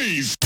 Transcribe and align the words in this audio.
Blaze. 0.00 0.39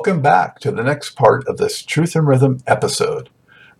Welcome 0.00 0.22
back 0.22 0.60
to 0.60 0.70
the 0.70 0.82
next 0.82 1.10
part 1.10 1.46
of 1.46 1.58
this 1.58 1.82
Truth 1.82 2.16
and 2.16 2.26
Rhythm 2.26 2.60
episode. 2.66 3.28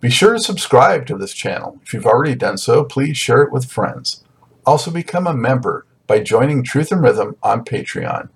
Be 0.00 0.10
sure 0.10 0.34
to 0.34 0.38
subscribe 0.38 1.06
to 1.06 1.16
this 1.16 1.32
channel. 1.32 1.80
If 1.82 1.94
you've 1.94 2.04
already 2.04 2.34
done 2.34 2.58
so, 2.58 2.84
please 2.84 3.16
share 3.16 3.40
it 3.40 3.50
with 3.50 3.72
friends. 3.72 4.22
Also 4.66 4.90
become 4.90 5.26
a 5.26 5.32
member 5.32 5.86
by 6.06 6.20
joining 6.20 6.62
Truth 6.62 6.92
and 6.92 7.02
Rhythm 7.02 7.36
on 7.42 7.64
Patreon 7.64 8.28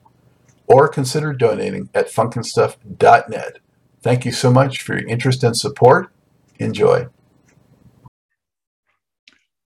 or 0.66 0.88
consider 0.88 1.34
donating 1.34 1.90
at 1.94 2.08
funkinstuff.net. 2.08 3.58
Thank 4.00 4.24
you 4.24 4.32
so 4.32 4.50
much 4.50 4.80
for 4.80 4.94
your 4.98 5.06
interest 5.06 5.44
and 5.44 5.54
support. 5.54 6.10
Enjoy. 6.58 7.08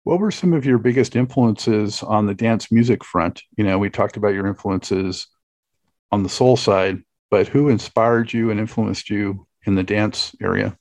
What 0.04 0.20
were 0.20 0.30
some 0.30 0.52
of 0.52 0.64
your 0.64 0.78
biggest 0.78 1.16
influences 1.16 2.00
on 2.04 2.26
the 2.26 2.34
dance 2.34 2.70
music 2.70 3.02
front? 3.02 3.42
You 3.56 3.64
know, 3.64 3.76
we 3.76 3.90
talked 3.90 4.16
about 4.16 4.34
your 4.34 4.46
influences 4.46 5.26
on 6.12 6.22
the 6.22 6.28
soul 6.28 6.56
side, 6.56 7.02
but 7.34 7.48
who 7.48 7.68
inspired 7.68 8.32
you 8.32 8.52
and 8.52 8.60
influenced 8.60 9.10
you 9.10 9.44
in 9.64 9.74
the 9.74 9.82
dance 9.82 10.36
area? 10.40 10.78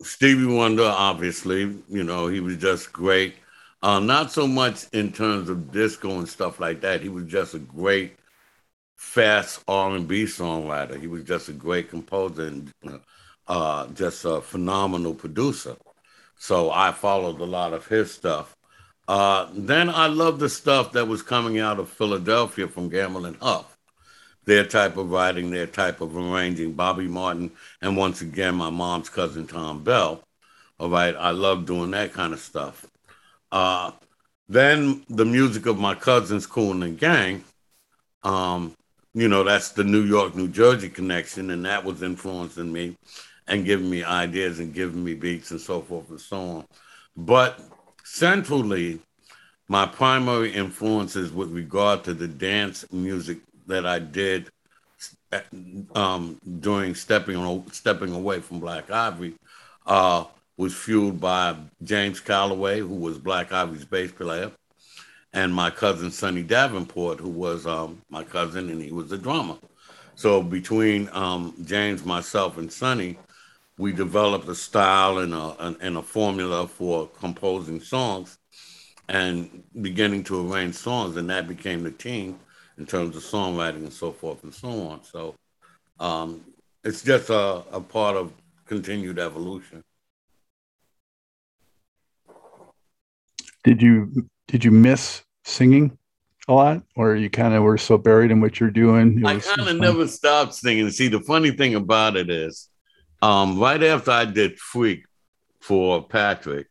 Stevie 0.00 0.46
Wonder, 0.46 0.84
obviously, 0.84 1.76
you 1.90 2.04
know, 2.04 2.26
he 2.26 2.40
was 2.40 2.56
just 2.56 2.90
great. 2.90 3.34
Uh, 3.82 4.00
not 4.00 4.32
so 4.32 4.46
much 4.46 4.86
in 4.94 5.12
terms 5.12 5.50
of 5.50 5.72
disco 5.72 6.16
and 6.16 6.26
stuff 6.26 6.58
like 6.58 6.80
that. 6.80 7.02
He 7.02 7.10
was 7.10 7.26
just 7.26 7.52
a 7.52 7.58
great, 7.58 8.16
fast 8.96 9.62
R 9.68 9.94
and 9.94 10.08
B 10.08 10.24
songwriter. 10.24 10.98
He 10.98 11.06
was 11.06 11.24
just 11.24 11.50
a 11.50 11.52
great 11.52 11.90
composer 11.90 12.46
and 12.46 12.72
uh, 13.46 13.88
just 13.88 14.24
a 14.24 14.40
phenomenal 14.40 15.12
producer. 15.12 15.76
So 16.38 16.70
I 16.70 16.92
followed 16.92 17.38
a 17.40 17.44
lot 17.44 17.74
of 17.74 17.86
his 17.86 18.10
stuff. 18.10 18.56
Uh, 19.06 19.48
then 19.52 19.90
I 19.90 20.06
loved 20.06 20.40
the 20.40 20.48
stuff 20.48 20.92
that 20.92 21.08
was 21.08 21.20
coming 21.20 21.58
out 21.58 21.78
of 21.78 21.90
Philadelphia 21.90 22.68
from 22.68 22.88
Gamble 22.88 23.26
and 23.26 23.36
Huff 23.36 23.76
their 24.44 24.64
type 24.64 24.96
of 24.96 25.10
writing, 25.10 25.50
their 25.50 25.66
type 25.66 26.00
of 26.00 26.16
arranging. 26.16 26.72
Bobby 26.72 27.08
Martin, 27.08 27.50
and 27.80 27.96
once 27.96 28.20
again, 28.20 28.54
my 28.54 28.70
mom's 28.70 29.08
cousin 29.08 29.46
Thom 29.46 29.84
Bell. 29.84 30.22
All 30.78 30.90
right, 30.90 31.14
I 31.16 31.30
love 31.30 31.66
doing 31.66 31.90
that 31.92 32.12
kind 32.12 32.32
of 32.32 32.40
stuff. 32.40 32.86
Uh, 33.52 33.92
then 34.48 35.04
the 35.08 35.24
music 35.24 35.66
of 35.66 35.78
my 35.78 35.94
cousins, 35.94 36.46
Kool 36.46 36.82
and 36.82 36.98
Gang. 36.98 37.44
Um, 38.22 38.74
you 39.14 39.28
know, 39.28 39.44
that's 39.44 39.70
the 39.70 39.84
New 39.84 40.02
York, 40.02 40.34
New 40.34 40.48
Jersey 40.48 40.88
connection, 40.88 41.50
and 41.50 41.64
that 41.64 41.84
was 41.84 42.02
influencing 42.02 42.72
me 42.72 42.96
and 43.46 43.64
giving 43.64 43.90
me 43.90 44.04
ideas 44.04 44.60
and 44.60 44.72
giving 44.72 45.04
me 45.04 45.14
beats 45.14 45.50
and 45.50 45.60
so 45.60 45.80
forth 45.82 46.08
and 46.10 46.20
so 46.20 46.38
on. 46.38 46.64
But 47.16 47.60
centrally, 48.04 49.00
my 49.68 49.86
primary 49.86 50.52
influences 50.52 51.32
with 51.32 51.50
regard 51.50 52.04
to 52.04 52.14
the 52.14 52.28
dance 52.28 52.84
music 52.92 53.38
that 53.66 53.86
I 53.86 53.98
did 53.98 54.50
um, 55.94 56.40
during 56.60 56.94
stepping 56.94 57.64
stepping 57.72 58.12
away 58.12 58.40
from 58.40 58.60
Black 58.60 58.90
Ivory 58.90 59.34
uh, 59.86 60.24
was 60.56 60.74
fueled 60.74 61.20
by 61.20 61.56
James 61.82 62.20
Calloway, 62.20 62.80
who 62.80 62.94
was 62.94 63.18
Black 63.18 63.52
Ivory's 63.52 63.84
bass 63.84 64.12
player, 64.12 64.50
and 65.32 65.54
my 65.54 65.70
cousin 65.70 66.10
Sonny 66.10 66.42
Davenport, 66.42 67.20
who 67.20 67.30
was 67.30 67.66
um, 67.66 68.02
my 68.10 68.24
cousin, 68.24 68.68
and 68.68 68.82
he 68.82 68.92
was 68.92 69.12
a 69.12 69.18
drummer. 69.18 69.56
So 70.16 70.42
between 70.42 71.08
um, 71.12 71.54
James, 71.64 72.04
myself, 72.04 72.58
and 72.58 72.70
Sonny, 72.70 73.18
we 73.78 73.92
developed 73.92 74.48
a 74.48 74.54
style 74.54 75.18
and 75.18 75.32
a, 75.32 75.76
and 75.80 75.96
a 75.96 76.02
formula 76.02 76.66
for 76.66 77.08
composing 77.18 77.80
songs 77.80 78.36
and 79.08 79.62
beginning 79.80 80.22
to 80.24 80.52
arrange 80.52 80.74
songs, 80.74 81.16
and 81.16 81.30
that 81.30 81.48
became 81.48 81.82
the 81.82 81.90
team 81.90 82.38
in 82.80 82.86
terms 82.86 83.14
of 83.14 83.22
songwriting 83.22 83.84
and 83.84 83.92
so 83.92 84.10
forth 84.10 84.42
and 84.42 84.54
so 84.54 84.68
on. 84.88 85.04
So 85.04 85.34
um, 86.00 86.40
it's 86.82 87.02
just 87.02 87.28
a, 87.28 87.62
a 87.70 87.80
part 87.80 88.16
of 88.16 88.32
continued 88.64 89.18
evolution. 89.18 89.84
Did 93.62 93.82
you 93.82 94.26
did 94.48 94.64
you 94.64 94.70
miss 94.70 95.22
singing 95.44 95.98
a 96.48 96.54
lot, 96.54 96.82
or 96.96 97.14
you 97.14 97.28
kind 97.28 97.52
of 97.52 97.62
were 97.62 97.76
so 97.76 97.98
buried 97.98 98.30
in 98.30 98.40
what 98.40 98.58
you're 98.58 98.70
doing? 98.70 99.24
I 99.26 99.38
kind 99.38 99.68
of 99.68 99.76
never 99.76 100.08
stopped 100.08 100.54
singing. 100.54 100.90
See, 100.90 101.08
the 101.08 101.20
funny 101.20 101.50
thing 101.50 101.74
about 101.74 102.16
it 102.16 102.30
is, 102.30 102.70
um, 103.20 103.60
right 103.60 103.82
after 103.82 104.10
I 104.10 104.24
did 104.24 104.58
Freak 104.58 105.04
for 105.60 106.02
Patrick, 106.02 106.68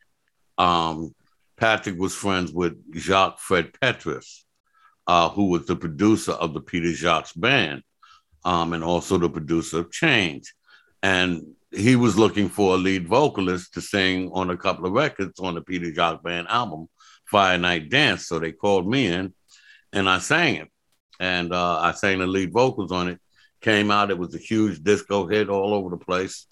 um, 0.57 1.13
Patrick 1.57 1.99
was 1.99 2.15
friends 2.15 2.51
with 2.51 2.73
Jacques 2.97 3.37
Fred 3.37 3.79
Petrus, 3.79 4.45
uh, 5.09 5.27
who 5.27 5.45
was 5.45 5.65
the 5.65 5.75
producer 5.75 6.33
of 6.33 6.53
the 6.53 6.61
Peter 6.61 6.93
Jacques 6.93 7.31
band 7.35 7.81
um, 8.45 8.73
and 8.73 8.83
also 8.83 9.17
the 9.17 9.27
producer 9.27 9.79
of 9.79 9.91
Change. 9.91 10.53
And 11.01 11.55
he 11.71 11.95
was 11.95 12.15
looking 12.15 12.47
for 12.47 12.75
a 12.75 12.77
lead 12.77 13.07
vocalist 13.07 13.73
to 13.73 13.81
sing 13.81 14.29
on 14.33 14.51
a 14.51 14.57
couple 14.57 14.85
of 14.85 14.91
records 14.91 15.39
on 15.39 15.55
the 15.55 15.61
Peter 15.61 15.91
Jacques 15.91 16.21
band 16.21 16.45
album, 16.47 16.89
Fire 17.25 17.57
Night 17.57 17.89
Dance. 17.89 18.27
So 18.27 18.37
they 18.37 18.51
called 18.51 18.87
me 18.87 19.07
in 19.07 19.33
and 19.91 20.07
I 20.07 20.19
sang 20.19 20.57
it. 20.57 20.67
And 21.19 21.53
uh, 21.53 21.79
I 21.79 21.93
sang 21.93 22.19
the 22.19 22.27
lead 22.27 22.53
vocals 22.53 22.91
on 22.91 23.07
it. 23.07 23.19
Came 23.61 23.89
out, 23.89 24.11
it 24.11 24.17
was 24.19 24.35
a 24.35 24.37
huge 24.37 24.83
disco 24.83 25.25
hit 25.25 25.49
all 25.49 25.73
over 25.73 25.89
the 25.89 26.05
place. 26.05 26.45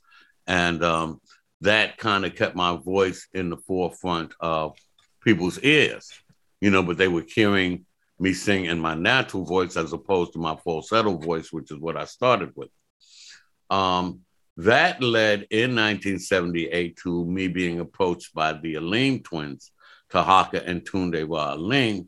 And 0.48 0.84
um, 0.84 1.22
that 1.62 1.98
kind 1.98 2.26
of 2.26 2.34
kept 2.34 2.56
my 2.56 2.76
voice 2.76 3.28
in 3.36 3.52
the 3.52 3.58
forefront 3.58 4.34
of 4.40 4.76
people's 5.24 5.60
ears, 5.60 6.12
you 6.60 6.72
know, 6.72 6.82
but 6.82 6.98
they 6.98 7.08
were 7.08 7.24
hearing 7.28 7.86
me 8.20 8.34
sing 8.34 8.66
in 8.66 8.80
my 8.80 8.96
natural 8.96 9.46
voice 9.46 9.78
as 9.78 9.94
opposed 9.94 10.34
to 10.34 10.40
my 10.40 10.56
falsetto 10.56 11.18
voice, 11.18 11.52
which 11.52 11.72
is 11.72 11.78
what 11.78 11.98
I 11.98 12.06
started 12.06 12.52
with. 12.56 12.70
Um, 13.70 14.22
that 14.58 15.04
led 15.04 15.48
in 15.52 15.76
1978 15.76 16.98
to 17.04 17.26
me 17.26 17.48
being 17.48 17.80
approached 17.80 18.34
by 18.34 18.54
the 18.54 18.76
Aleem 18.76 19.24
twins, 19.24 19.72
Taharqa 20.12 20.66
and 20.66 20.82
Tunde-Ra 20.82 21.56
Aleem, 21.56 22.08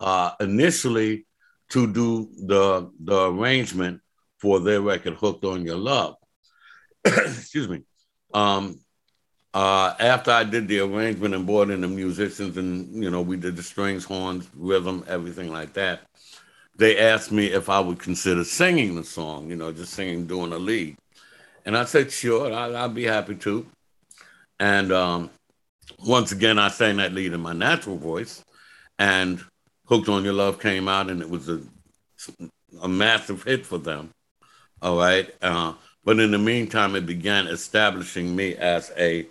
uh, 0.00 0.32
initially 0.40 1.26
to 1.70 1.90
do 1.90 2.28
the, 2.36 2.90
the 3.02 3.28
arrangement 3.30 4.00
for 4.38 4.60
their 4.60 4.82
record 4.82 5.14
Hooked 5.14 5.44
on 5.44 5.64
Your 5.64 5.76
Love. 5.76 6.16
Excuse 7.04 7.68
me. 7.68 7.82
Um, 8.34 8.78
uh, 9.56 9.94
after 10.00 10.30
I 10.30 10.44
did 10.44 10.68
the 10.68 10.80
arrangement 10.80 11.34
and 11.34 11.46
brought 11.46 11.70
in 11.70 11.80
the 11.80 11.88
musicians 11.88 12.58
and, 12.58 13.02
you 13.02 13.10
know, 13.10 13.22
we 13.22 13.38
did 13.38 13.56
the 13.56 13.62
strings, 13.62 14.04
horns, 14.04 14.50
rhythm, 14.54 15.02
everything 15.08 15.50
like 15.50 15.72
that, 15.72 16.02
they 16.76 16.98
asked 16.98 17.32
me 17.32 17.46
if 17.46 17.70
I 17.70 17.80
would 17.80 17.98
consider 17.98 18.44
singing 18.44 18.96
the 18.96 19.02
song, 19.02 19.48
you 19.48 19.56
know, 19.56 19.72
just 19.72 19.94
singing, 19.94 20.26
doing 20.26 20.52
a 20.52 20.58
lead. 20.58 20.98
And 21.64 21.74
I 21.74 21.86
said, 21.86 22.12
sure, 22.12 22.52
I, 22.52 22.84
would 22.84 22.94
be 22.94 23.04
happy 23.04 23.34
to. 23.34 23.66
And 24.60 24.92
um, 24.92 25.30
once 26.04 26.32
again, 26.32 26.58
I 26.58 26.68
sang 26.68 26.98
that 26.98 27.14
lead 27.14 27.32
in 27.32 27.40
my 27.40 27.54
natural 27.54 27.96
voice. 27.96 28.44
And 28.98 29.42
Hooked 29.86 30.10
on 30.10 30.22
Your 30.22 30.34
Love 30.34 30.60
came 30.60 30.86
out, 30.86 31.08
and 31.08 31.22
it 31.22 31.30
was 31.30 31.48
a, 31.48 31.62
a 32.82 32.88
massive 32.88 33.44
hit 33.44 33.64
for 33.64 33.78
them. 33.78 34.10
All 34.82 34.98
right. 34.98 35.34
Uh, 35.40 35.72
but 36.04 36.20
in 36.20 36.30
the 36.30 36.38
meantime, 36.38 36.94
it 36.94 37.06
began 37.06 37.46
establishing 37.46 38.36
me 38.36 38.54
as 38.54 38.92
a 38.98 39.26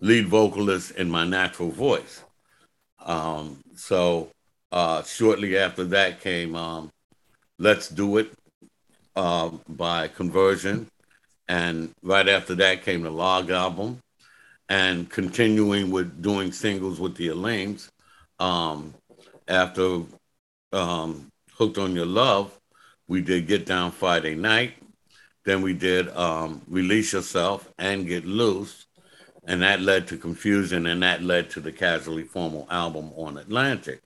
lead 0.00 0.26
vocalist 0.28 0.92
in 0.92 1.10
my 1.10 1.24
natural 1.24 1.70
voice. 1.70 2.22
Um, 3.04 3.58
so 3.74 4.30
uh, 4.72 5.02
shortly 5.02 5.56
after 5.58 5.84
that 5.84 6.20
came 6.20 6.54
um, 6.54 6.90
Let's 7.58 7.88
Do 7.88 8.18
It 8.18 8.32
uh, 9.16 9.50
by 9.68 10.08
Convertion. 10.08 10.86
And 11.48 11.90
right 12.02 12.28
after 12.28 12.54
that 12.56 12.84
came 12.84 13.02
the 13.02 13.10
Logg 13.10 13.50
album. 13.50 14.00
And 14.68 15.08
continuing 15.08 15.90
with 15.90 16.20
doing 16.22 16.52
singles 16.52 17.00
with 17.00 17.16
the 17.16 17.28
Aleems. 17.28 17.88
Um, 18.38 18.94
after 19.48 20.02
um, 20.72 21.28
Hooked 21.54 21.78
on 21.78 21.96
Your 21.96 22.06
Love, 22.06 22.52
we 23.08 23.22
did 23.22 23.46
Get 23.46 23.64
Down 23.64 23.90
Friday 23.90 24.34
Night. 24.34 24.74
Then 25.46 25.62
we 25.62 25.72
did 25.72 26.10
um, 26.10 26.60
Release 26.68 27.14
Yourself 27.14 27.72
and 27.78 28.06
Get 28.06 28.26
Loose. 28.26 28.87
And 29.48 29.62
that 29.62 29.80
led 29.80 30.06
to 30.08 30.18
confusion, 30.18 30.86
and 30.86 31.02
that 31.02 31.22
led 31.22 31.50
to 31.50 31.60
the 31.60 31.72
Casually 31.72 32.22
Formal 32.22 32.68
album 32.70 33.12
on 33.16 33.38
Atlantic. 33.38 34.02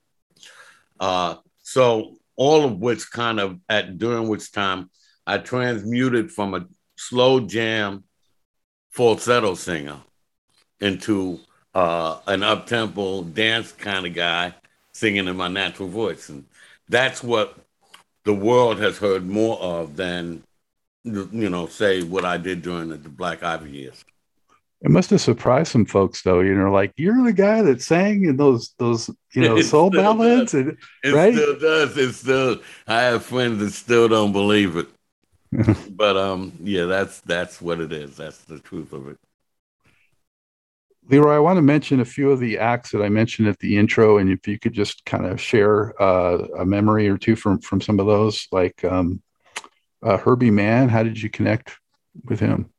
Uh, 0.99 1.35
so 1.61 2.15
all 2.35 2.63
of 2.63 2.79
which 2.79 3.11
kind 3.11 3.39
of 3.39 3.59
at 3.69 3.97
during 3.97 4.29
which 4.29 4.51
time 4.51 4.89
I 5.27 5.37
transmuted 5.37 6.31
from 6.31 6.53
a 6.53 6.65
slow 6.95 7.41
jam 7.41 8.05
falsetto 8.91 9.55
singer 9.55 9.99
into 10.79 11.39
uh, 11.75 12.19
an 12.27 12.41
up 12.41 12.65
tempo 12.65 13.23
dance 13.23 13.71
kind 13.73 14.05
of 14.05 14.13
guy 14.13 14.55
singing 14.93 15.27
in 15.27 15.35
my 15.35 15.49
natural 15.49 15.89
voice, 15.89 16.29
and 16.29 16.45
that's 16.87 17.21
what 17.21 17.57
the 18.23 18.33
world 18.33 18.79
has 18.79 18.97
heard 18.97 19.27
more 19.27 19.59
of 19.59 19.97
than 19.97 20.41
you 21.03 21.49
know, 21.49 21.67
say 21.67 22.01
what 22.03 22.23
I 22.23 22.37
did 22.37 22.61
during 22.61 22.89
the 22.89 22.97
Black 22.97 23.43
Ivory 23.43 23.71
years. 23.71 24.05
It 24.83 24.91
must 24.91 25.11
have 25.11 25.21
surprised 25.21 25.71
some 25.71 25.85
folks, 25.85 26.23
though. 26.23 26.41
You 26.41 26.53
know, 26.55 26.69
like 26.69 26.91
you're 26.97 27.23
the 27.23 27.31
guy 27.31 27.61
that 27.61 27.81
sang 27.81 28.25
in 28.25 28.35
those 28.35 28.73
those 28.77 29.09
you 29.31 29.41
know 29.41 29.61
soul 29.61 29.89
ballads, 29.89 30.53
and, 30.53 30.77
it 31.03 31.13
right? 31.13 31.33
still 31.33 31.57
does. 31.57 31.97
It 31.97 32.13
still. 32.13 32.59
I 32.85 33.01
have 33.03 33.23
friends 33.23 33.59
that 33.59 33.71
still 33.71 34.09
don't 34.09 34.33
believe 34.33 34.75
it, 34.75 34.87
but 35.89 36.17
um, 36.17 36.51
yeah, 36.61 36.83
that's 36.83 37.21
that's 37.21 37.61
what 37.61 37.79
it 37.79 37.93
is. 37.93 38.17
That's 38.17 38.39
the 38.39 38.59
truth 38.59 38.91
of 38.91 39.07
it. 39.07 39.17
Leroy, 41.09 41.35
I 41.35 41.39
want 41.39 41.57
to 41.57 41.61
mention 41.61 42.01
a 42.01 42.05
few 42.05 42.31
of 42.31 42.41
the 42.41 42.57
acts 42.57 42.91
that 42.91 43.01
I 43.01 43.07
mentioned 43.07 43.47
at 43.47 43.59
the 43.59 43.77
intro, 43.77 44.17
and 44.17 44.29
if 44.29 44.45
you 44.49 44.59
could 44.59 44.73
just 44.73 45.05
kind 45.05 45.25
of 45.25 45.39
share 45.39 46.01
uh, 46.01 46.45
a 46.59 46.65
memory 46.65 47.07
or 47.07 47.17
two 47.17 47.37
from 47.37 47.61
from 47.61 47.79
some 47.79 48.01
of 48.01 48.05
those, 48.05 48.47
like 48.51 48.83
um, 48.83 49.21
uh, 50.01 50.17
Herbie 50.17 50.51
Mann. 50.51 50.89
How 50.89 51.03
did 51.03 51.21
you 51.21 51.29
connect 51.29 51.77
with 52.25 52.41
him? 52.41 52.72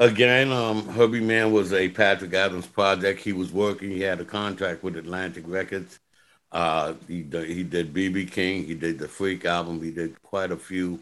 Again, 0.00 0.50
um, 0.50 0.88
Herbie 0.88 1.20
Mann 1.20 1.52
was 1.52 1.74
a 1.74 1.90
Patrick 1.90 2.32
Adams 2.32 2.66
project. 2.66 3.20
He 3.20 3.34
was 3.34 3.52
working. 3.52 3.90
He 3.90 4.00
had 4.00 4.18
a 4.18 4.24
contract 4.24 4.82
with 4.82 4.96
Atlantic 4.96 5.44
Records. 5.46 6.00
Uh, 6.50 6.94
he 7.06 7.16
he 7.16 7.62
did 7.64 7.92
BB 7.92 8.32
King. 8.32 8.64
He 8.64 8.74
did 8.74 8.98
the 8.98 9.08
Freak 9.08 9.44
album. 9.44 9.82
He 9.82 9.90
did 9.90 10.20
quite 10.22 10.52
a 10.52 10.56
few, 10.56 11.00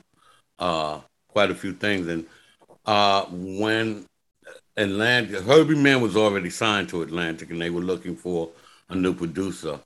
uh, 0.59 1.01
quite 1.29 1.53
a 1.53 1.55
few 1.55 1.75
things. 1.75 2.09
And 2.09 2.27
uh, 2.87 3.27
when 3.31 4.05
Atlantic, 4.77 5.43
Herbie 5.45 5.77
Mann 5.77 6.01
was 6.03 6.17
already 6.17 6.51
signed 6.51 6.89
to 6.89 7.03
Atlantic, 7.03 7.51
and 7.51 7.63
they 7.63 7.71
were 7.71 7.83
looking 7.83 8.17
for 8.17 8.51
a 8.89 8.97
new 8.97 9.15
producer. 9.15 9.81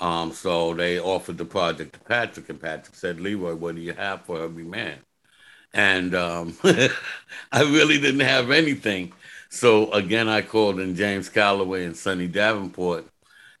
Um, 0.00 0.32
so 0.32 0.74
they 0.74 0.98
offered 0.98 1.38
the 1.38 1.44
project 1.44 1.94
to 1.94 2.00
Patrick, 2.00 2.48
and 2.48 2.60
Patrick 2.60 2.96
said, 2.96 3.20
"Leroy, 3.20 3.54
what 3.54 3.76
do 3.76 3.80
you 3.80 3.92
have 3.94 4.22
for 4.22 4.38
Herbie 4.38 4.64
Mann?" 4.64 4.98
And 5.76 6.14
um, 6.14 6.56
I 6.64 7.60
really 7.60 8.00
didn't 8.00 8.20
have 8.20 8.50
anything. 8.50 9.12
So 9.50 9.92
again, 9.92 10.26
I 10.26 10.40
called 10.40 10.80
in 10.80 10.96
James 10.96 11.28
Calloway 11.28 11.84
and 11.84 11.96
Sonny 11.96 12.26
Davenport, 12.26 13.06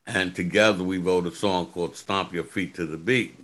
and 0.06 0.34
together 0.34 0.82
we 0.82 0.98
wrote 0.98 1.26
a 1.26 1.30
song 1.30 1.66
called 1.66 1.94
"Stomp 1.94 2.32
Your 2.32 2.44
Feet 2.44 2.74
to 2.76 2.86
the 2.86 2.96
Beat" 2.96 3.38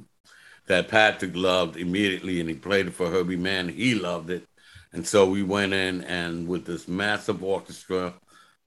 that 0.67 0.89
Patrick 0.89 1.37
loved 1.37 1.77
immediately, 1.77 2.41
and 2.41 2.49
he 2.49 2.55
played 2.55 2.87
it 2.87 2.95
for 2.95 3.11
Herbie 3.11 3.37
Mann. 3.37 3.69
He 3.69 3.95
loved 3.95 4.31
it, 4.31 4.45
and 4.93 5.07
so 5.07 5.29
we 5.29 5.43
went 5.43 5.75
in 5.75 6.03
and 6.05 6.49
with 6.49 6.65
this 6.65 6.89
massive 6.89 7.45
orchestra, 7.45 8.15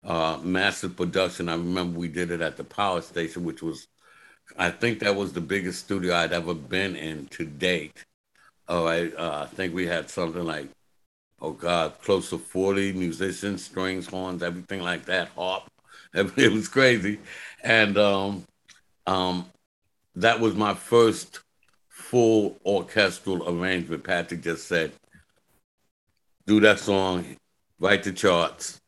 uh, 0.05 0.39
massive 0.43 0.97
production. 0.97 1.49
I 1.49 1.55
remember 1.55 1.99
we 1.99 2.09
did 2.09 2.31
it 2.31 2.43
at 2.43 2.59
the 2.59 2.65
Power 2.65 3.01
Station, 3.01 3.43
which 3.43 3.63
was, 3.63 3.87
I 4.59 4.71
think 4.71 4.99
that 4.99 5.17
was 5.17 5.33
the 5.33 5.41
biggest 5.41 5.81
studio 5.81 6.15
I'd 6.15 6.33
ever 6.33 6.53
been 6.53 6.95
in 6.95 7.27
to 7.29 7.47
date 7.47 8.05
oh, 8.69 8.87
I 8.87 9.09
uh, 9.09 9.47
think 9.47 9.75
we 9.75 9.87
had 9.87 10.11
something 10.11 10.45
like, 10.45 10.69
oh 11.41 11.53
God, 11.53 12.01
close 12.01 12.31
to 12.31 12.39
40 12.39 12.93
musicians, 12.93 13.65
strings, 13.65 14.07
horns, 14.07 14.43
everything 14.43 14.81
like 14.81 15.05
that, 15.07 15.29
harp. 15.29 15.65
It 16.15 16.53
was 16.53 16.69
crazy. 16.69 17.19
And 17.63 17.99
um, 17.99 18.45
um, 19.07 19.47
that 20.15 20.39
was 20.39 20.55
my 20.55 20.75
first 20.75 21.41
full 21.89 22.57
orchestral 22.65 23.49
arrangement. 23.49 24.05
Patrick 24.05 24.43
just 24.43 24.69
said, 24.69 24.93
do 26.47 26.61
that 26.61 26.79
song, 26.79 27.37
write 27.81 28.05
the 28.05 28.13
charts, 28.13 28.81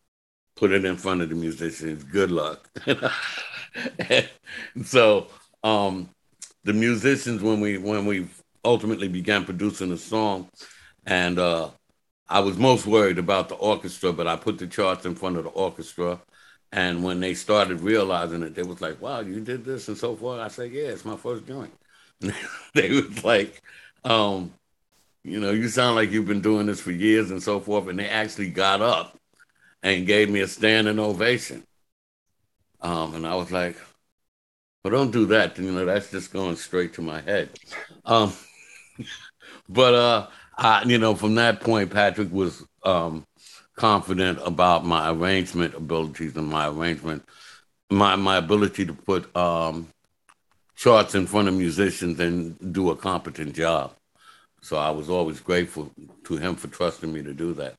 put 0.54 0.70
it 0.70 0.84
in 0.84 0.96
front 0.96 1.22
of 1.22 1.28
the 1.28 1.34
musicians. 1.34 2.04
Good 2.04 2.30
luck. 2.30 2.68
so 4.84 5.26
um, 5.64 6.08
the 6.64 6.72
musicians, 6.72 7.42
when 7.42 7.60
we 7.60 7.78
when 7.78 8.06
we 8.06 8.26
ultimately 8.66 9.08
began 9.08 9.44
producing 9.44 9.90
the 9.90 9.98
song, 9.98 10.48
and 11.06 11.38
uh, 11.38 11.70
I 12.28 12.40
was 12.40 12.58
most 12.58 12.86
worried 12.86 13.18
about 13.18 13.48
the 13.48 13.54
orchestra, 13.54 14.12
but 14.12 14.26
I 14.26 14.36
put 14.36 14.58
the 14.58 14.66
charts 14.66 15.06
in 15.06 15.14
front 15.14 15.36
of 15.36 15.44
the 15.44 15.50
orchestra. 15.50 16.20
And 16.72 17.04
when 17.04 17.20
they 17.20 17.34
started 17.34 17.80
realizing 17.80 18.42
it, 18.42 18.54
they 18.54 18.64
was 18.64 18.80
like, 18.80 19.00
"Wow, 19.00 19.20
you 19.20 19.40
did 19.40 19.64
this 19.64 19.88
and 19.88 19.96
so 19.96 20.16
forth." 20.16 20.40
I 20.40 20.48
said, 20.48 20.72
"Yeah, 20.72 20.88
it's 20.88 21.04
my 21.04 21.16
first 21.16 21.46
joint." 21.46 21.72
they 22.74 22.90
was 22.90 23.24
like, 23.24 23.62
um, 24.04 24.52
"You 25.24 25.40
know, 25.40 25.52
you 25.52 25.68
sound 25.68 25.96
like 25.96 26.10
you've 26.10 26.26
been 26.26 26.42
doing 26.42 26.66
this 26.66 26.80
for 26.80 26.92
years 26.92 27.30
and 27.30 27.42
so 27.42 27.60
forth." 27.60 27.88
And 27.88 27.98
they 27.98 28.08
actually 28.08 28.50
got 28.50 28.82
up 28.82 29.18
and 29.82 30.06
gave 30.06 30.30
me 30.30 30.40
a 30.40 30.48
standing 30.48 30.98
ovation. 30.98 31.64
Um, 32.80 33.14
and 33.14 33.26
I 33.26 33.36
was 33.36 33.52
like, 33.52 33.76
"Well, 34.82 34.92
don't 34.92 35.12
do 35.12 35.26
that. 35.26 35.58
You 35.58 35.72
know, 35.72 35.84
that's 35.84 36.10
just 36.10 36.32
going 36.32 36.56
straight 36.56 36.94
to 36.94 37.02
my 37.02 37.20
head." 37.20 37.50
Um, 38.04 38.32
but 39.68 39.94
uh, 39.94 40.26
I, 40.56 40.84
you 40.84 40.98
know, 40.98 41.14
from 41.14 41.34
that 41.36 41.60
point, 41.60 41.90
Patrick 41.90 42.32
was 42.32 42.64
um, 42.82 43.26
confident 43.76 44.38
about 44.44 44.84
my 44.84 45.10
arrangement 45.10 45.74
abilities 45.74 46.36
and 46.36 46.48
my 46.48 46.68
arrangement, 46.68 47.24
my 47.90 48.16
my 48.16 48.36
ability 48.36 48.86
to 48.86 48.94
put 48.94 49.34
um, 49.36 49.88
charts 50.74 51.14
in 51.14 51.26
front 51.26 51.48
of 51.48 51.54
musicians 51.54 52.20
and 52.20 52.72
do 52.72 52.90
a 52.90 52.96
competent 52.96 53.54
job. 53.54 53.94
So 54.62 54.76
I 54.76 54.90
was 54.90 55.08
always 55.08 55.40
grateful 55.40 55.92
to 56.24 56.36
him 56.36 56.56
for 56.56 56.68
trusting 56.68 57.12
me 57.12 57.22
to 57.22 57.32
do 57.32 57.54
that. 57.54 57.76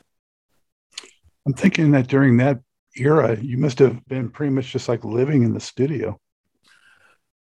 I'm 1.46 1.54
thinking 1.54 1.92
that 1.92 2.08
during 2.08 2.38
that 2.38 2.60
era, 2.96 3.38
you 3.40 3.58
must 3.58 3.80
have 3.80 4.06
been 4.06 4.30
pretty 4.30 4.52
much 4.52 4.72
just 4.72 4.90
like 4.90 5.04
living 5.04 5.44
in 5.44 5.54
the 5.54 5.60
studio. 5.60 6.20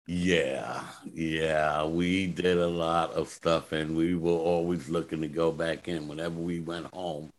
Yeah, 0.08 0.84
yeah, 1.12 1.84
we 1.84 2.28
did 2.28 2.58
a 2.58 2.66
lot 2.68 3.12
of 3.12 3.28
stuff, 3.28 3.72
and 3.72 3.96
we 3.96 4.14
were 4.14 4.30
always 4.30 4.88
looking 4.88 5.20
to 5.22 5.28
go 5.28 5.50
back 5.50 5.88
in. 5.88 6.06
Whenever 6.06 6.36
we 6.38 6.60
went 6.60 6.86
home, 6.94 7.30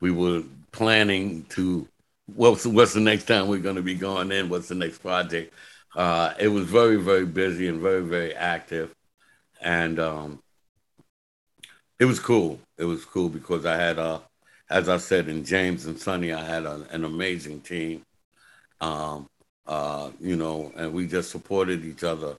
we 0.00 0.10
were 0.12 0.42
planning 0.72 1.44
to 1.50 1.88
what's 2.34 2.66
what's 2.66 2.94
the 2.94 3.00
next 3.00 3.24
time 3.26 3.48
we're 3.48 3.58
going 3.60 3.76
to 3.76 3.82
be 3.82 3.94
going 3.96 4.32
in? 4.32 4.48
What's 4.50 4.68
the 4.68 4.76
next 4.76 4.98
project? 4.98 5.54
Uh, 5.96 6.34
it 6.40 6.48
was 6.48 6.66
very 6.66 6.96
very 6.96 7.26
busy 7.26 7.68
and 7.68 7.80
very 7.80 8.02
very 8.02 8.34
active, 8.34 8.92
and 9.62 10.00
um, 10.00 10.40
it 11.98 12.04
was 12.04 12.20
cool. 12.20 12.58
It 12.78 12.84
was 12.84 13.04
cool 13.04 13.28
because 13.28 13.66
I 13.66 13.76
had, 13.76 13.98
uh, 13.98 14.20
as 14.70 14.88
I 14.88 14.96
said, 14.96 15.28
in 15.28 15.44
James 15.44 15.86
and 15.86 15.98
Sonny, 15.98 16.32
I 16.32 16.44
had 16.44 16.64
a, 16.64 16.86
an 16.90 17.04
amazing 17.04 17.60
team. 17.60 18.02
Um, 18.80 19.26
uh, 19.70 20.10
you 20.20 20.34
know, 20.34 20.72
and 20.76 20.92
we 20.92 21.06
just 21.06 21.30
supported 21.30 21.84
each 21.84 22.02
other 22.02 22.36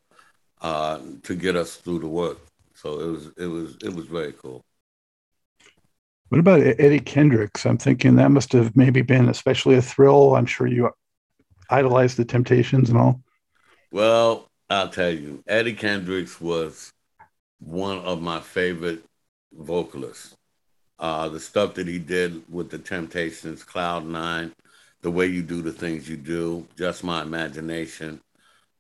uh, 0.62 1.00
to 1.24 1.34
get 1.34 1.56
us 1.56 1.78
through 1.78 2.00
the 2.00 2.08
work. 2.08 2.38
So 2.76 3.00
it 3.00 3.08
was 3.08 3.32
it 3.38 3.46
was 3.46 3.78
it 3.82 3.94
was 3.94 4.06
very 4.06 4.34
cool. 4.34 4.62
What 6.28 6.40
about 6.40 6.62
Eddie 6.62 7.00
Kendricks? 7.00 7.66
I'm 7.66 7.78
thinking 7.78 8.16
that 8.16 8.32
must 8.32 8.52
have 8.52 8.76
maybe 8.76 9.02
been 9.02 9.30
especially 9.30 9.76
a 9.76 9.82
thrill. 9.82 10.36
I'm 10.36 10.46
sure 10.46 10.68
you 10.68 10.92
idolized 11.70 12.18
the 12.18 12.26
Temptations 12.26 12.90
and 12.90 13.00
all. 13.00 13.22
Well, 13.92 14.50
I'll 14.70 14.90
tell 14.90 15.10
you, 15.10 15.42
Eddie 15.48 15.74
Kendricks 15.74 16.40
was 16.42 16.92
one 17.60 18.00
of 18.00 18.22
my 18.22 18.42
favorite 18.42 19.04
vocalists. 19.54 20.36
Uh, 21.00 21.30
the 21.30 21.40
stuff 21.40 21.76
that 21.76 21.88
he 21.88 21.98
did 21.98 22.44
with 22.50 22.70
the 22.70 22.78
Temptations, 22.78 23.64
Cloud 23.64 24.06
Nine, 24.06 24.54
the 25.02 25.12
way 25.12 25.26
you 25.26 25.42
do 25.42 25.62
the 25.62 25.72
things 25.72 26.08
you 26.10 26.18
do, 26.18 26.68
just 26.78 27.04
my 27.04 27.22
imagination. 27.22 28.22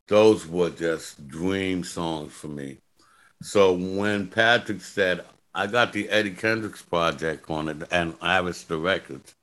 Those 0.08 0.48
were 0.48 0.70
just 0.70 1.28
dream 1.28 1.84
songs 1.84 2.34
for 2.34 2.48
me. 2.48 2.78
So 3.42 3.74
when 3.74 4.28
Patrick 4.28 4.82
said, 4.82 5.26
I 5.54 5.68
got 5.68 5.94
the 5.94 6.10
Eddie 6.10 6.32
Kendricks 6.32 6.82
project 6.82 7.50
on 7.50 7.68
it 7.70 7.84
and 7.92 8.18
Arista 8.20 8.82
Records, 8.82 9.36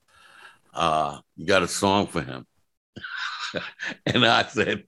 uh, 0.72 1.20
you 1.36 1.46
got 1.46 1.62
a 1.62 1.68
song 1.68 2.06
for 2.06 2.22
him. 2.22 2.46
and 4.06 4.24
I 4.24 4.44
said, 4.44 4.84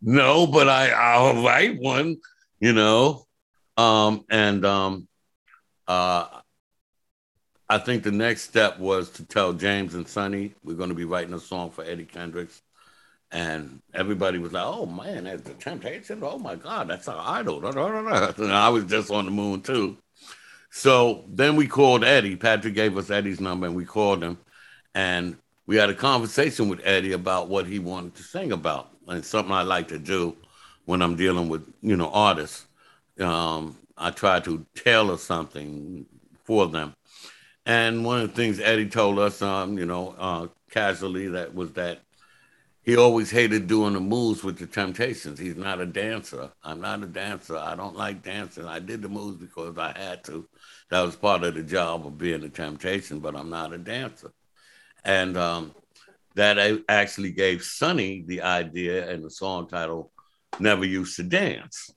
no, 0.00 0.46
but 0.46 0.68
I, 0.68 0.90
I'll 0.90 1.42
write 1.42 1.78
one, 1.78 2.16
you 2.58 2.72
know. 2.72 3.26
Um, 3.76 4.24
and 4.28 4.64
um, 4.64 5.08
uh, 5.86 6.40
I 7.72 7.78
think 7.78 8.02
the 8.02 8.12
next 8.12 8.42
step 8.42 8.78
was 8.78 9.08
to 9.12 9.24
tell 9.24 9.54
James 9.54 9.94
and 9.94 10.06
Sonny 10.06 10.52
we're 10.62 10.76
going 10.76 10.90
to 10.90 10.94
be 10.94 11.06
writing 11.06 11.32
a 11.32 11.38
song 11.38 11.70
for 11.70 11.82
Eddie 11.82 12.04
Kendricks, 12.04 12.60
and 13.30 13.80
everybody 13.94 14.36
was 14.36 14.52
like, 14.52 14.66
"Oh 14.66 14.84
man, 14.84 15.24
that's 15.24 15.40
the 15.40 15.54
Temptation! 15.54 16.20
Oh 16.22 16.38
my 16.38 16.54
God, 16.54 16.88
that's 16.88 17.08
our 17.08 17.38
idol!" 17.38 17.64
And 17.66 18.52
I 18.52 18.68
was 18.68 18.84
just 18.84 19.10
on 19.10 19.24
the 19.24 19.30
moon 19.30 19.62
too. 19.62 19.96
So 20.68 21.24
then 21.28 21.56
we 21.56 21.66
called 21.66 22.04
Eddie. 22.04 22.36
Patrick 22.36 22.74
gave 22.74 22.98
us 22.98 23.08
Eddie's 23.08 23.40
number, 23.40 23.66
and 23.66 23.74
we 23.74 23.86
called 23.86 24.22
him, 24.22 24.36
and 24.94 25.38
we 25.66 25.76
had 25.76 25.88
a 25.88 25.94
conversation 25.94 26.68
with 26.68 26.82
Eddie 26.84 27.12
about 27.12 27.48
what 27.48 27.66
he 27.66 27.78
wanted 27.78 28.14
to 28.16 28.22
sing 28.22 28.52
about, 28.52 28.90
and 29.08 29.24
something 29.24 29.54
I 29.54 29.62
like 29.62 29.88
to 29.88 29.98
do 29.98 30.36
when 30.84 31.00
I'm 31.00 31.16
dealing 31.16 31.48
with 31.48 31.66
you 31.80 31.96
know 31.96 32.10
artists. 32.10 32.66
Um, 33.18 33.78
I 33.96 34.10
try 34.10 34.40
to 34.40 34.66
tailor 34.74 35.16
something 35.16 36.04
for 36.44 36.66
them. 36.66 36.92
And 37.64 38.04
one 38.04 38.20
of 38.20 38.30
the 38.30 38.34
things 38.34 38.58
Eddie 38.58 38.88
told 38.88 39.18
us, 39.18 39.40
um, 39.40 39.78
you 39.78 39.86
know, 39.86 40.14
uh, 40.18 40.48
casually, 40.70 41.28
that 41.28 41.54
was 41.54 41.72
that 41.74 42.00
he 42.82 42.96
always 42.96 43.30
hated 43.30 43.68
doing 43.68 43.92
the 43.92 44.00
moves 44.00 44.42
with 44.42 44.58
the 44.58 44.66
Temptations. 44.66 45.38
He's 45.38 45.56
not 45.56 45.80
a 45.80 45.86
dancer. 45.86 46.50
I'm 46.64 46.80
not 46.80 47.02
a 47.04 47.06
dancer. 47.06 47.56
I 47.56 47.76
don't 47.76 47.94
like 47.94 48.24
dancing. 48.24 48.66
I 48.66 48.80
did 48.80 49.02
the 49.02 49.08
moves 49.08 49.36
because 49.36 49.78
I 49.78 49.96
had 49.96 50.24
to. 50.24 50.48
That 50.90 51.02
was 51.02 51.14
part 51.14 51.44
of 51.44 51.54
the 51.54 51.62
job 51.62 52.04
of 52.04 52.18
being 52.18 52.42
a 52.42 52.48
Temptation, 52.48 53.20
but 53.20 53.36
I'm 53.36 53.50
not 53.50 53.72
a 53.72 53.78
dancer. 53.78 54.32
And 55.04 55.36
um, 55.36 55.74
that 56.34 56.82
actually 56.88 57.30
gave 57.30 57.62
Sonny 57.62 58.24
the 58.26 58.42
idea 58.42 59.08
and 59.08 59.24
the 59.24 59.30
song 59.30 59.68
title 59.68 60.10
"Never 60.58 60.84
Used 60.84 61.14
to 61.16 61.22
Dance," 61.22 61.90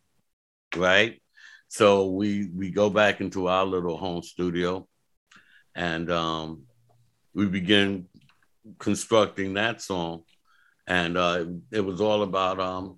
right? 0.75 1.19
So 1.67 2.11
we 2.11 2.49
we 2.53 2.69
go 2.69 2.91
back 2.91 3.21
into 3.21 3.47
our 3.47 3.65
little 3.65 3.97
home 3.97 4.21
studio, 4.21 4.87
and 5.75 6.11
um, 6.11 6.63
we 7.33 7.45
began 7.45 8.07
constructing 8.79 9.53
that 9.55 9.81
song 9.81 10.23
and 10.87 11.17
uh, 11.17 11.45
it 11.71 11.81
was 11.81 12.01
all 12.01 12.23
about 12.23 12.59
um, 12.59 12.97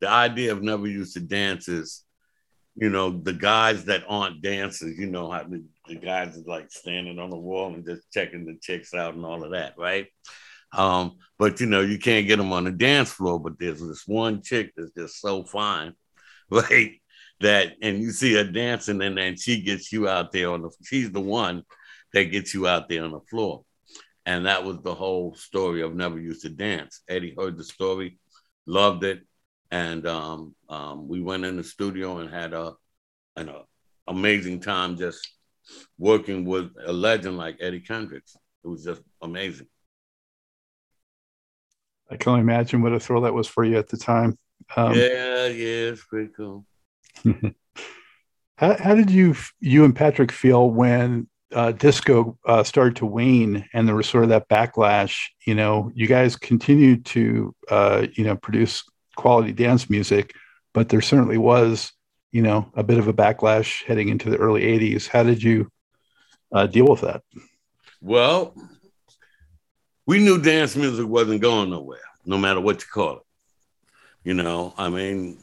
the 0.00 0.08
idea 0.08 0.52
of 0.52 0.62
never 0.62 0.86
used 0.86 1.14
to 1.14 1.20
dance 1.20 1.68
is, 1.68 2.04
you 2.74 2.88
know, 2.88 3.10
the 3.10 3.34
guys 3.34 3.84
that 3.84 4.04
aren't 4.08 4.42
dancers, 4.42 4.98
you 4.98 5.06
know, 5.06 5.30
how 5.30 5.42
the, 5.44 5.62
the 5.88 5.94
guys 5.94 6.36
is 6.36 6.46
like 6.46 6.70
standing 6.70 7.18
on 7.18 7.30
the 7.30 7.36
wall 7.36 7.74
and 7.74 7.84
just 7.84 8.10
checking 8.12 8.46
the 8.46 8.56
chicks 8.62 8.94
out 8.94 9.14
and 9.14 9.24
all 9.24 9.44
of 9.44 9.50
that, 9.50 9.74
right? 9.76 10.06
Um, 10.72 11.18
but 11.38 11.60
you 11.60 11.66
know, 11.66 11.82
you 11.82 11.98
can't 11.98 12.26
get 12.26 12.36
them 12.36 12.52
on 12.52 12.64
the 12.64 12.72
dance 12.72 13.12
floor. 13.12 13.38
But 13.38 13.58
there's 13.58 13.80
this 13.80 14.06
one 14.06 14.40
chick 14.40 14.72
that's 14.74 14.92
just 14.92 15.20
so 15.20 15.44
fine, 15.44 15.92
right? 16.50 16.92
That 17.40 17.74
and 17.82 18.00
you 18.00 18.10
see 18.12 18.34
her 18.34 18.44
dancing, 18.44 19.02
and 19.02 19.18
then 19.18 19.36
she 19.36 19.60
gets 19.60 19.92
you 19.92 20.08
out 20.08 20.32
there 20.32 20.50
on 20.50 20.62
the. 20.62 20.70
She's 20.82 21.10
the 21.10 21.20
one 21.20 21.64
that 22.12 22.30
gets 22.30 22.54
you 22.54 22.66
out 22.66 22.88
there 22.88 23.04
on 23.04 23.12
the 23.12 23.20
floor. 23.20 23.64
And 24.24 24.46
that 24.46 24.64
was 24.64 24.80
the 24.82 24.94
whole 24.94 25.34
story 25.34 25.82
of 25.82 25.94
Never 25.94 26.18
Used 26.18 26.42
to 26.42 26.48
Dance. 26.48 27.02
Eddie 27.08 27.34
heard 27.36 27.56
the 27.56 27.64
story, 27.64 28.18
loved 28.66 29.04
it. 29.04 29.22
And 29.70 30.06
um, 30.06 30.54
um, 30.68 31.08
we 31.08 31.20
went 31.20 31.44
in 31.44 31.56
the 31.56 31.64
studio 31.64 32.18
and 32.18 32.30
had 32.30 32.52
a, 32.52 32.74
an 33.36 33.48
a 33.48 33.62
amazing 34.06 34.60
time 34.60 34.96
just 34.96 35.26
working 35.98 36.44
with 36.44 36.70
a 36.84 36.92
legend 36.92 37.36
like 37.36 37.56
Eddie 37.60 37.80
Kendricks. 37.80 38.36
It 38.64 38.68
was 38.68 38.84
just 38.84 39.02
amazing. 39.20 39.66
I 42.10 42.16
can 42.16 42.30
only 42.30 42.42
imagine 42.42 42.82
what 42.82 42.92
a 42.92 43.00
thrill 43.00 43.22
that 43.22 43.34
was 43.34 43.48
for 43.48 43.64
you 43.64 43.78
at 43.78 43.88
the 43.88 43.96
time. 43.96 44.38
Um, 44.76 44.94
yeah, 44.94 45.46
yeah, 45.46 45.90
it's 45.90 46.04
pretty 46.04 46.30
cool. 46.36 46.66
how, 48.56 48.76
how 48.76 48.94
did 48.94 49.10
you 49.10 49.34
you 49.60 49.84
and 49.84 49.96
Patrick 49.96 50.30
feel 50.30 50.70
when 50.70 51.28
uh, 51.54 51.72
disco 51.72 52.38
uh, 52.46 52.62
started 52.62 52.96
to 52.96 53.06
wane 53.06 53.68
and 53.72 53.86
there 53.86 53.94
was 53.94 54.08
sort 54.08 54.24
of 54.24 54.30
that 54.30 54.48
backlash, 54.48 55.16
you 55.46 55.54
know, 55.54 55.90
you 55.94 56.06
guys 56.06 56.36
continued 56.36 57.04
to, 57.06 57.54
uh, 57.70 58.06
you 58.14 58.24
know, 58.24 58.36
produce 58.36 58.84
quality 59.16 59.52
dance 59.52 59.90
music, 59.90 60.34
but 60.72 60.88
there 60.88 61.00
certainly 61.00 61.38
was, 61.38 61.92
you 62.30 62.42
know, 62.42 62.70
a 62.74 62.82
bit 62.82 62.98
of 62.98 63.08
a 63.08 63.12
backlash 63.12 63.84
heading 63.84 64.08
into 64.08 64.30
the 64.30 64.36
early 64.36 64.62
80s. 64.62 65.06
How 65.06 65.22
did 65.22 65.42
you 65.42 65.70
uh, 66.52 66.66
deal 66.66 66.86
with 66.86 67.02
that? 67.02 67.22
Well, 68.00 68.54
we 70.06 70.18
knew 70.18 70.40
dance 70.40 70.74
music 70.76 71.06
wasn't 71.06 71.42
going 71.42 71.70
nowhere, 71.70 72.00
no 72.24 72.38
matter 72.38 72.60
what 72.60 72.80
you 72.80 72.86
call 72.92 73.16
it. 73.18 73.22
You 74.24 74.34
know, 74.34 74.72
I 74.78 74.88
mean, 74.88 75.38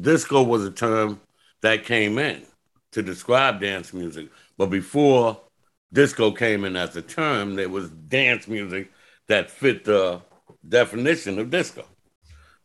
disco 0.00 0.42
was 0.42 0.64
a 0.64 0.70
term 0.70 1.20
that 1.62 1.84
came 1.84 2.18
in 2.18 2.44
to 2.92 3.02
describe 3.02 3.60
dance 3.60 3.92
music 3.92 4.28
but 4.56 4.66
before 4.66 5.40
disco 5.92 6.30
came 6.30 6.64
in 6.64 6.76
as 6.76 6.96
a 6.96 7.02
term, 7.02 7.54
there 7.54 7.68
was 7.68 7.90
dance 7.90 8.48
music 8.48 8.90
that 9.28 9.50
fit 9.50 9.84
the 9.84 10.20
definition 10.68 11.38
of 11.38 11.50
disco. 11.50 11.84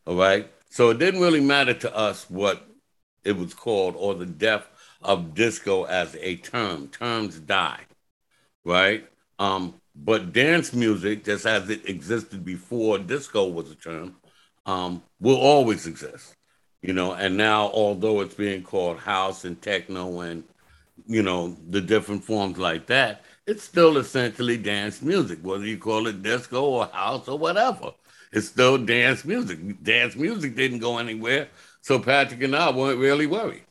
All 0.05 0.15
right. 0.15 0.51
So 0.69 0.89
it 0.89 0.99
didn't 0.99 1.21
really 1.21 1.41
matter 1.41 1.73
to 1.73 1.95
us 1.95 2.29
what 2.29 2.67
it 3.23 3.37
was 3.37 3.53
called 3.53 3.95
or 3.97 4.15
the 4.15 4.25
death 4.25 4.67
of 5.01 5.33
disco 5.33 5.83
as 5.83 6.15
a 6.19 6.35
term. 6.37 6.87
Terms 6.89 7.39
die. 7.39 7.81
Right. 8.63 9.07
Um, 9.37 9.75
but 9.95 10.33
dance 10.33 10.73
music, 10.73 11.25
just 11.25 11.45
as 11.45 11.69
it 11.69 11.87
existed 11.87 12.45
before 12.45 12.99
disco 12.99 13.47
was 13.47 13.71
a 13.71 13.75
term, 13.75 14.15
um, 14.65 15.03
will 15.19 15.37
always 15.37 15.87
exist. 15.87 16.35
You 16.81 16.93
know, 16.93 17.13
and 17.13 17.35
now 17.35 17.69
although 17.71 18.21
it's 18.21 18.35
being 18.35 18.63
called 18.63 18.99
house 18.99 19.43
and 19.43 19.61
techno 19.61 20.21
and 20.21 20.43
you 21.09 21.23
know, 21.23 21.57
the 21.67 21.81
different 21.81 22.23
forms 22.23 22.59
like 22.59 22.85
that, 22.85 23.23
it's 23.47 23.63
still 23.63 23.97
essentially 23.97 24.57
dance 24.57 25.01
music, 25.01 25.39
whether 25.41 25.65
you 25.65 25.79
call 25.79 26.05
it 26.05 26.21
disco 26.21 26.63
or 26.63 26.85
house 26.85 27.27
or 27.27 27.37
whatever. 27.37 27.91
It's 28.31 28.47
still 28.47 28.77
dance 28.77 29.25
music. 29.25 29.83
Dance 29.83 30.15
music 30.15 30.55
didn't 30.55 30.79
go 30.79 30.99
anywhere. 30.99 31.49
So 31.81 31.97
Patrick 31.97 32.43
and 32.43 32.55
I 32.55 32.69
weren't 32.69 32.99
really 32.99 33.25
worried. 33.25 33.63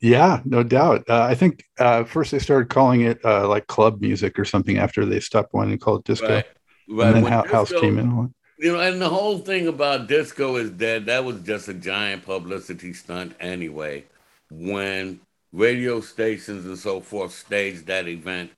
Yeah, 0.00 0.42
no 0.44 0.62
doubt. 0.62 1.04
Uh, 1.08 1.22
I 1.22 1.34
think 1.34 1.64
uh, 1.78 2.04
first 2.04 2.30
they 2.30 2.38
started 2.38 2.68
calling 2.68 3.00
it 3.00 3.24
uh, 3.24 3.48
like 3.48 3.66
club 3.68 4.02
music 4.02 4.38
or 4.38 4.44
something 4.44 4.76
after 4.76 5.06
they 5.06 5.20
stopped 5.20 5.54
wanting 5.54 5.78
to 5.78 5.82
call 5.82 5.96
it 5.96 6.04
disco. 6.04 6.28
Right. 6.28 6.46
right. 6.90 7.06
And 7.06 7.16
then 7.16 7.22
when 7.24 7.32
house 7.32 7.70
disco, 7.70 7.80
came 7.80 7.98
in. 7.98 8.34
You 8.58 8.74
know, 8.74 8.80
and 8.80 9.00
the 9.00 9.08
whole 9.08 9.38
thing 9.38 9.66
about 9.66 10.08
disco 10.08 10.56
is 10.56 10.76
that 10.76 11.06
that 11.06 11.24
was 11.24 11.40
just 11.40 11.68
a 11.68 11.74
giant 11.74 12.26
publicity 12.26 12.92
stunt 12.92 13.34
anyway 13.40 14.04
when 14.50 15.20
radio 15.52 16.00
stations 16.00 16.64
and 16.64 16.78
so 16.78 17.00
forth 17.00 17.32
staged 17.32 17.86
that 17.86 18.08
event 18.08 18.50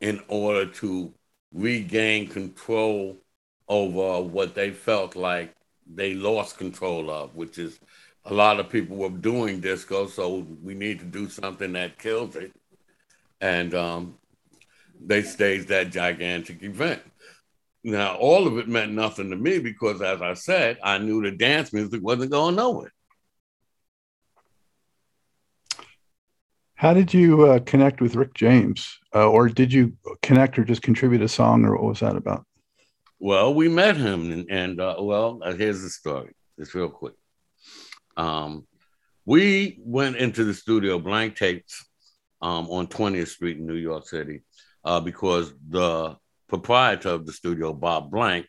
in 0.00 0.20
order 0.28 0.66
to 0.66 1.12
regain 1.52 2.28
control 2.28 3.16
over 3.68 4.22
what 4.22 4.54
they 4.54 4.70
felt 4.70 5.14
like 5.16 5.54
they 5.86 6.14
lost 6.14 6.58
control 6.58 7.10
of, 7.10 7.34
which 7.34 7.58
is 7.58 7.78
a 8.24 8.34
lot 8.34 8.60
of 8.60 8.68
people 8.68 8.96
were 8.96 9.10
doing 9.10 9.60
disco, 9.60 10.06
so 10.06 10.46
we 10.62 10.74
need 10.74 10.98
to 11.00 11.04
do 11.04 11.28
something 11.28 11.72
that 11.72 11.98
kills 11.98 12.36
it. 12.36 12.52
And 13.40 13.74
um, 13.74 14.18
they 15.00 15.22
staged 15.22 15.68
that 15.68 15.90
gigantic 15.90 16.62
event. 16.62 17.02
Now, 17.84 18.14
all 18.16 18.46
of 18.46 18.58
it 18.58 18.68
meant 18.68 18.92
nothing 18.92 19.30
to 19.30 19.36
me 19.36 19.58
because, 19.58 20.00
as 20.00 20.22
I 20.22 20.34
said, 20.34 20.78
I 20.84 20.98
knew 20.98 21.20
the 21.20 21.32
dance 21.32 21.72
music 21.72 22.00
wasn't 22.02 22.30
going 22.30 22.54
nowhere. 22.54 22.92
How 26.82 26.92
did 26.92 27.14
you 27.14 27.46
uh, 27.46 27.60
connect 27.60 28.00
with 28.00 28.16
Rick 28.16 28.34
James? 28.34 28.98
Uh, 29.14 29.30
or 29.30 29.48
did 29.48 29.72
you 29.72 29.96
connect 30.20 30.58
or 30.58 30.64
just 30.64 30.82
contribute 30.82 31.22
a 31.22 31.28
song, 31.28 31.64
or 31.64 31.76
what 31.76 31.84
was 31.84 32.00
that 32.00 32.16
about? 32.16 32.44
Well, 33.20 33.54
we 33.54 33.68
met 33.68 33.96
him, 33.96 34.32
and, 34.32 34.50
and 34.50 34.80
uh, 34.80 34.96
well, 34.98 35.38
uh, 35.44 35.52
here's 35.52 35.80
the 35.80 35.90
story. 35.90 36.32
It's 36.58 36.74
real 36.74 36.88
quick. 36.88 37.14
Um, 38.16 38.66
we 39.24 39.78
went 39.78 40.16
into 40.16 40.42
the 40.42 40.54
studio, 40.54 40.98
Blank 40.98 41.36
Tapes, 41.36 41.86
um, 42.40 42.66
on 42.68 42.88
20th 42.88 43.28
Street 43.28 43.58
in 43.58 43.66
New 43.68 43.76
York 43.76 44.08
City, 44.08 44.42
uh, 44.84 44.98
because 44.98 45.54
the 45.68 46.16
proprietor 46.48 47.10
of 47.10 47.26
the 47.26 47.32
studio, 47.32 47.72
Bob 47.72 48.10
Blank, 48.10 48.48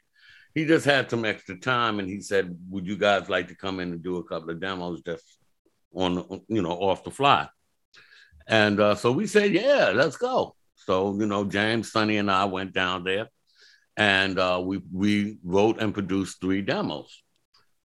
he 0.56 0.66
just 0.66 0.86
had 0.86 1.08
some 1.08 1.24
extra 1.24 1.56
time, 1.60 2.00
and 2.00 2.10
he 2.10 2.20
said, 2.20 2.58
"Would 2.72 2.88
you 2.88 2.98
guys 2.98 3.30
like 3.30 3.50
to 3.50 3.56
come 3.56 3.80
in 3.80 3.92
and 3.92 4.02
do 4.02 4.18
a 4.18 4.24
couple 4.24 4.50
of 4.50 4.60
demos 4.60 5.04
just 5.04 5.38
on, 5.94 6.42
you 6.48 6.64
know, 6.64 6.72
off 6.72 7.04
the 7.04 7.12
fly?" 7.12 7.48
And 8.48 8.80
uh, 8.80 8.96
so 8.96 9.12
we 9.12 9.28
said, 9.28 9.54
yeah, 9.54 9.92
let's 9.94 10.18
go. 10.18 10.56
So, 10.76 11.14
you 11.18 11.26
know, 11.26 11.46
James, 11.46 11.92
Sonny, 11.92 12.18
and 12.18 12.30
I 12.30 12.46
went 12.46 12.74
down 12.74 13.04
there 13.04 13.30
and 13.96 14.38
uh, 14.38 14.62
we, 14.64 14.82
we 14.92 15.38
wrote 15.44 15.80
and 15.80 15.94
produced 15.94 16.42
three 16.42 16.62
demos. 16.62 17.24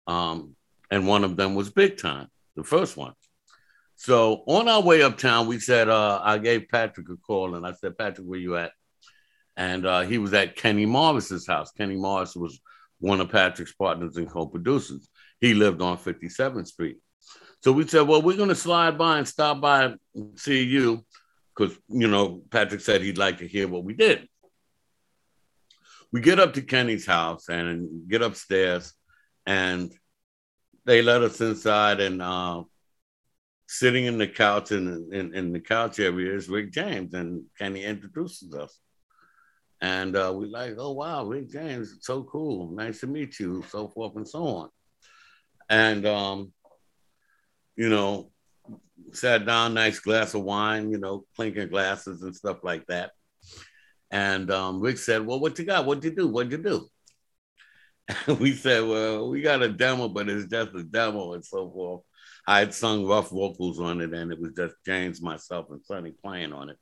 Um, 0.07 0.55
and 0.89 1.07
one 1.07 1.23
of 1.23 1.37
them 1.37 1.55
was 1.55 1.69
Big 1.69 1.97
Time, 1.97 2.27
the 2.55 2.63
first 2.63 2.97
one. 2.97 3.13
So 3.95 4.43
on 4.47 4.67
our 4.67 4.81
way 4.81 5.03
uptown, 5.03 5.47
we 5.47 5.59
said, 5.59 5.87
uh, 5.87 6.19
I 6.23 6.39
gave 6.39 6.67
Patrick 6.69 7.07
a 7.09 7.17
call 7.17 7.55
and 7.55 7.65
I 7.65 7.73
said, 7.73 7.97
Patrick, 7.97 8.27
where 8.27 8.39
you 8.39 8.57
at? 8.57 8.71
And 9.55 9.85
uh, 9.85 10.01
he 10.01 10.17
was 10.17 10.33
at 10.33 10.55
Kenny 10.55 10.85
Morris's 10.85 11.45
house. 11.45 11.71
Kenny 11.71 11.95
Morris 11.95 12.35
was 12.35 12.59
one 12.99 13.21
of 13.21 13.29
Patrick's 13.29 13.73
partners 13.73 14.17
and 14.17 14.29
co-producers. 14.29 15.07
He 15.39 15.53
lived 15.53 15.81
on 15.81 15.97
57th 15.97 16.67
Street. 16.67 16.97
So 17.61 17.71
we 17.71 17.87
said, 17.87 18.07
well, 18.07 18.21
we're 18.21 18.37
going 18.37 18.49
to 18.49 18.55
slide 18.55 18.97
by 18.97 19.19
and 19.19 19.27
stop 19.27 19.61
by 19.61 19.83
and 19.83 19.99
see 20.35 20.63
you 20.63 21.05
because, 21.55 21.77
you 21.87 22.07
know, 22.07 22.41
Patrick 22.49 22.81
said 22.81 23.01
he'd 23.01 23.19
like 23.19 23.37
to 23.37 23.47
hear 23.47 23.67
what 23.67 23.83
we 23.83 23.93
did. 23.93 24.27
we 26.11 26.21
get 26.21 26.39
up 26.39 26.53
to 26.53 26.61
Kenny's 26.61 27.05
house 27.05 27.49
and 27.49 28.09
get 28.09 28.21
upstairs, 28.21 28.93
and 29.45 29.93
they 30.85 31.01
let 31.01 31.21
us 31.21 31.39
inside. 31.39 31.99
And 31.99 32.21
uh, 32.21 32.63
sitting 33.67 34.05
in 34.05 34.17
the 34.17 34.27
couch 34.27 34.71
in, 34.71 35.09
in, 35.13 35.33
in 35.33 35.53
the 35.53 35.59
couch 35.59 35.99
area 35.99 36.35
is 36.35 36.49
Rick 36.49 36.71
James, 36.71 37.13
and 37.13 37.43
Kenny 37.57 37.83
introduces 37.83 38.53
us. 38.53 38.77
And 39.81 40.15
uh, 40.15 40.33
we 40.35 40.47
like, 40.47 40.75
oh 40.77 40.91
wow, 40.91 41.25
Rick 41.25 41.49
James, 41.51 41.97
so 42.01 42.23
cool, 42.23 42.71
nice 42.71 42.99
to 42.99 43.07
meet 43.07 43.39
you, 43.39 43.63
so 43.69 43.87
forth 43.87 44.15
and 44.15 44.27
so 44.27 44.45
on. 44.45 44.69
And 45.69 46.05
um, 46.05 46.51
you 47.75 47.89
know, 47.89 48.31
sat 49.13 49.45
down, 49.45 49.73
nice 49.73 49.99
glass 49.99 50.33
of 50.33 50.43
wine, 50.43 50.91
you 50.91 50.97
know, 50.97 51.25
clinking 51.35 51.69
glasses 51.69 52.21
and 52.21 52.35
stuff 52.35 52.63
like 52.63 52.85
that. 52.87 53.11
And 54.09 54.51
um, 54.51 54.81
Rick 54.81 54.97
said, 54.97 55.25
Well, 55.25 55.39
what 55.39 55.57
you 55.57 55.65
got? 55.65 55.85
What'd 55.85 56.03
you 56.03 56.15
do? 56.15 56.27
What'd 56.27 56.51
you 56.51 56.57
do? 56.57 56.87
And 58.27 58.39
we 58.39 58.53
said, 58.53 58.83
Well, 58.83 59.29
we 59.29 59.41
got 59.41 59.63
a 59.63 59.69
demo, 59.69 60.09
but 60.09 60.29
it's 60.29 60.47
just 60.47 60.75
a 60.75 60.83
demo 60.83 61.33
and 61.33 61.45
so 61.45 61.69
forth. 61.71 62.01
I 62.47 62.59
had 62.59 62.73
sung 62.73 63.05
rough 63.05 63.29
vocals 63.29 63.79
on 63.79 64.01
it, 64.01 64.13
and 64.13 64.31
it 64.31 64.39
was 64.39 64.51
just 64.53 64.75
James, 64.85 65.21
myself, 65.21 65.67
and 65.69 65.83
Sonny 65.85 66.11
playing 66.11 66.53
on 66.53 66.69
it. 66.69 66.77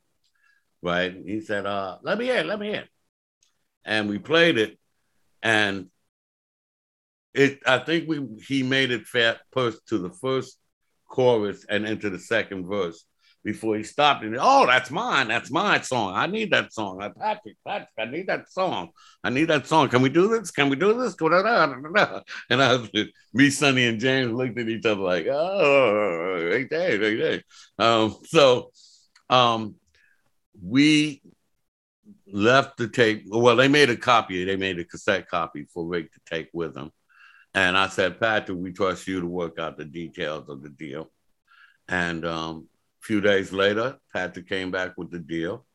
Right. 0.82 1.14
He 1.24 1.42
said, 1.42 1.66
uh, 1.66 1.98
let 2.02 2.18
me 2.18 2.24
hear, 2.24 2.42
let 2.42 2.58
me 2.58 2.68
hear. 2.68 2.84
And 3.84 4.08
we 4.08 4.18
played 4.18 4.58
it, 4.58 4.78
and 5.42 5.88
it 7.34 7.60
I 7.66 7.78
think 7.78 8.08
we 8.08 8.26
he 8.46 8.62
made 8.62 8.90
it 8.90 9.06
fat 9.06 9.38
first 9.52 9.86
to 9.88 9.98
the 9.98 10.10
first 10.10 10.58
chorus 11.10 11.66
and 11.68 11.84
into 11.84 12.08
the 12.08 12.18
second 12.18 12.66
verse 12.66 13.04
before 13.42 13.76
he 13.76 13.82
stopped 13.82 14.22
and 14.22 14.36
oh 14.38 14.66
that's 14.66 14.90
mine 14.90 15.28
that's 15.28 15.50
my 15.50 15.80
song. 15.80 16.14
I 16.14 16.26
need 16.26 16.52
that 16.52 16.72
song. 16.72 16.98
Patrick 17.18 17.56
patrick 17.66 17.88
i 17.98 18.04
need 18.04 18.26
that 18.28 18.50
song. 18.50 18.90
I 19.24 19.30
need 19.30 19.46
that 19.46 19.66
song. 19.66 19.88
Can 19.88 20.02
we 20.02 20.08
do 20.08 20.28
this? 20.28 20.50
Can 20.50 20.68
we 20.68 20.76
do 20.76 20.94
this? 20.94 21.16
And 21.20 22.62
i 22.62 22.76
was 22.76 22.90
me 23.32 23.50
sonny 23.50 23.86
and 23.86 24.00
james 24.00 24.32
looked 24.32 24.58
at 24.58 24.68
each 24.68 24.84
other 24.84 25.00
like 25.00 25.26
oh 25.26 26.50
right 26.50 26.68
there 26.68 27.00
right 27.00 27.18
there 27.18 27.42
um, 27.78 28.16
so 28.24 28.70
um, 29.30 29.76
we 30.62 31.22
left 32.26 32.76
the 32.76 32.88
tape. 32.88 33.24
Well 33.26 33.56
they 33.56 33.68
made 33.68 33.90
a 33.90 33.96
copy. 33.96 34.44
They 34.44 34.56
made 34.56 34.78
a 34.78 34.84
cassette 34.84 35.28
copy 35.28 35.66
for 35.72 35.86
rick 35.86 36.12
to 36.12 36.20
take 36.26 36.50
with 36.52 36.76
him 36.76 36.92
and 37.54 37.76
I 37.76 37.88
said, 37.88 38.20
Patrick, 38.20 38.58
we 38.58 38.72
trust 38.72 39.08
you 39.08 39.20
to 39.20 39.26
work 39.26 39.58
out 39.58 39.76
the 39.76 39.84
details 39.84 40.48
of 40.48 40.62
the 40.62 40.68
deal. 40.68 41.10
And 41.88 42.24
um, 42.24 42.68
a 43.02 43.04
few 43.04 43.20
days 43.20 43.52
later, 43.52 43.98
Patrick 44.12 44.48
came 44.48 44.70
back 44.70 44.96
with 44.96 45.10
the 45.10 45.18
deal 45.18 45.66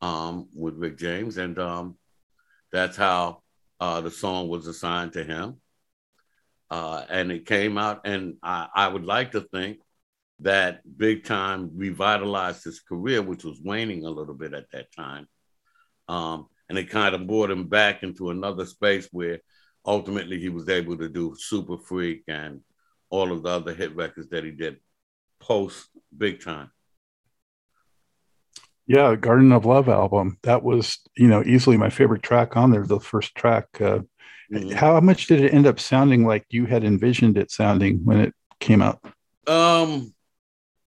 um, 0.00 0.48
with 0.54 0.76
Rick 0.76 0.96
James. 0.96 1.36
And 1.36 1.58
um, 1.58 1.96
that's 2.72 2.96
how 2.96 3.42
uh, 3.80 4.00
the 4.00 4.10
song 4.10 4.48
was 4.48 4.66
assigned 4.66 5.12
to 5.12 5.24
him. 5.24 5.60
Uh, 6.70 7.04
and 7.10 7.30
it 7.30 7.44
came 7.44 7.76
out. 7.76 8.06
And 8.06 8.36
I, 8.42 8.68
I 8.74 8.88
would 8.88 9.04
like 9.04 9.32
to 9.32 9.42
think 9.42 9.80
that 10.38 10.80
Big 10.96 11.24
Time 11.24 11.72
revitalized 11.74 12.64
his 12.64 12.80
career, 12.80 13.20
which 13.20 13.44
was 13.44 13.60
waning 13.60 14.06
a 14.06 14.10
little 14.10 14.34
bit 14.34 14.54
at 14.54 14.70
that 14.72 14.90
time. 14.92 15.28
Um, 16.08 16.46
and 16.70 16.78
it 16.78 16.88
kind 16.88 17.14
of 17.14 17.26
brought 17.26 17.50
him 17.50 17.68
back 17.68 18.02
into 18.02 18.30
another 18.30 18.64
space 18.64 19.06
where 19.12 19.40
ultimately 19.84 20.38
he 20.38 20.48
was 20.48 20.68
able 20.68 20.96
to 20.98 21.08
do 21.08 21.34
Super 21.38 21.78
Freak 21.78 22.24
and 22.28 22.60
all 23.08 23.32
of 23.32 23.42
the 23.42 23.48
other 23.48 23.74
hit 23.74 23.94
records 23.96 24.28
that 24.28 24.44
he 24.44 24.50
did 24.50 24.78
post 25.40 25.88
Big 26.16 26.42
Time. 26.42 26.70
Yeah, 28.86 29.14
Garden 29.14 29.52
of 29.52 29.66
Love 29.66 29.88
album. 29.88 30.38
That 30.42 30.62
was, 30.62 30.98
you 31.16 31.28
know, 31.28 31.44
easily 31.44 31.76
my 31.76 31.90
favorite 31.90 32.22
track 32.22 32.56
on 32.56 32.72
there, 32.72 32.84
the 32.84 32.98
first 32.98 33.34
track. 33.36 33.66
Uh, 33.80 34.00
mm-hmm. 34.52 34.70
How 34.70 34.98
much 35.00 35.26
did 35.26 35.40
it 35.40 35.54
end 35.54 35.66
up 35.66 35.78
sounding 35.78 36.26
like 36.26 36.44
you 36.50 36.66
had 36.66 36.82
envisioned 36.82 37.38
it 37.38 37.52
sounding 37.52 38.04
when 38.04 38.18
it 38.20 38.34
came 38.58 38.82
out? 38.82 39.00
Um, 39.46 40.12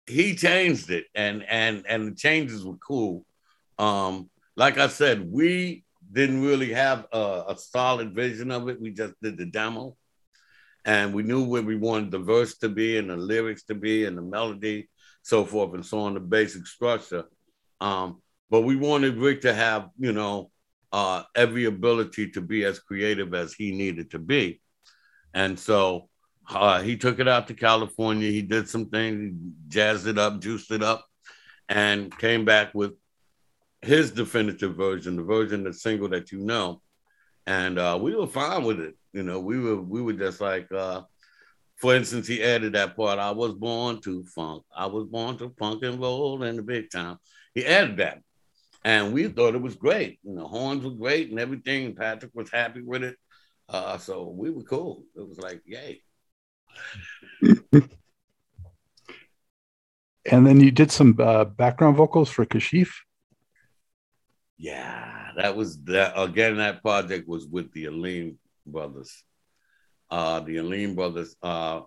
he 0.06 0.36
changed 0.36 0.90
it, 0.90 1.06
and 1.14 1.42
and 1.48 1.84
and 1.88 2.08
the 2.08 2.14
changes 2.14 2.66
were 2.66 2.76
cool. 2.76 3.24
Um, 3.78 4.28
like 4.56 4.76
I 4.76 4.88
said, 4.88 5.30
we 5.30 5.85
didn't 6.16 6.42
really 6.42 6.72
have 6.72 7.06
a, 7.12 7.44
a, 7.48 7.56
solid 7.58 8.14
vision 8.14 8.50
of 8.50 8.70
it. 8.70 8.80
We 8.80 8.90
just 8.90 9.14
did 9.22 9.36
the 9.36 9.44
demo, 9.44 9.96
and 10.86 11.12
we 11.12 11.22
knew 11.22 11.44
where 11.44 11.62
we 11.62 11.76
wanted 11.76 12.10
the 12.10 12.18
verse 12.18 12.56
to 12.58 12.70
be 12.70 12.96
and 12.96 13.10
the 13.10 13.16
lyrics 13.18 13.64
to 13.64 13.74
be 13.74 14.06
and 14.06 14.16
the 14.16 14.22
melody, 14.22 14.88
so 15.22 15.44
forth 15.44 15.74
and 15.74 15.84
so 15.84 16.00
on, 16.00 16.14
the 16.14 16.20
basic 16.20 16.66
structure. 16.66 17.24
Um, 17.82 18.22
but 18.48 18.62
we 18.62 18.76
wanted 18.76 19.18
Rick 19.18 19.42
to 19.42 19.52
have, 19.52 19.90
you 19.98 20.12
know, 20.14 20.50
uh, 20.90 21.24
every 21.34 21.66
ability 21.66 22.30
to 22.30 22.40
be 22.40 22.64
as 22.64 22.78
creative 22.78 23.34
as 23.34 23.52
he 23.52 23.72
needed 23.72 24.12
to 24.12 24.18
be, 24.18 24.62
and 25.34 25.58
so 25.58 26.08
uh, 26.48 26.80
he 26.80 26.96
took 26.96 27.18
it 27.18 27.28
out 27.28 27.48
to 27.48 27.54
California. 27.54 28.30
He 28.30 28.40
did 28.40 28.70
some 28.70 28.86
things, 28.86 29.34
jazzed 29.68 30.06
it 30.06 30.16
up, 30.16 30.40
juiced 30.40 30.70
it 30.70 30.82
up, 30.82 31.04
and 31.68 32.16
came 32.16 32.46
back 32.46 32.74
with 32.74 32.92
his 33.86 34.10
definitive 34.10 34.74
version, 34.76 35.16
the 35.16 35.22
version, 35.22 35.64
the 35.64 35.72
single 35.72 36.08
that 36.08 36.32
you 36.32 36.40
know, 36.40 36.82
and 37.46 37.78
uh, 37.78 37.98
we 38.00 38.14
were 38.14 38.26
fine 38.26 38.64
with 38.64 38.80
it. 38.80 38.96
You 39.12 39.22
know, 39.22 39.40
we 39.40 39.58
were 39.58 39.80
we 39.80 40.02
were 40.02 40.12
just 40.12 40.40
like, 40.40 40.70
uh, 40.72 41.02
for 41.76 41.94
instance, 41.94 42.26
he 42.26 42.42
added 42.42 42.72
that 42.72 42.96
part. 42.96 43.18
I 43.18 43.30
was 43.30 43.54
born 43.54 44.00
to 44.02 44.24
funk. 44.24 44.64
I 44.76 44.86
was 44.86 45.06
born 45.06 45.38
to 45.38 45.54
funk 45.58 45.84
and 45.84 46.00
roll 46.00 46.42
in 46.42 46.56
the 46.56 46.62
big 46.62 46.90
time. 46.90 47.18
He 47.54 47.64
added 47.64 47.98
that, 47.98 48.20
and 48.84 49.14
we 49.14 49.28
thought 49.28 49.54
it 49.54 49.62
was 49.62 49.76
great. 49.76 50.18
You 50.24 50.34
know, 50.34 50.48
horns 50.48 50.84
were 50.84 50.90
great 50.90 51.30
and 51.30 51.38
everything. 51.38 51.94
Patrick 51.94 52.32
was 52.34 52.50
happy 52.50 52.82
with 52.82 53.04
it, 53.04 53.16
uh, 53.68 53.98
so 53.98 54.24
we 54.24 54.50
were 54.50 54.64
cool. 54.64 55.04
It 55.14 55.26
was 55.26 55.38
like, 55.38 55.62
yay. 55.64 56.02
and 60.30 60.46
then 60.46 60.60
you 60.60 60.72
did 60.72 60.90
some 60.90 61.16
uh, 61.20 61.44
background 61.44 61.96
vocals 61.96 62.28
for 62.28 62.44
Kashif. 62.44 62.88
Yeah, 64.58 65.32
that 65.36 65.54
was 65.54 65.82
that 65.84 66.18
again. 66.18 66.56
That 66.56 66.82
project 66.82 67.28
was 67.28 67.46
with 67.46 67.72
the 67.72 67.84
Aleem 67.84 68.36
brothers. 68.66 69.22
Uh, 70.10 70.40
the 70.40 70.56
Aleem 70.56 70.94
brothers 70.94 71.36
uh, 71.42 71.80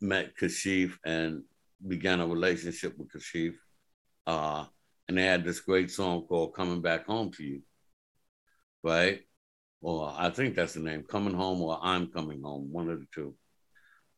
met 0.00 0.36
Kashif 0.36 0.92
and 1.04 1.42
began 1.86 2.20
a 2.20 2.26
relationship 2.26 2.96
with 2.96 3.08
Kashif. 3.10 3.54
Uh, 4.26 4.66
and 5.08 5.16
they 5.16 5.24
had 5.24 5.44
this 5.44 5.60
great 5.60 5.90
song 5.90 6.22
called 6.22 6.54
Coming 6.54 6.82
Back 6.82 7.06
Home 7.06 7.32
to 7.32 7.42
You. 7.42 7.62
Right? 8.84 9.22
Or 9.80 10.12
I 10.16 10.30
think 10.30 10.54
that's 10.54 10.74
the 10.74 10.80
name, 10.80 11.04
Coming 11.04 11.34
Home 11.34 11.60
or 11.62 11.78
I'm 11.82 12.08
Coming 12.08 12.42
Home, 12.42 12.70
one 12.70 12.90
of 12.90 13.00
the 13.00 13.06
two. 13.14 13.34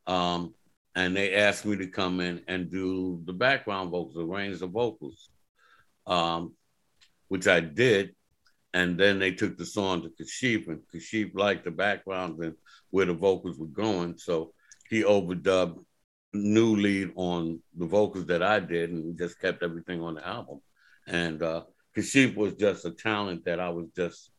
Um, 0.07 0.55
and 0.95 1.17
they 1.17 1.35
asked 1.35 1.65
me 1.65 1.77
to 1.77 1.87
come 1.87 2.21
in 2.21 2.43
and 2.49 2.71
do 2.71 3.23
the 3.25 3.33
background 3.33 3.91
vocals, 3.91 4.17
arrange 4.19 4.59
the 4.59 4.67
vocals. 4.67 5.29
Um, 6.07 6.55
which 7.31 7.47
I 7.47 7.61
did. 7.61 8.15
And 8.75 8.99
then 8.99 9.19
they 9.19 9.33
took 9.33 9.57
the 9.57 9.67
song 9.67 10.03
to 10.03 10.11
Kashif, 10.11 10.69
and 10.69 10.81
Kashif 10.95 11.35
liked 11.35 11.65
the 11.65 11.71
background 11.71 12.39
and 12.45 12.55
where 12.91 13.07
the 13.07 13.15
vocals 13.15 13.59
were 13.59 13.67
going. 13.67 14.17
So 14.19 14.53
he 14.89 15.03
overdubbed 15.03 15.79
new 16.33 16.77
lead 16.77 17.13
on 17.17 17.61
the 17.77 17.87
vocals 17.87 18.27
that 18.27 18.43
I 18.43 18.61
did, 18.61 18.91
and 18.91 19.19
just 19.19 19.41
kept 19.41 19.63
everything 19.63 20.03
on 20.03 20.15
the 20.15 20.27
album. 20.27 20.61
And 21.07 21.43
uh, 21.43 21.63
Kashif 21.97 22.37
was 22.37 22.55
just 22.55 22.85
a 22.85 22.93
talent 22.93 23.45
that 23.45 23.59
I 23.59 23.71
was 23.71 23.87
just 23.97 24.31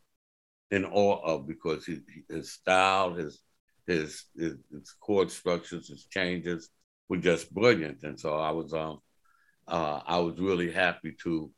in 0.69 0.85
awe 0.85 1.21
of 1.23 1.47
because 1.47 1.85
he, 1.85 1.99
his 2.29 2.51
style, 2.53 3.13
his, 3.13 3.41
his 3.87 4.25
his 4.37 4.55
his 4.71 4.95
chord 4.99 5.29
structures, 5.29 5.89
his 5.89 6.05
changes 6.05 6.69
were 7.09 7.17
just 7.17 7.53
brilliant. 7.53 8.03
And 8.03 8.19
so 8.19 8.37
I 8.37 8.51
was 8.51 8.73
um 8.73 8.99
uh, 9.67 9.99
I 10.05 10.19
was 10.19 10.39
really 10.39 10.71
happy 10.71 11.15
to 11.23 11.51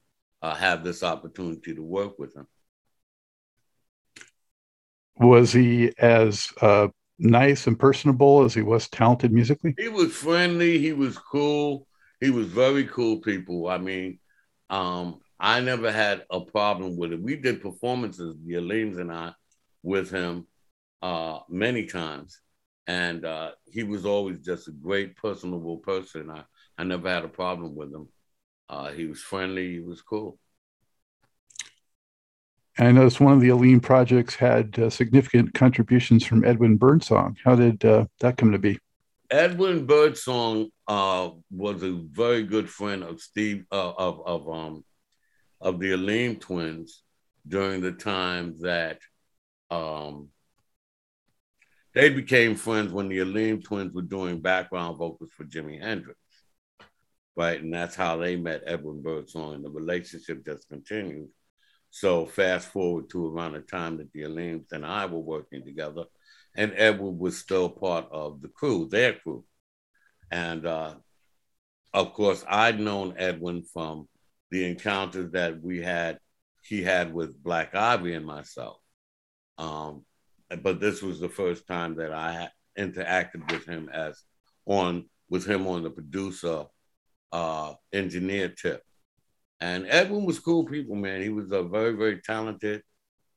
uh, 0.43 0.53
have 0.53 0.83
this 0.83 1.01
opportunity 1.01 1.73
to 1.73 1.81
work 1.81 2.19
with 2.19 2.35
him. 2.35 2.45
Was 5.17 5.53
he 5.53 5.93
as 5.97 6.49
uh, 6.61 6.89
nice 7.17 7.65
and 7.65 7.79
personable 7.79 8.43
as 8.43 8.53
he 8.53 8.61
was 8.61 8.89
talented 8.89 9.31
musically? 9.31 9.73
He 9.77 9.87
was 9.87 10.11
friendly. 10.11 10.79
He 10.79 10.91
was 10.91 11.17
cool. 11.17 11.87
He 12.19 12.29
was 12.29 12.47
very 12.47 12.85
cool 12.85 13.21
people. 13.21 13.69
I 13.69 13.77
mean, 13.77 14.19
um, 14.69 15.21
I 15.39 15.61
never 15.61 15.91
had 15.91 16.25
a 16.29 16.41
problem 16.41 16.97
with 16.97 17.13
it. 17.13 17.21
We 17.21 17.37
did 17.37 17.61
performances, 17.61 18.35
the 18.45 18.55
Aleems 18.55 18.99
and 18.99 19.11
I, 19.11 19.33
with 19.81 20.09
him 20.11 20.47
uh, 21.01 21.39
many 21.47 21.85
times. 21.85 22.39
And 22.85 23.23
uh, 23.23 23.51
he 23.65 23.83
was 23.83 24.05
always 24.05 24.39
just 24.39 24.67
a 24.67 24.71
great, 24.71 25.15
personable 25.15 25.77
person. 25.77 26.29
I, 26.29 26.43
I 26.77 26.83
never 26.83 27.09
had 27.09 27.23
a 27.23 27.29
problem 27.29 27.75
with 27.75 27.93
him. 27.93 28.09
Uh, 28.69 28.91
he 28.91 29.05
was 29.05 29.21
friendly. 29.21 29.73
He 29.73 29.79
was 29.79 30.01
cool. 30.01 30.39
And 32.77 32.87
I 32.87 32.91
noticed 32.91 33.19
one 33.19 33.33
of 33.33 33.41
the 33.41 33.49
Aleem 33.49 33.81
projects 33.81 34.35
had 34.35 34.77
uh, 34.79 34.89
significant 34.89 35.53
contributions 35.53 36.25
from 36.25 36.43
Edwin 36.43 36.77
Birdsong. 36.77 37.37
How 37.43 37.55
did 37.55 37.85
uh, 37.85 38.05
that 38.19 38.37
come 38.37 38.51
to 38.51 38.57
be? 38.57 38.79
Edwin 39.29 39.85
Birdsong 39.85 40.69
uh, 40.87 41.29
was 41.51 41.83
a 41.83 41.91
very 41.91 42.43
good 42.43 42.69
friend 42.69 43.03
of 43.03 43.21
Steve 43.21 43.65
uh, 43.71 43.91
of 43.91 44.25
of 44.25 44.49
um 44.49 44.85
of 45.61 45.79
the 45.79 45.91
Aleem 45.91 46.39
twins 46.39 47.03
during 47.47 47.81
the 47.81 47.91
time 47.91 48.55
that 48.61 48.99
um, 49.71 50.29
they 51.93 52.09
became 52.09 52.55
friends 52.55 52.91
when 52.91 53.07
the 53.07 53.19
Aleem 53.19 53.63
twins 53.63 53.93
were 53.93 54.01
doing 54.01 54.39
background 54.39 54.97
vocals 54.97 55.31
for 55.31 55.45
Jimi 55.45 55.81
Hendrix, 55.81 56.19
right? 57.35 57.61
And 57.61 57.73
that's 57.73 57.95
how 57.95 58.17
they 58.17 58.35
met 58.35 58.63
Edwin 58.65 59.01
Birdsong, 59.01 59.55
and 59.55 59.65
the 59.65 59.69
relationship 59.69 60.45
just 60.45 60.69
continued. 60.69 61.29
So 61.89 62.25
fast 62.25 62.69
forward 62.69 63.09
to 63.11 63.27
around 63.27 63.53
the 63.53 63.61
time 63.61 63.97
that 63.97 64.11
the 64.13 64.23
Aleems 64.23 64.71
and 64.71 64.85
I 64.85 65.05
were 65.05 65.19
working 65.19 65.63
together, 65.63 66.05
and 66.55 66.73
Edwin 66.75 67.17
was 67.17 67.37
still 67.37 67.69
part 67.69 68.07
of 68.11 68.41
the 68.41 68.47
crew, 68.47 68.87
their 68.89 69.13
crew. 69.13 69.45
And 70.31 70.65
uh, 70.65 70.95
of 71.93 72.13
course, 72.13 72.43
I'd 72.47 72.79
known 72.79 73.15
Edwin 73.17 73.63
from 73.63 74.07
the 74.49 74.65
encounters 74.65 75.31
that 75.31 75.61
we 75.61 75.81
had, 75.81 76.19
he 76.61 76.81
had 76.83 77.13
with 77.13 77.41
Black 77.43 77.75
Ivory 77.75 78.15
and 78.15 78.25
myself. 78.25 78.77
Um, 79.57 80.05
but 80.61 80.79
this 80.79 81.01
was 81.01 81.19
the 81.19 81.29
first 81.29 81.67
time 81.67 81.95
that 81.95 82.13
I 82.13 82.49
interacted 82.77 83.51
with 83.51 83.65
him 83.65 83.89
as 83.91 84.21
on 84.65 85.05
with 85.29 85.45
him 85.45 85.67
on 85.67 85.83
the 85.83 85.89
producer 85.89 86.65
uh, 87.33 87.73
engineer 87.91 88.47
tip. 88.47 88.81
And 89.59 89.87
Edwin 89.89 90.25
was 90.25 90.39
cool 90.39 90.65
people, 90.65 90.95
man. 90.95 91.21
He 91.21 91.29
was 91.29 91.51
a 91.51 91.63
very, 91.63 91.93
very 91.93 92.21
talented. 92.21 92.83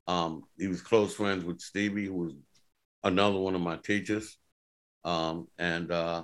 Um, 0.07 0.43
he 0.57 0.67
was 0.67 0.81
close 0.81 1.13
friends 1.13 1.43
with 1.43 1.59
Stevie, 1.59 2.05
who 2.05 2.13
was 2.13 2.33
another 3.03 3.37
one 3.39 3.55
of 3.55 3.61
my 3.61 3.77
teachers. 3.77 4.37
Um, 5.03 5.47
and 5.57 5.91
uh, 5.91 6.23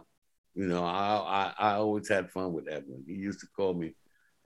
you 0.54 0.68
know, 0.68 0.86
I, 0.86 1.54
I, 1.58 1.72
I 1.72 1.74
always 1.76 2.08
had 2.08 2.30
fun 2.30 2.54
with 2.54 2.68
Edwin. 2.70 3.04
He 3.08 3.14
used 3.14 3.40
to 3.40 3.48
call 3.48 3.74
me 3.74 3.96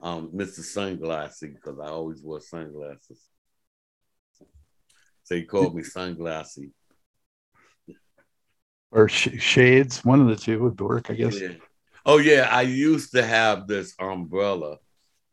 um, 0.00 0.30
Mr. 0.34 0.60
Sunglasses 0.60 1.54
because 1.54 1.78
I 1.78 1.88
always 1.88 2.22
wore 2.22 2.40
sunglasses. 2.40 3.20
So 5.24 5.34
he 5.34 5.44
called 5.44 5.74
me 5.74 5.82
Sunglassy. 5.82 6.70
Or 8.90 9.08
sh- 9.08 9.38
shades, 9.38 10.02
one 10.02 10.22
of 10.22 10.28
the 10.28 10.36
two 10.36 10.60
would 10.60 10.80
work, 10.80 11.10
I 11.10 11.14
guess. 11.14 11.38
Yeah. 11.38 11.48
Oh 12.08 12.16
yeah, 12.16 12.48
I 12.50 12.62
used 12.62 13.12
to 13.12 13.22
have 13.22 13.66
this 13.66 13.94
umbrella, 14.00 14.78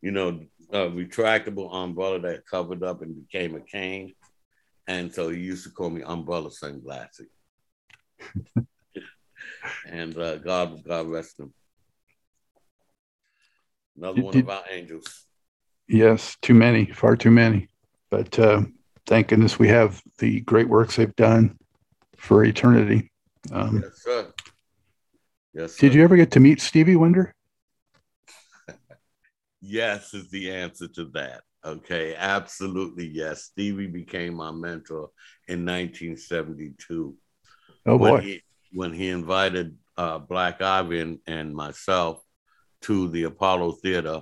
you 0.02 0.10
know, 0.10 0.42
a 0.70 0.80
retractable 0.80 1.74
umbrella 1.74 2.20
that 2.20 2.46
covered 2.46 2.82
up 2.82 3.00
and 3.00 3.26
became 3.26 3.56
a 3.56 3.60
cane, 3.60 4.12
and 4.86 5.10
so 5.10 5.30
he 5.30 5.40
used 5.40 5.64
to 5.64 5.70
call 5.70 5.88
me 5.88 6.02
Umbrella 6.02 6.50
Sunglassy. 6.50 7.28
and 9.88 10.18
uh, 10.18 10.36
God, 10.36 10.84
God 10.84 11.06
rest 11.06 11.40
him. 11.40 11.54
Another 13.96 14.20
one 14.20 14.36
of 14.36 14.50
our 14.50 14.64
angels. 14.70 15.24
Yes, 15.88 16.36
too 16.42 16.52
many, 16.52 16.84
far 16.92 17.16
too 17.16 17.30
many. 17.30 17.68
But 18.10 18.38
uh, 18.38 18.64
thank 19.06 19.28
goodness 19.28 19.58
we 19.58 19.68
have 19.68 20.02
the 20.18 20.40
great 20.40 20.68
works 20.68 20.96
they've 20.96 21.16
done 21.16 21.56
for 22.18 22.44
eternity. 22.44 23.10
Um, 23.50 23.80
yes, 23.82 24.02
sir. 24.02 24.30
Yes. 25.56 25.72
Sir. 25.72 25.86
Did 25.86 25.94
you 25.94 26.04
ever 26.04 26.16
get 26.16 26.30
to 26.32 26.40
meet 26.40 26.60
Stevie 26.60 26.96
Wonder? 26.96 27.34
yes, 29.62 30.12
is 30.12 30.28
the 30.30 30.52
answer 30.52 30.86
to 30.88 31.06
that. 31.14 31.44
Okay, 31.64 32.14
absolutely 32.14 33.06
yes. 33.06 33.44
Stevie 33.44 33.86
became 33.86 34.34
my 34.34 34.50
mentor 34.50 35.10
in 35.48 35.64
1972. 35.64 37.16
Oh 37.86 37.98
boy! 37.98 38.12
When 38.12 38.22
he, 38.22 38.42
when 38.72 38.92
he 38.92 39.08
invited 39.08 39.78
uh, 39.96 40.18
Black 40.18 40.60
Ivory 40.60 41.00
and, 41.00 41.18
and 41.26 41.54
myself 41.54 42.20
to 42.82 43.08
the 43.08 43.22
Apollo 43.22 43.78
Theater, 43.82 44.20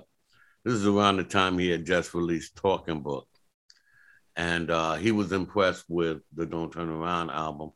this 0.63 0.75
is 0.75 0.87
around 0.87 1.17
the 1.17 1.25
time 1.25 1.59
he 1.59 1.69
had 1.69 1.85
just 1.85 2.13
released 2.13 2.55
Talking 2.55 3.01
Book 3.01 3.27
and 4.37 4.71
uh, 4.71 4.95
he 4.95 5.11
was 5.11 5.33
impressed 5.33 5.83
with 5.89 6.21
the 6.33 6.45
Don't 6.45 6.71
Turn 6.71 6.89
Around 6.89 7.29
album. 7.31 7.71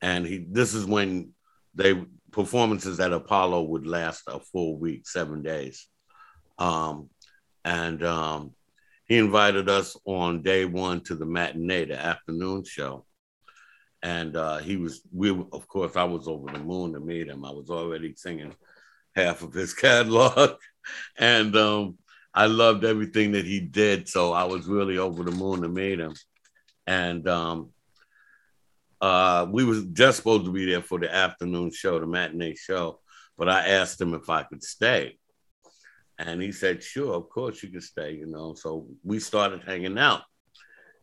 And 0.00 0.26
he 0.26 0.44
this 0.50 0.74
is 0.74 0.84
when 0.84 1.32
they 1.74 1.94
performances 2.34 2.98
at 3.00 3.12
Apollo 3.12 3.62
would 3.62 3.86
last 3.86 4.24
a 4.26 4.40
full 4.40 4.76
week, 4.76 5.08
seven 5.08 5.42
days. 5.42 5.86
Um, 6.58 7.08
and 7.64 8.04
um, 8.04 8.52
he 9.06 9.18
invited 9.18 9.68
us 9.68 9.96
on 10.04 10.42
day 10.42 10.64
one 10.64 11.00
to 11.04 11.14
the 11.14 11.26
matinee, 11.26 11.86
the 11.86 11.98
afternoon 11.98 12.64
show. 12.64 13.06
And 14.02 14.36
uh, 14.36 14.58
he 14.58 14.76
was, 14.76 15.00
we 15.12 15.30
of 15.30 15.66
course, 15.68 15.96
I 15.96 16.04
was 16.04 16.28
over 16.28 16.52
the 16.52 16.58
moon 16.58 16.92
to 16.92 17.00
meet 17.00 17.28
him. 17.28 17.44
I 17.44 17.52
was 17.52 17.70
already 17.70 18.14
singing 18.16 18.54
half 19.14 19.42
of 19.42 19.54
his 19.54 19.72
catalog, 19.86 20.56
and 21.16 21.56
um, 21.56 21.98
I 22.34 22.46
loved 22.46 22.84
everything 22.84 23.32
that 23.32 23.46
he 23.46 23.60
did. 23.60 24.08
So 24.08 24.32
I 24.32 24.44
was 24.44 24.66
really 24.66 24.98
over 24.98 25.22
the 25.22 25.30
moon 25.30 25.62
to 25.62 25.68
meet 25.68 26.00
him. 26.00 26.14
And 26.86 27.26
um, 27.28 27.70
uh, 29.04 29.46
we 29.50 29.64
was 29.64 29.84
just 29.86 30.16
supposed 30.16 30.46
to 30.46 30.52
be 30.52 30.64
there 30.64 30.80
for 30.80 30.98
the 30.98 31.14
afternoon 31.14 31.70
show, 31.70 31.98
the 31.98 32.06
matinee 32.06 32.54
show. 32.54 33.00
But 33.36 33.48
I 33.48 33.68
asked 33.68 34.00
him 34.00 34.14
if 34.14 34.30
I 34.30 34.44
could 34.44 34.62
stay. 34.62 35.18
And 36.18 36.40
he 36.40 36.52
said, 36.52 36.82
sure, 36.82 37.12
of 37.14 37.28
course 37.28 37.62
you 37.62 37.68
can 37.68 37.80
stay, 37.80 38.12
you 38.12 38.26
know. 38.26 38.54
So 38.54 38.86
we 39.02 39.18
started 39.18 39.62
hanging 39.62 39.98
out. 39.98 40.22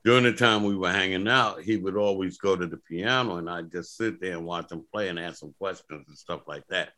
During 0.04 0.24
the 0.24 0.34
time 0.34 0.64
we 0.64 0.76
were 0.76 0.92
hanging 0.92 1.28
out, 1.28 1.62
he 1.62 1.78
would 1.78 1.96
always 1.96 2.40
go 2.40 2.56
to 2.56 2.66
the 2.66 2.78
piano 2.78 3.36
and 3.36 3.48
I'd 3.48 3.72
just 3.72 3.96
sit 3.98 4.20
there 4.20 4.38
and 4.38 4.48
watch 4.48 4.72
him 4.72 4.84
play 4.92 5.10
and 5.10 5.20
ask 5.20 5.44
him 5.44 5.54
questions 5.60 6.06
and 6.08 6.18
stuff 6.18 6.42
like 6.48 6.66
that. 6.70 6.90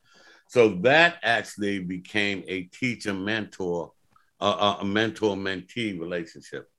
So 0.47 0.75
that 0.83 1.17
actually 1.21 1.79
became 1.79 2.43
a 2.47 2.63
teacher 2.63 3.13
mentor 3.13 3.91
a, 4.39 4.77
a 4.81 4.85
mentor 4.85 5.35
mentee 5.35 5.99
relationship, 5.99 6.69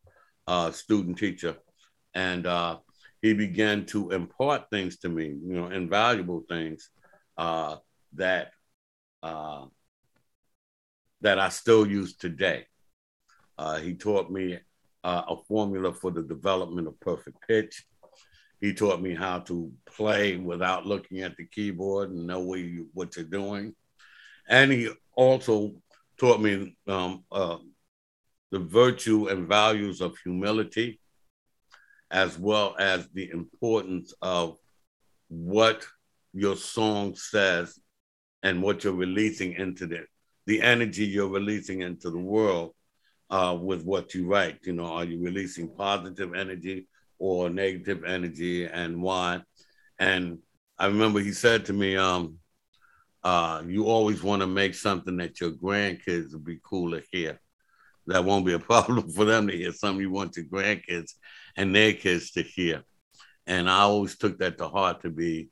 uh, 0.46 0.70
student 0.70 1.18
teacher. 1.18 1.56
And 2.14 2.46
uh, 2.46 2.78
he 3.24 3.32
began 3.32 3.87
to 3.87 4.10
impart 4.10 4.68
things 4.68 4.98
to 4.98 5.08
me, 5.08 5.28
you 5.28 5.54
know, 5.54 5.68
invaluable 5.68 6.44
things 6.46 6.90
uh, 7.38 7.76
that 8.12 8.50
uh, 9.22 9.64
that 11.22 11.38
I 11.38 11.48
still 11.48 11.87
use 11.87 12.18
today. 12.18 12.66
Uh, 13.56 13.78
he 13.78 13.94
taught 13.94 14.30
me 14.30 14.58
uh, 15.02 15.22
a 15.26 15.37
formula 15.48 15.94
for 15.94 16.10
the 16.10 16.22
development 16.22 16.87
of 16.87 17.00
perfect 17.00 17.38
pitch. 17.48 17.87
He 18.60 18.74
taught 18.74 19.00
me 19.00 19.14
how 19.14 19.38
to 19.48 19.72
play 19.87 20.37
without 20.37 20.84
looking 20.84 21.22
at 21.22 21.34
the 21.38 21.46
keyboard 21.46 22.10
and 22.10 22.26
know 22.26 22.40
what, 22.40 22.58
you, 22.58 22.90
what 22.92 23.16
you're 23.16 23.24
doing. 23.24 23.74
And 24.50 24.70
he 24.70 24.90
also 25.16 25.76
taught 26.18 26.42
me 26.42 26.76
um, 26.87 27.24
uh, 27.32 27.56
the 28.50 28.58
virtue 28.58 29.28
and 29.28 29.48
values 29.48 30.02
of 30.02 30.14
humility, 30.22 31.00
as 32.14 32.38
well 32.38 32.77
as 32.79 33.09
the 33.12 33.29
importance 33.31 34.14
of 34.22 34.57
what 35.29 35.85
your 36.33 36.55
song 36.55 37.16
says 37.16 37.79
and 38.44 38.62
what 38.62 38.85
you're 38.85 38.94
releasing 38.94 39.53
into 39.55 39.85
the 39.87 40.07
the 40.46 40.62
energy 40.62 41.05
you're 41.05 41.29
releasing 41.29 41.81
into 41.81 42.11
the 42.11 42.18
world 42.18 42.72
uh, 43.31 43.57
with 43.61 43.83
what 43.83 44.14
you 44.14 44.27
write. 44.27 44.59
You 44.62 44.74
know, 44.74 44.85
are 44.85 45.05
you 45.05 45.20
releasing 45.20 45.74
positive 45.74 46.35
energy 46.35 46.87
or 47.18 47.50
negative 47.50 48.05
energy, 48.05 48.66
and 48.66 49.03
why? 49.03 49.42
And 49.98 50.38
I 50.79 50.87
remember 50.87 51.18
he 51.18 51.33
said 51.33 51.64
to 51.66 51.72
me, 51.72 51.96
um, 51.96 52.38
uh, 53.24 53.62
you 53.66 53.87
always 53.87 54.22
want 54.22 54.42
to 54.42 54.46
make 54.46 54.74
something 54.74 55.16
that 55.16 55.40
your 55.40 55.53
grandkids 55.53 56.33
will 56.33 56.40
be 56.40 56.61
cool 56.62 56.92
to 56.92 57.03
hear. 57.11 57.40
That 58.06 58.24
won't 58.24 58.46
be 58.46 58.52
a 58.52 58.58
problem 58.70 59.10
for 59.10 59.24
them 59.24 59.48
to 59.48 59.56
hear 59.56 59.72
something 59.72 60.00
you 60.00 60.10
want 60.10 60.36
your 60.36 60.46
grandkids 60.46 61.12
and 61.56 61.74
their 61.74 61.92
kids 61.92 62.32
to 62.32 62.42
hear. 62.42 62.82
And 63.46 63.68
I 63.68 63.80
always 63.80 64.16
took 64.16 64.38
that 64.38 64.58
to 64.58 64.68
heart 64.68 65.02
to 65.02 65.10
be 65.10 65.50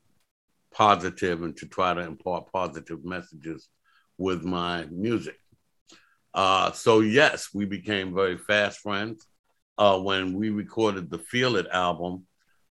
positive 0.73 1.43
and 1.43 1.55
to 1.57 1.67
try 1.67 1.93
to 1.93 2.01
impart 2.01 2.51
positive 2.51 3.05
messages 3.05 3.69
with 4.17 4.43
my 4.43 4.85
music. 4.85 5.37
Uh, 6.33 6.71
so 6.71 7.01
yes, 7.01 7.49
we 7.53 7.65
became 7.65 8.13
very 8.13 8.37
fast 8.37 8.79
friends. 8.79 9.25
Uh, 9.77 9.99
when 9.99 10.33
we 10.33 10.49
recorded 10.49 11.09
the 11.09 11.17
Feel 11.17 11.55
It 11.55 11.67
album 11.71 12.25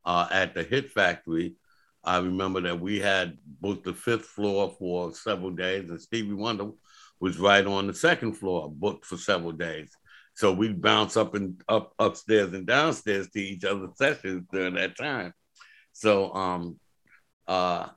uh, 0.04 0.26
at 0.30 0.54
the 0.54 0.62
Hit 0.62 0.90
Factory, 0.90 1.54
I 2.02 2.18
remember 2.18 2.62
that 2.62 2.80
we 2.80 2.98
had 2.98 3.36
booked 3.60 3.84
the 3.84 3.92
fifth 3.92 4.26
floor 4.26 4.74
for 4.78 5.12
several 5.14 5.50
days, 5.50 5.90
and 5.90 6.00
Stevie 6.00 6.32
Wonder 6.32 6.70
was 7.20 7.38
right 7.38 7.66
on 7.66 7.87
the 7.87 7.94
second 7.94 8.35
floor, 8.35 8.70
booked 8.70 9.04
for 9.04 9.16
several 9.16 9.52
days. 9.52 9.90
So 10.35 10.52
we'd 10.52 10.80
bounce 10.80 11.16
up 11.16 11.35
and 11.35 11.61
up 11.68 11.92
upstairs 11.98 12.52
and 12.54 12.66
downstairs 12.66 13.28
to 13.30 13.40
each 13.40 13.64
other's 13.64 13.90
sessions 13.96 14.46
during 14.50 14.74
that 14.74 14.96
time. 14.96 15.35
So 15.92 16.33
um, 16.33 16.80
uh, 17.46 17.88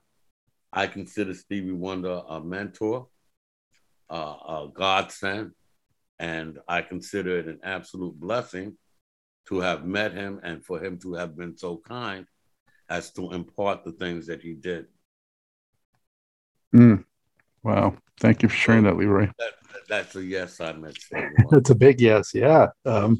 I 0.71 0.87
consider 0.87 1.33
Stevie 1.33 1.71
Wonder 1.71 2.21
a 2.27 2.41
mentor, 2.41 3.07
uh, 4.09 4.15
a 4.15 4.69
godsend, 4.73 5.51
and 6.19 6.59
I 6.67 6.81
consider 6.81 7.37
it 7.37 7.47
an 7.47 7.59
absolute 7.63 8.19
blessing 8.19 8.77
to 9.47 9.59
have 9.59 9.85
met 9.85 10.13
him 10.13 10.39
and 10.43 10.65
for 10.65 10.83
him 10.83 10.99
to 10.99 11.13
have 11.13 11.37
been 11.37 11.57
so 11.57 11.77
kind 11.77 12.25
as 12.89 13.11
to 13.11 13.31
impart 13.31 13.83
the 13.83 13.91
things 13.91 14.27
that 14.27 14.41
he 14.41 14.53
did. 14.53 14.87
Mm. 16.73 17.05
Wow. 17.63 17.95
Thank 18.19 18.43
you 18.43 18.49
for 18.49 18.55
sharing 18.55 18.83
that, 18.83 18.97
Leroy. 18.97 19.29
That, 19.39 19.53
that's 19.89 20.15
a 20.15 20.23
yes, 20.23 20.59
I 20.61 20.73
meant. 20.73 20.97
that's 21.49 21.69
a 21.69 21.75
big 21.75 21.99
yes. 21.99 22.33
Yeah. 22.33 22.67
Um, 22.85 23.19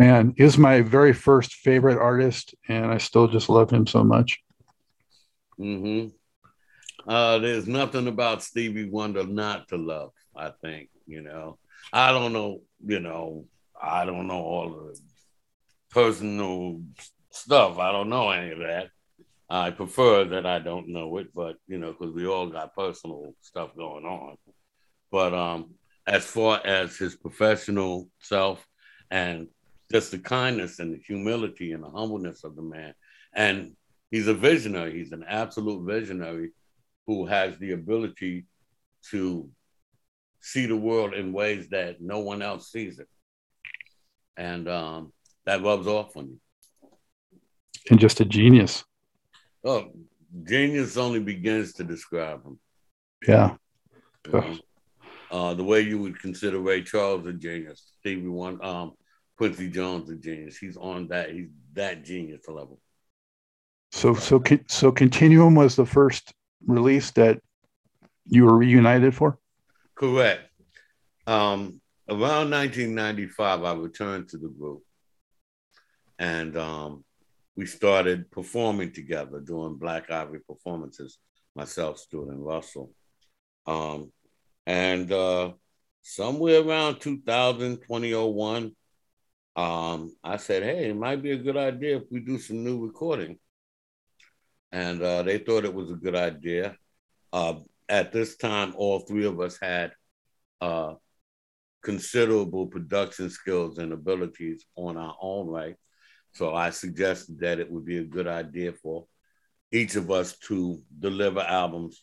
Man, 0.00 0.32
he 0.34 0.44
was 0.44 0.56
my 0.56 0.80
very 0.80 1.12
first 1.12 1.56
favorite 1.56 1.98
artist, 1.98 2.54
and 2.68 2.86
I 2.86 2.96
still 2.96 3.28
just 3.28 3.50
love 3.50 3.70
him 3.70 3.86
so 3.86 4.02
much. 4.02 4.38
Mm-hmm. 5.58 6.08
Uh, 7.06 7.38
there's 7.38 7.66
nothing 7.66 8.06
about 8.06 8.42
Stevie 8.42 8.88
Wonder 8.88 9.24
not 9.24 9.68
to 9.68 9.76
love. 9.76 10.12
I 10.34 10.52
think 10.62 10.88
you 11.06 11.20
know. 11.20 11.58
I 11.92 12.12
don't 12.12 12.32
know. 12.32 12.62
You 12.82 13.00
know. 13.00 13.44
I 13.78 14.06
don't 14.06 14.26
know 14.26 14.40
all 14.40 14.70
the 14.70 14.98
personal 15.90 16.80
stuff. 17.28 17.76
I 17.76 17.92
don't 17.92 18.08
know 18.08 18.30
any 18.30 18.52
of 18.52 18.58
that. 18.60 18.88
I 19.50 19.72
prefer 19.72 20.24
that 20.26 20.46
I 20.46 20.60
don't 20.60 20.88
know 20.88 21.16
it, 21.18 21.34
but 21.34 21.56
you 21.66 21.76
know, 21.78 21.92
because 21.92 22.14
we 22.14 22.26
all 22.26 22.46
got 22.48 22.76
personal 22.76 23.34
stuff 23.40 23.74
going 23.76 24.04
on. 24.04 24.36
But 25.10 25.34
um, 25.34 25.74
as 26.06 26.24
far 26.24 26.64
as 26.64 26.96
his 26.96 27.16
professional 27.16 28.08
self 28.20 28.64
and 29.10 29.48
just 29.90 30.12
the 30.12 30.18
kindness 30.18 30.78
and 30.78 30.94
the 30.94 31.00
humility 31.04 31.72
and 31.72 31.82
the 31.82 31.90
humbleness 31.90 32.44
of 32.44 32.54
the 32.54 32.62
man, 32.62 32.94
and 33.34 33.72
he's 34.12 34.28
a 34.28 34.34
visionary. 34.34 34.96
He's 34.96 35.10
an 35.10 35.24
absolute 35.26 35.84
visionary 35.84 36.50
who 37.08 37.26
has 37.26 37.58
the 37.58 37.72
ability 37.72 38.46
to 39.10 39.50
see 40.40 40.66
the 40.66 40.76
world 40.76 41.12
in 41.12 41.32
ways 41.32 41.68
that 41.70 42.00
no 42.00 42.20
one 42.20 42.40
else 42.40 42.70
sees 42.70 43.00
it, 43.00 43.08
and 44.36 44.68
um, 44.68 45.12
that 45.44 45.60
rubs 45.64 45.88
off 45.88 46.16
on 46.16 46.28
you. 46.28 46.40
And 47.90 47.98
just 47.98 48.20
a 48.20 48.24
genius. 48.24 48.84
Oh, 49.64 49.92
genius 50.44 50.96
only 50.96 51.20
begins 51.20 51.74
to 51.74 51.84
describe 51.84 52.44
him. 52.44 52.58
Yeah. 53.26 53.56
Know? 54.32 54.58
uh, 55.30 55.54
the 55.54 55.64
way 55.64 55.80
you 55.80 55.98
would 55.98 56.18
consider 56.18 56.58
Ray 56.58 56.82
Charles 56.82 57.26
a 57.26 57.32
genius, 57.32 57.92
Stevie 58.00 58.28
Wonder, 58.28 58.64
um, 58.64 58.92
Quincy 59.36 59.68
Jones 59.68 60.10
a 60.10 60.16
genius. 60.16 60.56
He's 60.56 60.76
on 60.76 61.08
that. 61.08 61.30
He's 61.30 61.48
that 61.74 62.04
genius 62.04 62.42
level. 62.48 62.80
So, 63.92 64.14
so, 64.14 64.42
so, 64.68 64.92
Continuum 64.92 65.54
was 65.54 65.76
the 65.76 65.86
first 65.86 66.32
release 66.66 67.10
that 67.12 67.40
you 68.26 68.44
were 68.44 68.56
reunited 68.56 69.14
for. 69.14 69.38
Correct. 69.96 70.48
Um, 71.26 71.80
around 72.08 72.50
1995, 72.50 73.64
I 73.64 73.74
returned 73.74 74.28
to 74.28 74.38
the 74.38 74.48
group, 74.48 74.82
and 76.18 76.56
um, 76.56 77.04
we 77.60 77.66
started 77.66 78.30
performing 78.30 78.90
together, 78.90 79.38
doing 79.38 79.76
Black 79.76 80.10
Ivory 80.10 80.40
performances, 80.48 81.18
myself, 81.54 81.98
Stewart, 81.98 82.30
and 82.30 82.42
Russell. 82.42 82.90
Um, 83.66 84.10
and 84.66 85.12
uh, 85.12 85.52
somewhere 86.00 86.62
around 86.62 87.00
2000, 87.00 87.82
2001, 87.82 88.74
um, 89.56 90.16
I 90.24 90.38
said, 90.38 90.62
hey, 90.62 90.88
it 90.88 90.96
might 90.96 91.22
be 91.22 91.32
a 91.32 91.36
good 91.36 91.58
idea 91.58 91.98
if 91.98 92.04
we 92.10 92.20
do 92.20 92.38
some 92.38 92.64
new 92.64 92.82
recording. 92.82 93.38
And 94.72 95.02
uh, 95.02 95.22
they 95.24 95.36
thought 95.36 95.66
it 95.66 95.74
was 95.74 95.90
a 95.90 95.96
good 95.96 96.16
idea. 96.16 96.78
Uh, 97.30 97.56
at 97.90 98.10
this 98.10 98.38
time, 98.38 98.72
all 98.74 99.00
three 99.00 99.26
of 99.26 99.38
us 99.38 99.58
had 99.60 99.92
uh, 100.62 100.94
considerable 101.84 102.68
production 102.68 103.28
skills 103.28 103.76
and 103.76 103.92
abilities 103.92 104.64
on 104.76 104.96
our 104.96 105.14
own 105.20 105.46
right. 105.46 105.76
So 106.32 106.54
I 106.54 106.70
suggested 106.70 107.40
that 107.40 107.58
it 107.58 107.70
would 107.70 107.84
be 107.84 107.98
a 107.98 108.04
good 108.04 108.26
idea 108.26 108.72
for 108.72 109.06
each 109.72 109.96
of 109.96 110.10
us 110.10 110.36
to 110.38 110.80
deliver 110.98 111.40
albums 111.40 112.02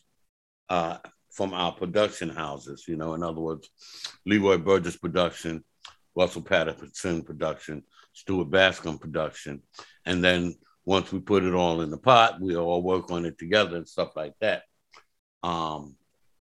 uh, 0.68 0.98
from 1.30 1.54
our 1.54 1.72
production 1.72 2.28
houses. 2.28 2.84
You 2.86 2.96
know, 2.96 3.14
in 3.14 3.22
other 3.22 3.40
words, 3.40 3.68
Leroy 4.26 4.58
Burgess 4.58 4.96
production, 4.96 5.64
Russell 6.14 6.42
Patterson 6.42 7.22
production, 7.22 7.82
Stuart 8.12 8.50
Bascombe 8.50 9.00
production, 9.00 9.62
and 10.04 10.22
then 10.22 10.54
once 10.84 11.12
we 11.12 11.20
put 11.20 11.44
it 11.44 11.54
all 11.54 11.82
in 11.82 11.90
the 11.90 11.98
pot, 11.98 12.40
we 12.40 12.56
all 12.56 12.82
work 12.82 13.10
on 13.10 13.26
it 13.26 13.38
together 13.38 13.76
and 13.76 13.86
stuff 13.86 14.16
like 14.16 14.32
that. 14.40 14.62
Um, 15.42 15.96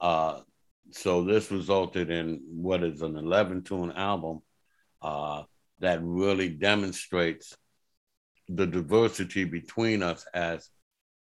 uh, 0.01 0.41
so 0.91 1.23
this 1.23 1.51
resulted 1.51 2.11
in 2.11 2.41
what 2.51 2.83
is 2.83 3.03
an 3.03 3.17
11 3.17 3.63
tune 3.63 3.93
album 3.93 4.41
uh, 5.03 5.43
that 5.81 6.01
really 6.03 6.49
demonstrates 6.49 7.57
the 8.55 8.67
diversity 8.67 9.45
between 9.45 10.03
us 10.03 10.27
as 10.35 10.69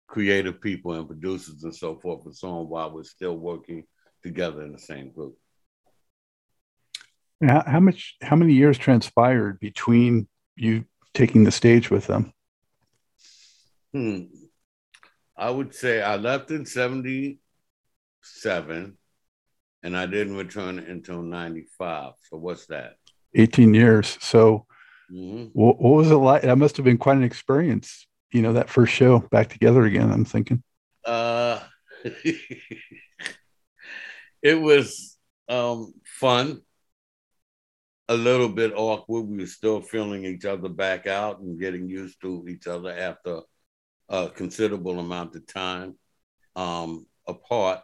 creative 0.08 0.60
people 0.60 0.94
and 0.94 1.08
producers 1.08 1.64
and 1.64 1.76
so 1.76 1.96
forth 1.96 2.26
and 2.26 2.36
so 2.36 2.50
on 2.50 2.68
while 2.68 2.92
we're 2.92 3.04
still 3.04 3.38
working 3.38 3.84
together 4.24 4.64
in 4.64 4.72
the 4.72 4.80
same 4.80 5.12
group. 5.12 5.38
How, 7.46 7.64
how 7.66 7.80
much 7.80 8.18
how 8.22 8.36
many 8.36 8.54
years 8.54 8.78
transpired 8.78 9.60
between 9.60 10.28
you 10.56 10.86
taking 11.14 11.46
the 11.46 11.52
stage 11.52 11.90
with 11.90 12.06
them? 12.08 12.34
Hmm. 13.94 14.24
I 15.38 15.50
would 15.50 15.74
say 15.74 16.02
I 16.02 16.18
left 16.18 16.52
in 16.52 16.66
77 16.66 18.98
and 19.84 19.98
I 19.98 20.06
didn't 20.06 20.36
return 20.36 20.80
until 20.80 21.22
95. 21.22 22.12
So 22.30 22.36
what's 22.38 22.66
that? 22.66 22.96
18 23.36 23.74
years. 23.74 24.18
So 24.20 24.66
Mm-hmm. 25.12 25.46
What, 25.54 25.82
what, 25.82 25.96
was 25.96 26.12
it 26.12 26.16
like? 26.16 26.44
That 26.44 26.58
must 26.58 26.78
have 26.78 26.86
been 26.86 26.98
quite 26.98 27.18
an 27.18 27.24
experience. 27.24 28.08
You 28.32 28.42
know, 28.42 28.54
that 28.54 28.70
first 28.70 28.94
show 28.94 29.20
back 29.20 29.50
together 29.50 29.84
again. 29.86 30.12
I'm 30.12 30.26
thinking. 30.26 30.64
Uh, 31.04 31.60
it 34.44 34.62
was 34.62 35.18
um, 35.48 35.94
fun. 36.06 36.62
A 38.08 38.16
little 38.16 38.50
bit 38.50 38.74
awkward. 38.76 39.28
We 39.28 39.38
were 39.38 39.46
still 39.46 39.82
feeling 39.82 40.26
each 40.26 40.46
other 40.46 40.70
back 40.70 41.08
out 41.08 41.40
and 41.40 41.60
getting 41.60 41.90
used 41.90 42.22
to 42.22 42.46
each 42.48 42.68
other 42.68 42.92
after 42.92 43.42
a 44.10 44.30
considerable 44.30 45.00
amount 45.00 45.36
of 45.36 45.46
time 45.46 45.96
um, 46.56 47.06
apart. 47.28 47.82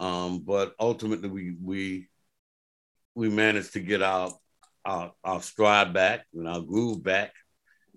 Um, 0.00 0.40
but 0.40 0.74
ultimately, 0.78 1.28
we 1.28 1.56
we 1.60 2.08
we 3.16 3.28
managed 3.28 3.72
to 3.72 3.80
get 3.80 4.00
out 4.00 4.34
our, 4.88 5.12
our 5.22 5.42
stride 5.42 5.92
back 5.92 6.26
and 6.34 6.48
our 6.48 6.62
groove 6.62 7.02
back. 7.02 7.32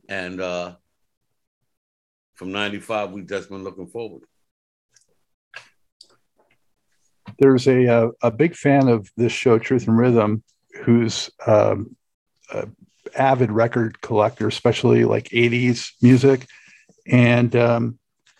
And 0.10 0.41
uh, 0.41 0.75
from 2.34 2.51
95, 2.51 3.12
we've 3.12 3.30
just 3.30 3.49
been 3.49 3.63
looking 3.63 3.88
forward. 3.88 4.23
There's 7.39 7.67
a, 7.67 7.86
a, 7.86 8.10
a 8.21 8.32
big 8.32 8.56
fan 8.56 8.89
of 8.89 9.10
this 9.15 9.32
show, 9.32 9.58
Truth 9.58 9.88
and 9.88 9.97
Rhythm, 9.97 10.43
who's 10.84 11.30
um, 11.47 11.95
avid 13.15 13.51
record 13.51 14.01
collector, 14.01 14.49
especially 14.49 15.06
like 15.06 15.30
80s 15.30 15.91
music. 16.01 16.45
And 17.08 17.56
um, 17.56 17.99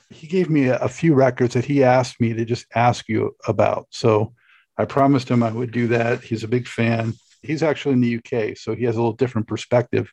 he 0.10 0.28
gave 0.28 0.50
me 0.50 0.68
a, 0.68 0.78
a, 0.80 0.90
few 0.90 1.14
records 1.14 1.54
that 1.54 1.66
he 1.66 1.84
asked 1.84 2.20
me 2.20 2.34
to 2.34 2.44
just 2.44 2.66
ask 2.76 3.08
you 3.08 3.36
about. 3.48 3.88
So 3.92 4.34
I 4.78 4.84
promised 4.84 5.30
him 5.30 5.42
I 5.42 5.52
would 5.52 5.72
do 5.72 5.88
that. 5.88 6.22
He's 6.22 6.44
a 6.44 6.50
big 6.50 6.68
fan 6.68 7.14
he's 7.42 7.64
actually 7.64 7.94
in 7.94 8.02
the 8.02 8.18
UK, 8.18 8.58
so 8.58 8.76
he 8.76 8.86
has 8.86 8.96
a 8.96 9.00
little 9.00 9.14
different 9.14 9.48
perspective. 9.48 10.12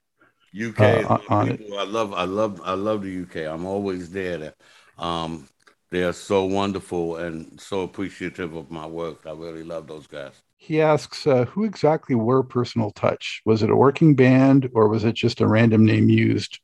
UK 0.59 0.81
uh, 0.81 1.19
on 1.29 1.49
it. 1.49 1.61
I 1.77 1.85
love, 1.85 2.15
I 2.15 2.25
love, 2.25 2.61
I 2.65 2.73
love 2.75 3.03
the 3.03 3.23
UK. 3.23 3.53
I'm 3.53 3.67
always 3.67 4.11
there. 4.11 4.55
Um, 4.99 5.49
they 5.91 6.03
are 6.03 6.13
so 6.13 6.45
wonderful 6.45 7.17
and 7.17 7.61
so 7.61 7.83
appreciative 7.83 8.55
of 8.55 8.71
my 8.71 8.87
work. 8.87 9.27
I 9.27 9.33
really 9.33 9.63
love 9.63 9.87
those 9.87 10.07
guys. 10.07 10.33
He 10.57 10.81
asks, 10.81 11.27
uh, 11.27 11.45
who 11.47 11.65
exactly 11.65 12.15
were 12.15 12.43
Personal 12.43 12.91
Touch? 12.91 13.43
Was 13.45 13.63
it 13.63 13.71
a 13.71 13.77
working 13.77 14.15
band 14.15 14.69
or 14.75 14.89
was 14.89 15.05
it 15.05 15.15
just 15.15 15.41
a 15.41 15.47
random 15.47 15.85
name 15.85 16.09
used? 16.09 16.59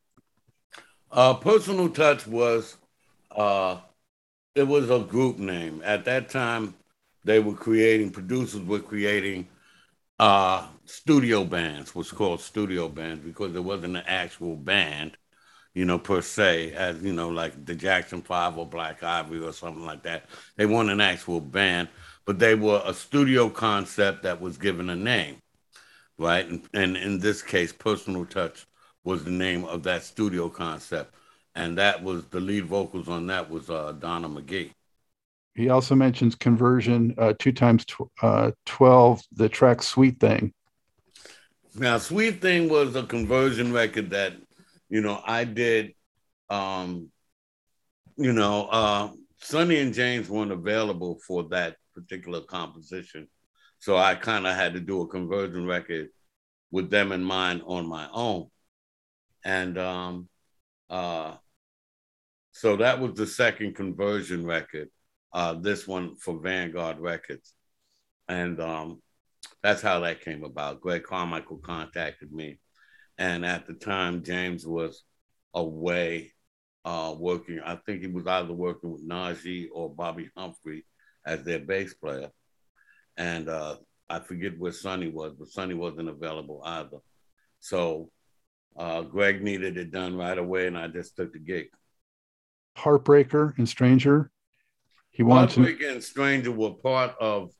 Uh, 1.13 1.35
Personal 1.35 1.89
Touch 1.89 2.27
was, 2.27 2.77
uh, 3.31 3.77
it 4.55 4.65
was 4.65 4.91
a 4.91 4.99
group 4.99 5.39
name. 5.39 5.81
At 5.85 6.05
that 6.07 6.29
time, 6.29 6.75
they 7.25 7.39
were 7.39 7.55
creating, 7.55 8.11
producers 8.11 8.61
were 8.61 8.81
creating 8.81 9.49
uh, 10.19 10.67
studio 10.85 11.45
bands 11.45 11.95
was 11.95 12.11
called 12.11 12.41
studio 12.41 12.89
bands 12.89 13.25
because 13.25 13.53
there 13.53 13.63
wasn't 13.63 13.97
an 13.97 14.05
actual 14.07 14.57
band, 14.57 15.17
you 15.75 15.85
know, 15.85 15.99
per 15.99 16.23
se, 16.23 16.73
as 16.75 17.03
you 17.03 17.13
know, 17.13 17.29
like 17.29 17.65
the 17.67 17.75
Jackson 17.75 18.23
Five 18.23 18.57
or 18.57 18.67
Black 18.67 19.03
Ivory 19.03 19.41
or 19.41 19.53
something 19.53 19.85
like 19.85 20.03
that. 20.05 20.27
They 20.57 20.67
weren't 20.67 20.91
an 20.91 21.01
actual 21.01 21.41
band, 21.41 21.89
but 22.27 22.39
they 22.39 22.55
were 22.55 22.83
a 22.85 22.95
studio 22.95 23.51
concept 23.51 24.23
that 24.23 24.41
was 24.41 24.57
given 24.57 24.89
a 24.91 24.97
name, 24.97 25.39
right? 26.19 26.47
And, 26.49 26.69
and 26.75 26.97
in 26.97 27.19
this 27.19 27.43
case, 27.43 27.73
Personal 27.73 28.25
Touch 28.27 28.67
was 29.05 29.25
the 29.25 29.31
name 29.31 29.65
of 29.65 29.83
that 29.85 30.05
studio 30.05 30.49
concept, 30.49 31.15
and 31.55 31.77
that 31.79 32.03
was 32.03 32.27
the 32.27 32.41
lead 32.41 32.67
vocals 32.67 33.09
on 33.09 33.27
that 33.29 33.51
was 33.51 33.69
uh, 33.69 33.93
Donna 33.93 34.29
McGee. 34.29 34.71
He 35.55 35.69
also 35.69 35.95
mentions 35.95 36.35
Convertion 36.35 37.15
uh, 37.17 37.35
two 37.39 37.53
times 37.53 37.85
tw- 37.85 38.11
uh, 38.23 38.51
12, 38.67 39.23
the 39.33 39.49
track 39.49 39.83
Sweet 39.83 40.19
Thing. 40.19 40.53
Now, 41.77 41.99
Sweet 41.99 42.41
Thing 42.43 42.69
was 42.69 42.97
a 42.97 43.05
Convertion 43.05 43.73
record 43.73 44.11
that, 44.11 44.35
you 44.89 45.01
know, 45.01 45.21
I 45.25 45.45
did. 45.45 45.95
Um, 46.51 47.11
you 48.17 48.33
know, 48.33 48.67
uh, 48.67 49.11
Sonny 49.39 49.81
and 49.81 49.95
James 49.95 50.29
weren't 50.29 50.53
available 50.53 51.19
for 51.27 51.45
that 51.51 51.77
particular 51.95 52.41
composition. 52.43 53.29
So 53.79 53.97
I 53.97 54.15
kind 54.15 54.47
of 54.47 54.55
had 54.55 54.75
to 54.75 54.81
do 54.81 55.03
a 55.03 55.09
Convertion 55.09 55.67
record 55.67 56.09
with 56.71 56.91
them 56.91 57.13
in 57.13 57.23
mind 57.23 57.63
on 57.67 57.89
my 57.89 58.09
own. 58.13 58.49
And 59.45 59.79
um, 59.79 60.29
uh, 60.89 61.35
so 62.53 62.77
that 62.77 63.01
was 63.01 63.15
the 63.15 63.27
second 63.27 63.75
Convertion 63.75 64.47
record. 64.47 64.89
Uh, 65.35 65.55
this 65.55 65.87
one 65.87 66.15
for 66.15 66.39
Vanguard 66.39 67.01
Records, 67.01 67.55
and 68.29 68.61
um, 68.61 69.03
that's 69.65 69.83
how 69.83 69.99
that 70.01 70.21
came 70.21 70.45
about. 70.45 70.81
Greg 70.81 71.03
Carmichael 71.03 71.59
contacted 71.59 72.33
me, 72.33 72.61
and 73.19 73.45
at 73.45 73.67
the 73.67 73.75
time 73.75 74.23
James 74.23 74.65
was 74.65 75.03
away 75.53 76.33
uh, 76.85 77.13
working. 77.19 77.59
I 77.65 77.77
think 77.85 78.03
he 78.03 78.07
was 78.07 78.29
either 78.29 78.53
working 78.53 78.93
with 78.93 79.09
Najee 79.09 79.67
or 79.73 79.93
Bobbi 79.93 80.29
Humphrey 80.37 80.85
as 81.27 81.43
their 81.43 81.59
bass 81.59 81.95
player, 81.95 82.31
and 83.17 83.49
uh, 83.49 83.79
I 84.09 84.21
forget 84.21 84.57
where 84.57 84.71
Sonny 84.71 85.09
was, 85.09 85.33
but 85.37 85.49
Sonny 85.49 85.75
wasn't 85.75 86.11
available 86.11 86.63
either. 86.65 86.99
So 87.59 88.13
uh, 88.77 89.03
Greg 89.03 89.43
needed 89.43 89.79
it 89.79 89.91
done 89.91 90.17
right 90.17 90.39
away, 90.39 90.69
and 90.69 90.79
I 90.79 90.87
just 90.87 91.17
took 91.17 91.33
the 91.33 91.41
gig. 91.41 91.67
Heartbreaker 92.77 93.59
and 93.59 93.69
Stranger. 93.69 94.31
He 95.15 95.23
wanted 95.23 95.79
to... 95.79 95.89
and 95.89 96.03
Stranger 96.03 96.51
were 96.51 96.75
part 96.75 97.15
of 97.21 97.51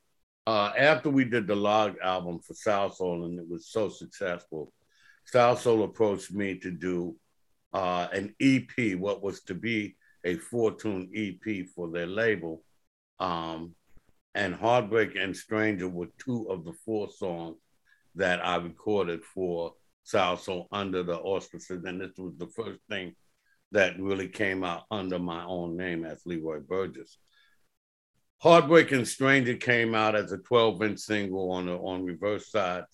uh, 0.47 0.73
after 0.77 1.09
we 1.09 1.25
did 1.25 1.47
the 1.47 1.55
Logg 1.55 1.95
album 2.03 2.41
for 2.41 2.53
Salsoul, 2.53 3.25
and 3.25 3.39
it 3.39 3.49
was 3.49 3.69
so 3.69 3.89
successful. 3.89 4.73
Salsoul 5.33 5.85
approached 5.85 6.33
me 6.33 6.59
to 6.59 6.71
do 6.73 7.17
uh, 7.73 8.09
an 8.13 8.35
EP, 8.41 8.97
what 8.99 9.23
was 9.23 9.43
to 9.45 9.55
be 9.55 9.97
a 10.25 10.35
four-tune 10.37 11.11
EP 11.15 11.67
for 11.75 11.91
their 11.91 12.09
label. 12.09 12.63
Um, 13.21 13.75
and 14.35 14.53
Heartbreak 14.53 15.15
and 15.15 15.37
Stranger 15.37 15.89
were 15.89 16.09
two 16.19 16.49
of 16.51 16.65
the 16.65 16.75
four 16.85 17.09
songs 17.09 17.57
that 18.17 18.45
I 18.45 18.57
recorded 18.57 19.23
for 19.25 19.75
Salsoul 20.05 20.67
under 20.73 21.05
the 21.05 21.19
auspices. 21.19 21.85
And 21.85 22.01
this 22.01 22.19
was 22.19 22.35
the 22.37 22.49
first 22.49 22.81
thing 22.91 23.15
that 23.71 23.99
really 24.01 24.29
came 24.29 24.65
out 24.65 24.83
under 24.91 25.21
my 25.21 25.45
own 25.45 25.77
name 25.77 26.05
as 26.05 26.21
Leroy 26.27 26.59
Burgess. 26.59 27.19
Heartbreak 28.45 28.93
and 28.93 29.09
Stranger 29.09 29.57
came 29.57 29.95
out 29.95 30.15
as 30.15 30.31
a 30.31 30.37
12 30.37 30.83
inch 30.83 30.99
single 30.99 31.51
on 31.53 31.65
the 31.65 31.77
on 31.77 32.05
reverse 32.05 32.51
side. 32.51 32.85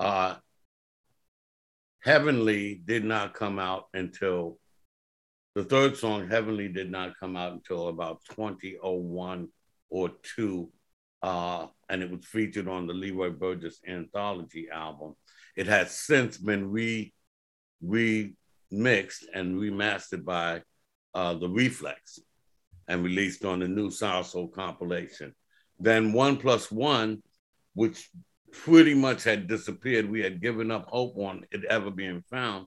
Uh, 0.00 0.34
Heavenly 2.02 2.82
did 2.84 3.04
not 3.04 3.32
come 3.32 3.60
out 3.60 3.84
until 3.94 4.58
the 5.54 5.62
third 5.62 5.96
song, 5.96 6.28
Heavenly, 6.28 6.66
did 6.66 6.90
not 6.90 7.16
come 7.20 7.36
out 7.36 7.52
until 7.52 7.86
about 7.86 8.22
2001 8.30 9.48
or 9.90 10.10
two. 10.34 10.72
Uh, 11.22 11.68
and 11.88 12.02
it 12.02 12.10
was 12.10 12.24
featured 12.24 12.66
on 12.66 12.88
the 12.88 12.92
Leroy 12.92 13.30
Burgess 13.30 13.78
anthology 13.86 14.70
album. 14.72 15.14
It 15.54 15.68
has 15.68 15.92
since 15.92 16.36
been 16.36 16.68
re 16.68 17.14
remixed 17.84 19.22
and 19.32 19.54
remastered 19.54 20.24
by 20.24 20.62
uh, 21.14 21.34
the 21.34 21.48
Reflex 21.48 22.18
and 22.90 23.04
released 23.04 23.44
on 23.44 23.60
the 23.60 23.68
new 23.68 23.88
Salsoul 23.88 24.52
compilation. 24.52 25.32
Then 25.78 26.12
One 26.12 26.36
Plus 26.36 26.72
One, 26.72 27.22
which 27.74 28.10
pretty 28.50 28.94
much 28.94 29.22
had 29.22 29.46
disappeared. 29.46 30.10
We 30.10 30.22
had 30.22 30.42
given 30.42 30.72
up 30.72 30.88
hope 30.88 31.16
on 31.16 31.46
it 31.52 31.64
ever 31.64 31.92
being 31.92 32.24
found. 32.28 32.66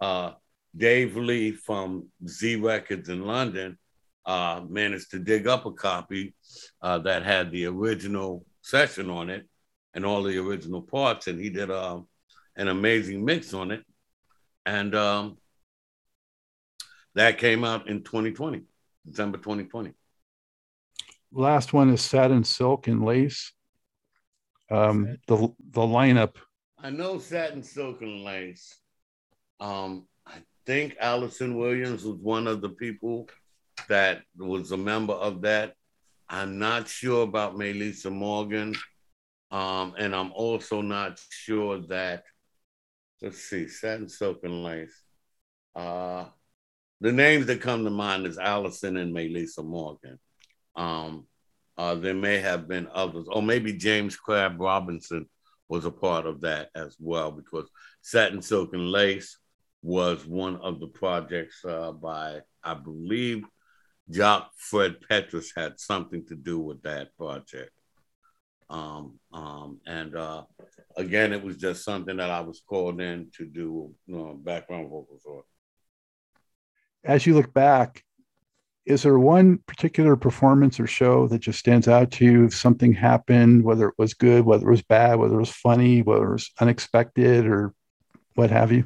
Uh, 0.00 0.32
Dave 0.76 1.16
Lee 1.16 1.52
from 1.52 2.08
Z 2.26 2.56
Records 2.56 3.08
in 3.08 3.24
London 3.24 3.78
uh, 4.26 4.62
managed 4.68 5.12
to 5.12 5.20
dig 5.20 5.46
up 5.46 5.64
a 5.64 5.72
copy 5.72 6.34
uh, 6.82 6.98
that 6.98 7.22
had 7.22 7.52
the 7.52 7.66
original 7.66 8.44
session 8.62 9.10
on 9.10 9.30
it 9.30 9.48
and 9.94 10.04
all 10.04 10.24
the 10.24 10.38
original 10.38 10.82
parts, 10.82 11.28
and 11.28 11.40
he 11.40 11.50
did 11.50 11.70
uh, 11.70 12.00
an 12.56 12.66
amazing 12.66 13.24
mix 13.24 13.54
on 13.54 13.70
it. 13.70 13.84
And 14.66 14.92
um, 14.96 15.38
that 17.14 17.38
came 17.38 17.62
out 17.62 17.88
in 17.88 18.02
2020, 18.02 18.62
December 19.06 19.38
2020. 19.38 19.92
Last 21.32 21.72
one 21.72 21.90
is 21.90 22.02
Satin 22.02 22.44
Silk 22.44 22.88
and 22.88 23.04
Lace. 23.04 23.52
Um, 24.70 25.18
the 25.26 25.36
the 25.70 25.80
lineup. 25.80 26.36
I 26.78 26.90
know 26.90 27.18
Satin 27.18 27.62
Silk 27.62 28.02
and 28.02 28.24
Lace. 28.24 28.74
Um, 29.60 30.06
I 30.26 30.38
think 30.66 30.96
Allison 31.00 31.56
Williams 31.56 32.04
was 32.04 32.18
one 32.18 32.46
of 32.46 32.60
the 32.60 32.70
people 32.70 33.28
that 33.88 34.22
was 34.36 34.72
a 34.72 34.76
member 34.76 35.14
of 35.14 35.42
that. 35.42 35.74
I'm 36.28 36.58
not 36.58 36.88
sure 36.88 37.22
about 37.22 37.56
Melissa 37.56 38.10
Morgan. 38.10 38.74
Um, 39.50 39.94
and 39.98 40.14
I'm 40.14 40.32
also 40.32 40.80
not 40.80 41.20
sure 41.28 41.78
that, 41.88 42.24
let's 43.20 43.38
see, 43.38 43.68
Satin 43.68 44.08
Silk 44.08 44.40
and 44.44 44.64
Lace. 44.64 45.02
Uh, 45.76 46.24
the 47.02 47.10
names 47.10 47.46
that 47.46 47.60
come 47.60 47.84
to 47.84 47.90
mind 47.90 48.26
is 48.26 48.38
Allison 48.38 48.96
and 48.96 49.12
Melissa 49.12 49.62
Morgan. 49.64 50.20
Um, 50.76 51.26
uh, 51.76 51.96
there 51.96 52.14
may 52.14 52.38
have 52.38 52.68
been 52.68 52.86
others, 52.94 53.26
or 53.28 53.42
maybe 53.42 53.72
James 53.72 54.14
Crabb 54.16 54.60
Robinson 54.60 55.28
was 55.68 55.84
a 55.84 55.90
part 55.90 56.26
of 56.26 56.42
that 56.42 56.68
as 56.76 56.96
well, 57.00 57.32
because 57.32 57.68
Satin 58.02 58.40
Silk 58.40 58.72
and 58.72 58.92
Lace 58.92 59.36
was 59.82 60.24
one 60.24 60.56
of 60.58 60.78
the 60.78 60.86
projects 60.86 61.64
uh, 61.64 61.90
by, 61.90 62.38
I 62.62 62.74
believe, 62.74 63.44
Jacques 64.12 64.52
Fred 64.56 64.96
Petrus 65.08 65.52
had 65.56 65.80
something 65.80 66.24
to 66.26 66.36
do 66.36 66.60
with 66.60 66.82
that 66.82 67.16
project. 67.16 67.72
Um, 68.70 69.18
um, 69.32 69.80
and 69.86 70.14
uh, 70.14 70.44
again, 70.96 71.32
it 71.32 71.42
was 71.42 71.56
just 71.56 71.84
something 71.84 72.18
that 72.18 72.30
I 72.30 72.42
was 72.42 72.62
called 72.64 73.00
in 73.00 73.30
to 73.38 73.44
do 73.44 73.92
you 74.06 74.16
know, 74.16 74.34
background 74.34 74.88
vocals 74.88 75.22
for. 75.24 75.42
As 77.04 77.26
you 77.26 77.34
look 77.34 77.52
back, 77.52 78.04
is 78.84 79.02
there 79.02 79.18
one 79.18 79.58
particular 79.66 80.16
performance 80.16 80.80
or 80.80 80.86
show 80.86 81.28
that 81.28 81.40
just 81.40 81.58
stands 81.58 81.88
out 81.88 82.10
to 82.12 82.24
you? 82.24 82.44
If 82.44 82.54
something 82.54 82.92
happened, 82.92 83.64
whether 83.64 83.88
it 83.88 83.94
was 83.98 84.14
good, 84.14 84.44
whether 84.44 84.66
it 84.66 84.70
was 84.70 84.82
bad, 84.82 85.18
whether 85.18 85.34
it 85.34 85.40
was 85.40 85.50
funny, 85.50 86.02
whether 86.02 86.30
it 86.30 86.32
was 86.32 86.50
unexpected, 86.60 87.46
or 87.46 87.74
what 88.34 88.50
have 88.50 88.72
you? 88.72 88.84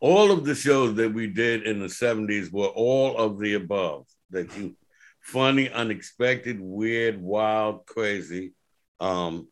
All 0.00 0.30
of 0.30 0.44
the 0.44 0.54
shows 0.54 0.94
that 0.96 1.12
we 1.12 1.26
did 1.26 1.64
in 1.64 1.78
the 1.78 1.86
70s 1.86 2.52
were 2.52 2.66
all 2.66 3.16
of 3.16 3.38
the 3.38 3.54
above 3.54 4.06
that 4.30 4.56
you 4.56 4.76
funny, 5.20 5.68
unexpected, 5.68 6.60
weird, 6.60 7.20
wild, 7.20 7.86
crazy. 7.86 8.52
Um, 8.98 9.48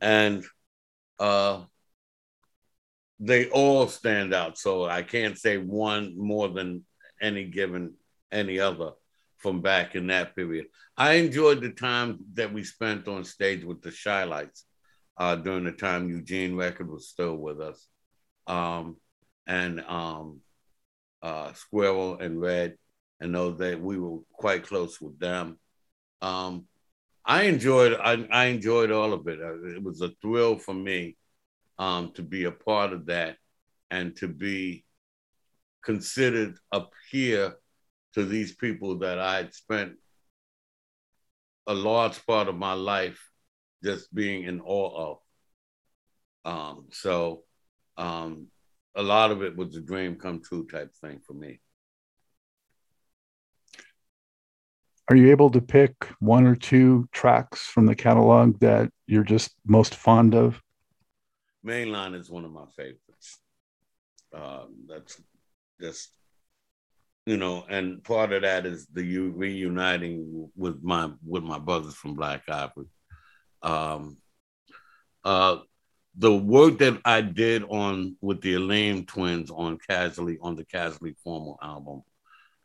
and 0.00 0.44
uh, 1.18 1.62
they 3.20 3.48
all 3.48 3.86
stand 3.88 4.34
out. 4.34 4.58
So 4.58 4.84
I 4.84 5.02
can't 5.02 5.38
say 5.38 5.58
one 5.58 6.16
more 6.16 6.48
than 6.48 6.84
any 7.22 7.44
given 7.44 7.94
any 8.30 8.60
other 8.60 8.92
from 9.38 9.60
back 9.60 9.94
in 9.94 10.06
that 10.08 10.36
period. 10.36 10.66
I 10.96 11.14
enjoyed 11.14 11.60
the 11.60 11.70
time 11.70 12.18
that 12.34 12.52
we 12.52 12.62
spent 12.64 13.08
on 13.08 13.24
stage 13.24 13.64
with 13.64 13.82
the 13.82 13.92
Chi-Lites 13.92 14.64
uh, 15.16 15.36
during 15.36 15.64
the 15.64 15.72
time 15.72 16.08
Eugene 16.08 16.56
Record 16.56 16.90
was 16.90 17.08
still 17.08 17.36
with 17.36 17.60
us. 17.60 17.86
Um, 18.46 18.96
and 19.46 19.80
um, 19.80 20.40
uh, 21.22 21.52
Squirrel 21.54 22.18
and 22.18 22.40
Red, 22.40 22.76
and 23.20 23.32
know 23.32 23.52
that 23.52 23.80
we 23.80 23.98
were 23.98 24.18
quite 24.32 24.66
close 24.66 25.00
with 25.00 25.18
them. 25.18 25.58
Um, 26.20 26.66
I 27.24 27.44
enjoyed 27.44 27.94
I, 27.94 28.26
I, 28.30 28.44
enjoyed 28.46 28.90
all 28.90 29.12
of 29.12 29.28
it. 29.28 29.40
Uh, 29.40 29.76
it 29.76 29.82
was 29.82 30.00
a 30.00 30.10
thrill 30.20 30.58
for 30.58 30.74
me 30.74 31.16
um, 31.78 32.12
to 32.14 32.22
be 32.22 32.44
a 32.44 32.52
part 32.52 32.92
of 32.92 33.06
that 33.06 33.36
and 33.90 34.16
to 34.16 34.28
be 34.28 34.84
considered 35.84 36.56
a 36.72 36.82
peer 37.10 37.54
to 38.14 38.24
these 38.24 38.54
people 38.54 38.98
that 38.98 39.18
I 39.18 39.36
had 39.36 39.54
spent 39.54 39.94
a 41.66 41.74
large 41.74 42.24
part 42.26 42.48
of 42.48 42.56
my 42.56 42.74
life 42.74 43.20
just 43.82 44.12
being 44.14 44.44
in 44.44 44.60
awe 44.60 45.12
of. 45.12 45.18
Um, 46.44 46.86
so 46.90 47.44
um, 47.96 48.48
a 48.94 49.02
lot 49.02 49.30
of 49.30 49.42
it 49.42 49.56
was 49.56 49.76
a 49.76 49.80
dream 49.80 50.16
come 50.16 50.40
true 50.42 50.66
type 50.66 50.94
thing 51.00 51.20
for 51.26 51.34
me. 51.34 51.60
Are 55.08 55.16
you 55.16 55.30
able 55.30 55.50
to 55.50 55.60
pick 55.60 55.94
one 56.20 56.46
or 56.46 56.54
two 56.54 57.08
tracks 57.12 57.66
from 57.66 57.86
the 57.86 57.94
catalog 57.94 58.58
that 58.60 58.90
you're 59.06 59.24
just 59.24 59.50
most 59.66 59.94
fond 59.94 60.34
of? 60.34 60.60
Mainline 61.64 62.18
is 62.18 62.30
one 62.30 62.44
of 62.44 62.52
my 62.52 62.66
favorites. 62.76 63.38
Um, 64.32 64.86
that's 64.88 65.20
just 65.82 66.10
you 67.26 67.36
know, 67.36 67.64
and 67.68 68.02
part 68.02 68.32
of 68.32 68.42
that 68.42 68.66
is 68.66 68.86
the 68.92 69.18
reuniting 69.18 70.50
with 70.56 70.82
my 70.82 71.10
with 71.24 71.44
my 71.44 71.58
brothers 71.58 71.94
from 71.94 72.14
Black 72.14 72.42
Ivory. 72.48 72.86
Um, 73.62 74.16
uh, 75.24 75.58
the 76.16 76.34
work 76.34 76.78
that 76.78 77.00
I 77.04 77.20
did 77.20 77.62
on 77.64 78.16
with 78.20 78.40
the 78.42 78.54
Aleem 78.54 79.06
twins 79.06 79.50
on 79.50 79.78
Casually 79.88 80.38
on 80.42 80.56
the 80.56 80.64
Casually 80.64 81.14
Formal 81.22 81.58
album, 81.62 82.02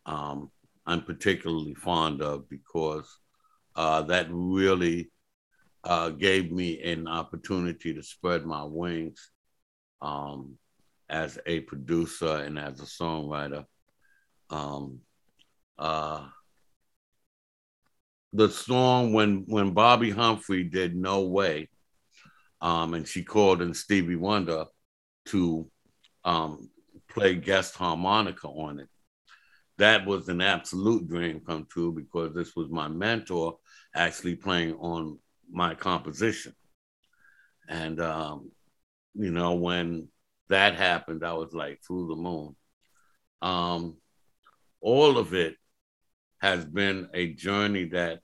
um, 0.07 0.51
I'm 0.87 1.03
particularly 1.03 1.75
fond 1.75 2.23
of 2.23 2.49
because 2.49 3.15
uh, 3.75 4.01
that 4.03 4.27
really 4.31 5.11
uh, 5.83 6.09
gave 6.09 6.51
me 6.51 6.81
an 6.81 7.07
opportunity 7.07 7.93
to 7.93 8.01
spread 8.01 8.43
my 8.43 8.63
wings 8.63 9.29
um, 10.01 10.57
as 11.09 11.39
a 11.45 11.61
producer 11.61 12.37
and 12.37 12.59
as 12.59 12.79
a 12.79 12.85
songwriter. 12.85 13.65
Um, 14.49 14.99
uh, 15.77 16.25
the 18.33 18.49
song 18.49 19.13
when 19.13 19.45
when 19.47 19.73
Bobbi 19.73 20.13
Humphrey 20.13 20.63
did 20.63 20.95
No 20.95 21.21
Way, 21.21 21.69
um, 22.61 22.93
and 22.93 23.07
she 23.07 23.23
called 23.23 23.61
in 23.61 23.73
Stevie 23.73 24.15
Wonder 24.15 24.65
to 25.27 25.69
um, 26.23 26.69
play 27.09 27.35
guest 27.35 27.75
harmonica 27.75 28.47
on 28.47 28.79
it. 28.79 28.89
That 29.77 30.05
was 30.05 30.27
an 30.27 30.41
absolute 30.41 31.07
dream 31.07 31.41
come 31.45 31.67
true 31.69 31.91
because 31.91 32.33
this 32.33 32.55
was 32.55 32.69
my 32.69 32.87
mentor 32.87 33.57
actually 33.95 34.35
playing 34.35 34.75
on 34.75 35.19
my 35.49 35.75
composition. 35.75 36.53
And, 37.69 37.99
um, 38.01 38.51
you 39.13 39.31
know, 39.31 39.53
when 39.53 40.07
that 40.49 40.75
happened, 40.75 41.23
I 41.23 41.33
was 41.33 41.53
like 41.53 41.81
through 41.85 42.07
the 42.07 42.15
moon. 42.15 42.55
Um, 43.41 43.97
all 44.81 45.17
of 45.17 45.33
it 45.33 45.55
has 46.39 46.65
been 46.65 47.09
a 47.13 47.33
journey 47.33 47.85
that 47.85 48.19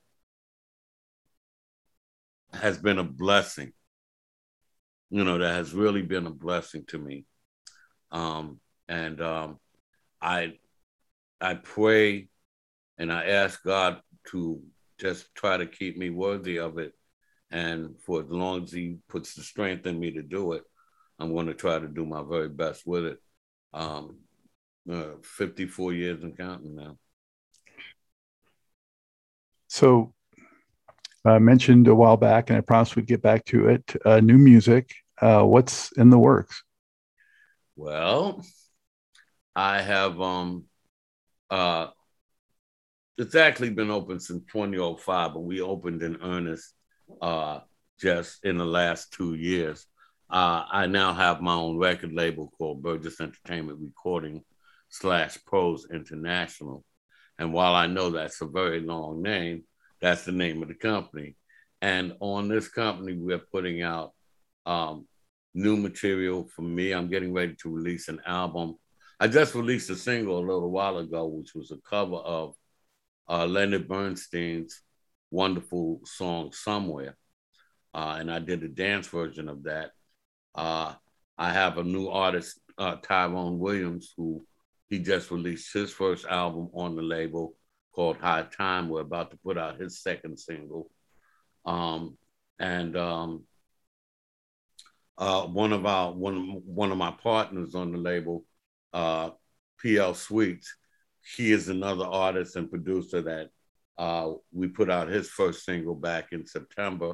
has 2.53 2.77
been 2.77 2.99
a 2.99 3.03
blessing. 3.03 3.73
You 5.09 5.23
know, 5.23 5.37
that 5.37 5.53
has 5.53 5.73
really 5.73 6.01
been 6.01 6.25
a 6.27 6.31
blessing 6.31 6.85
to 6.87 6.97
me. 6.97 7.25
Um, 8.11 8.59
and 8.87 9.21
um, 9.21 9.59
I 10.21 10.53
I 11.41 11.55
pray 11.55 12.29
and 12.97 13.11
I 13.11 13.25
ask 13.25 13.63
God 13.63 14.01
to 14.27 14.61
just 14.99 15.33
try 15.35 15.57
to 15.57 15.65
keep 15.65 15.97
me 15.97 16.09
worthy 16.09 16.57
of 16.57 16.77
it. 16.77 16.93
And 17.51 17.95
for 18.05 18.21
as 18.21 18.29
long 18.29 18.63
as 18.63 18.71
He 18.71 18.97
puts 19.09 19.35
the 19.35 19.43
strength 19.43 19.85
in 19.85 19.99
me 19.99 20.11
to 20.11 20.23
do 20.23 20.53
it, 20.53 20.63
I'm 21.23 21.33
going 21.33 21.47
to 21.47 21.53
try 21.53 21.79
to 21.79 21.87
do 21.87 22.05
my 22.05 22.21
very 22.21 22.49
best 22.49 22.85
with 22.85 23.05
it. 23.05 23.17
Um, 23.73 24.17
uh, 24.91 25.13
54 25.23 25.93
years 25.93 26.21
and 26.21 26.37
counting 26.37 26.75
now. 26.75 26.97
So, 29.67 30.13
I 31.25 31.37
uh, 31.37 31.39
mentioned 31.39 31.87
a 31.87 31.95
while 31.95 32.17
back, 32.17 32.49
and 32.49 32.57
I 32.57 32.61
promised 32.61 32.97
we'd 32.97 33.07
get 33.07 33.21
back 33.21 33.45
to 33.45 33.69
it. 33.69 33.95
Uh, 34.03 34.19
new 34.19 34.37
music. 34.37 34.93
Uh, 35.21 35.43
what's 35.43 35.93
in 35.93 36.09
the 36.09 36.19
works? 36.19 36.61
Well, 37.77 38.43
I 39.55 39.81
have 39.81 40.19
um 40.19 40.65
uh 41.49 41.87
it's 43.17 43.35
actually 43.35 43.69
been 43.69 43.91
open 43.91 44.19
since 44.19 44.43
2005, 44.51 45.33
but 45.33 45.39
we 45.39 45.61
opened 45.61 46.03
in 46.03 46.17
earnest 46.21 46.73
uh 47.21 47.61
just 47.99 48.43
in 48.43 48.57
the 48.57 48.65
last 48.65 49.13
two 49.13 49.35
years. 49.35 49.87
Uh, 50.29 50.65
I 50.71 50.87
now 50.87 51.13
have 51.13 51.41
my 51.41 51.53
own 51.53 51.77
record 51.77 52.13
label 52.13 52.51
called 52.57 52.81
Burgess 52.81 53.21
Entertainment 53.21 53.79
Recording 53.81 54.43
slash 54.89 55.37
Pros 55.45 55.87
International. 55.91 56.83
And 57.37 57.53
while 57.53 57.75
I 57.75 57.87
know 57.87 58.09
that's 58.09 58.41
a 58.41 58.45
very 58.45 58.79
long 58.81 59.21
name, 59.21 59.63
that's 60.01 60.25
the 60.25 60.31
name 60.31 60.61
of 60.61 60.69
the 60.69 60.75
company. 60.75 61.35
And 61.81 62.15
on 62.19 62.47
this 62.47 62.67
company, 62.67 63.13
we're 63.13 63.39
putting 63.39 63.81
out 63.81 64.13
um, 64.65 65.07
new 65.53 65.77
material 65.77 66.47
for 66.55 66.61
me. 66.61 66.93
I'm 66.93 67.09
getting 67.09 67.33
ready 67.33 67.55
to 67.61 67.69
release 67.69 68.07
an 68.07 68.21
album 68.25 68.77
I 69.23 69.27
just 69.27 69.55
released 69.55 69.89
a 69.89 69.95
single 69.95 70.37
a 70.37 70.39
little 70.39 70.69
while 70.69 70.97
ago, 70.97 71.25
which 71.27 71.53
was 71.55 71.71
a 71.71 71.77
cover 71.77 72.17
of 72.17 72.55
uh, 73.29 73.45
Leonard 73.45 73.87
Bernstein's 73.87 74.81
wonderful 75.31 76.01
song 76.03 76.51
"Somewhere," 76.51 77.15
uh, 77.93 78.17
and 78.19 78.29
I 78.29 78.39
did 78.39 78.63
a 78.63 78.67
dance 78.67 79.07
version 79.07 79.47
of 79.47 79.63
that. 79.63 79.91
Uh, 80.55 80.93
I 81.37 81.51
have 81.51 81.77
a 81.77 81.83
new 81.83 82.07
artist, 82.07 82.59
uh, 82.77 82.95
Tyrone 82.97 83.59
Williams, 83.59 84.13
who 84.15 84.45
he 84.89 84.99
just 84.99 85.31
released 85.31 85.73
his 85.73 85.91
first 85.91 86.25
album 86.25 86.69
on 86.73 86.95
the 86.95 87.01
label 87.01 87.55
called 87.93 88.17
High 88.17 88.47
Time. 88.55 88.89
We're 88.89 89.01
about 89.01 89.31
to 89.31 89.37
put 89.37 89.57
out 89.57 89.79
his 89.79 90.01
second 90.01 90.37
single, 90.37 90.89
um, 91.65 92.17
and 92.59 92.95
um, 92.95 93.43
uh, 95.17 95.43
one 95.43 95.73
of 95.73 95.85
our 95.85 96.11
one 96.11 96.61
one 96.65 96.91
of 96.91 96.97
my 96.97 97.11
partners 97.11 97.75
on 97.75 97.91
the 97.91 97.97
label 97.97 98.45
uh, 98.93 99.31
PL 99.81 100.13
Sweets. 100.13 100.75
He 101.35 101.51
is 101.51 101.69
another 101.69 102.05
artist 102.05 102.55
and 102.55 102.69
producer 102.69 103.21
that 103.21 103.49
uh, 103.97 104.33
we 104.51 104.67
put 104.67 104.89
out 104.89 105.07
his 105.07 105.29
first 105.29 105.65
single 105.65 105.95
back 105.95 106.31
in 106.31 106.45
September, 106.45 107.13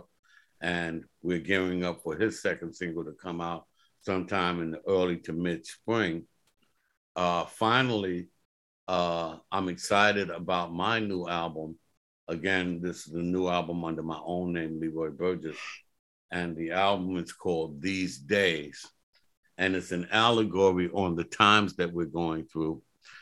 and 0.61 1.03
we're 1.21 1.39
gearing 1.39 1.83
up 1.83 2.01
for 2.03 2.15
his 2.15 2.41
second 2.41 2.73
single 2.73 3.05
to 3.05 3.11
come 3.11 3.41
out 3.41 3.65
sometime 4.01 4.61
in 4.61 4.71
the 4.71 4.81
early 4.87 5.17
to 5.17 5.33
mid 5.33 5.65
spring. 5.65 6.25
Uh, 7.15 7.45
finally, 7.45 8.27
uh, 8.87 9.37
I'm 9.51 9.69
excited 9.69 10.29
about 10.29 10.73
my 10.73 10.99
new 10.99 11.27
album. 11.27 11.77
Again, 12.27 12.79
this 12.81 13.07
is 13.07 13.13
the 13.13 13.21
new 13.21 13.47
album 13.47 13.83
under 13.83 14.03
my 14.03 14.19
own 14.23 14.53
name, 14.53 14.79
Leroy 14.79 15.09
Burgess, 15.09 15.57
and 16.31 16.55
the 16.55 16.71
album 16.71 17.17
is 17.17 17.31
called 17.33 17.81
These 17.81 18.19
Days 18.19 18.85
and 19.59 19.75
it's 19.75 19.91
an 19.91 20.07
allegory 20.11 20.89
on 20.93 21.15
the 21.15 21.25
times 21.25 21.75
that 21.75 21.91
we're 21.91 22.05
going 22.05 22.45
through 22.45 22.81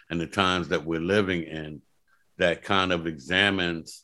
and 0.10 0.22
the 0.22 0.28
times 0.28 0.70
that 0.70 0.86
we're 0.86 1.02
living 1.02 1.44
in 1.44 1.82
that 2.38 2.62
kind 2.62 2.94
of 2.94 3.08
examines 3.08 4.04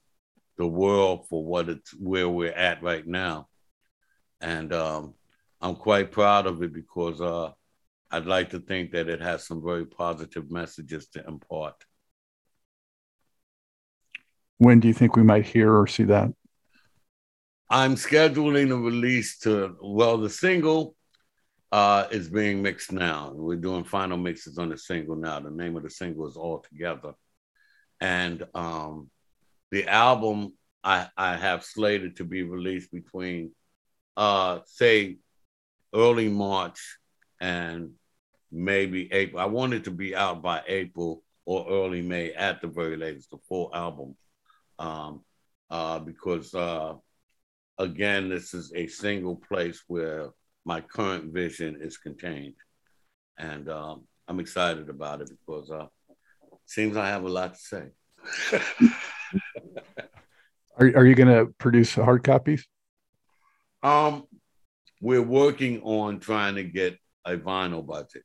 the 0.57 0.67
world 0.67 1.27
for 1.29 1.43
what 1.43 1.69
it's 1.69 1.91
where 1.93 2.29
we're 2.29 2.51
at 2.51 2.81
right 2.83 3.07
now 3.07 3.47
and 4.41 4.73
um, 4.73 5.13
i'm 5.61 5.75
quite 5.75 6.11
proud 6.11 6.45
of 6.45 6.61
it 6.61 6.73
because 6.73 7.21
uh, 7.21 7.51
i'd 8.11 8.25
like 8.25 8.49
to 8.49 8.59
think 8.59 8.91
that 8.91 9.09
it 9.09 9.21
has 9.21 9.45
some 9.45 9.63
very 9.63 9.85
positive 9.85 10.49
messages 10.51 11.07
to 11.07 11.25
impart 11.27 11.75
when 14.57 14.79
do 14.79 14.87
you 14.87 14.93
think 14.93 15.15
we 15.15 15.23
might 15.23 15.45
hear 15.45 15.73
or 15.73 15.87
see 15.87 16.03
that 16.03 16.31
i'm 17.69 17.95
scheduling 17.95 18.71
a 18.71 18.77
release 18.77 19.37
to 19.39 19.75
well 19.81 20.17
the 20.17 20.29
single 20.29 20.95
uh, 21.73 22.07
is 22.11 22.29
being 22.29 22.61
mixed 22.61 22.91
now. 22.91 23.31
We're 23.33 23.57
doing 23.57 23.83
final 23.83 24.15
mixes 24.15 24.59
on 24.59 24.69
the 24.69 24.77
single 24.77 25.15
now. 25.15 25.39
The 25.39 25.49
name 25.49 25.75
of 25.75 25.81
the 25.81 25.89
single 25.89 26.27
is 26.27 26.37
All 26.37 26.59
Together. 26.59 27.15
And 27.99 28.43
um, 28.53 29.09
the 29.73 29.87
album 29.87 30.53
I, 30.83 31.07
I 31.17 31.35
have 31.35 31.63
slated 31.63 32.17
to 32.17 32.23
be 32.23 32.43
released 32.43 32.91
between, 32.91 33.53
uh, 34.15 34.59
say, 34.67 35.17
early 35.95 36.29
March 36.29 36.99
and 37.41 37.93
maybe 38.51 39.11
April. 39.11 39.41
I 39.41 39.45
want 39.45 39.73
it 39.73 39.85
to 39.85 39.91
be 39.91 40.15
out 40.15 40.43
by 40.43 40.61
April 40.67 41.23
or 41.45 41.65
early 41.67 42.03
May 42.03 42.33
at 42.33 42.61
the 42.61 42.67
very 42.67 42.97
latest, 42.97 43.31
the 43.31 43.39
full 43.49 43.71
album. 43.73 44.15
Um, 44.77 45.21
uh, 45.71 45.97
because, 45.97 46.53
uh, 46.53 46.93
again, 47.79 48.29
this 48.29 48.53
is 48.53 48.71
a 48.75 48.85
single 48.85 49.37
place 49.37 49.81
where 49.87 50.29
my 50.65 50.81
current 50.81 51.33
vision 51.33 51.79
is 51.81 51.97
contained. 51.97 52.53
And 53.39 53.67
um, 53.69 54.03
I'm 54.27 54.39
excited 54.39 54.87
about 54.89 55.21
it 55.21 55.31
because 55.31 55.71
uh, 55.71 55.87
seems 56.67 56.95
I 56.95 57.07
have 57.07 57.23
a 57.23 57.29
lot 57.29 57.55
to 57.55 57.59
say. 57.59 58.89
are, 60.77 60.87
are 60.95 61.05
you 61.05 61.15
going 61.15 61.27
to 61.27 61.53
produce 61.57 61.93
hard 61.93 62.23
copies? 62.23 62.65
Um, 63.81 64.23
we're 65.01 65.21
working 65.21 65.81
on 65.81 66.19
trying 66.19 66.55
to 66.55 66.63
get 66.63 66.97
a 67.25 67.35
vinyl 67.35 67.85
budget 67.85 68.23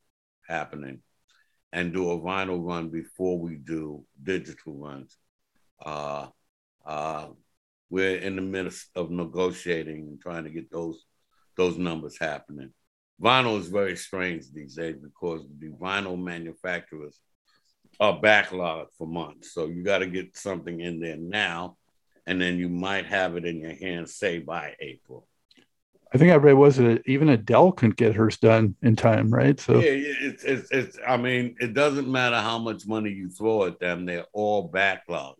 happening 0.48 1.00
and 1.72 1.92
do 1.92 2.10
a 2.10 2.20
vinyl 2.20 2.64
run 2.64 2.88
before 2.88 3.38
we 3.38 3.56
do 3.56 4.04
digital 4.22 4.74
runs. 4.74 5.16
Uh, 5.84 6.28
uh, 6.86 7.26
we're 7.90 8.16
in 8.16 8.36
the 8.36 8.42
midst 8.42 8.88
of 8.94 9.10
negotiating 9.10 10.08
and 10.08 10.20
trying 10.20 10.44
to 10.44 10.50
get 10.50 10.70
those 10.70 11.04
those 11.56 11.76
numbers 11.76 12.16
happening. 12.20 12.72
Vinyl 13.20 13.58
is 13.58 13.66
very 13.66 13.96
strange 13.96 14.44
these 14.52 14.76
days 14.76 14.96
because 14.96 15.44
the 15.58 15.70
vinyl 15.70 16.16
manufacturers 16.16 17.18
are 18.00 18.20
backlogged 18.20 18.88
for 18.96 19.06
months. 19.06 19.52
So 19.52 19.66
you 19.66 19.82
got 19.82 19.98
to 19.98 20.06
get 20.06 20.36
something 20.36 20.80
in 20.80 21.00
there 21.00 21.16
now, 21.16 21.76
and 22.26 22.40
then 22.40 22.58
you 22.58 22.68
might 22.68 23.06
have 23.06 23.36
it 23.36 23.44
in 23.44 23.60
your 23.60 23.74
hands, 23.74 24.14
say 24.14 24.38
by 24.38 24.74
April. 24.80 25.26
I 26.12 26.16
think 26.16 26.32
I 26.32 26.36
read 26.36 26.54
was 26.54 26.78
it 26.78 27.02
even 27.04 27.28
Adele 27.28 27.72
couldn't 27.72 27.96
get 27.96 28.14
hers 28.14 28.38
done 28.38 28.74
in 28.82 28.96
time, 28.96 29.30
right? 29.30 29.60
So 29.60 29.78
yeah, 29.78 29.90
it's, 29.90 30.42
it's 30.42 30.70
it's. 30.70 30.98
I 31.06 31.18
mean, 31.18 31.56
it 31.60 31.74
doesn't 31.74 32.10
matter 32.10 32.36
how 32.40 32.58
much 32.58 32.86
money 32.86 33.10
you 33.10 33.28
throw 33.28 33.66
at 33.66 33.78
them; 33.78 34.06
they're 34.06 34.24
all 34.32 34.70
backlogged, 34.70 35.34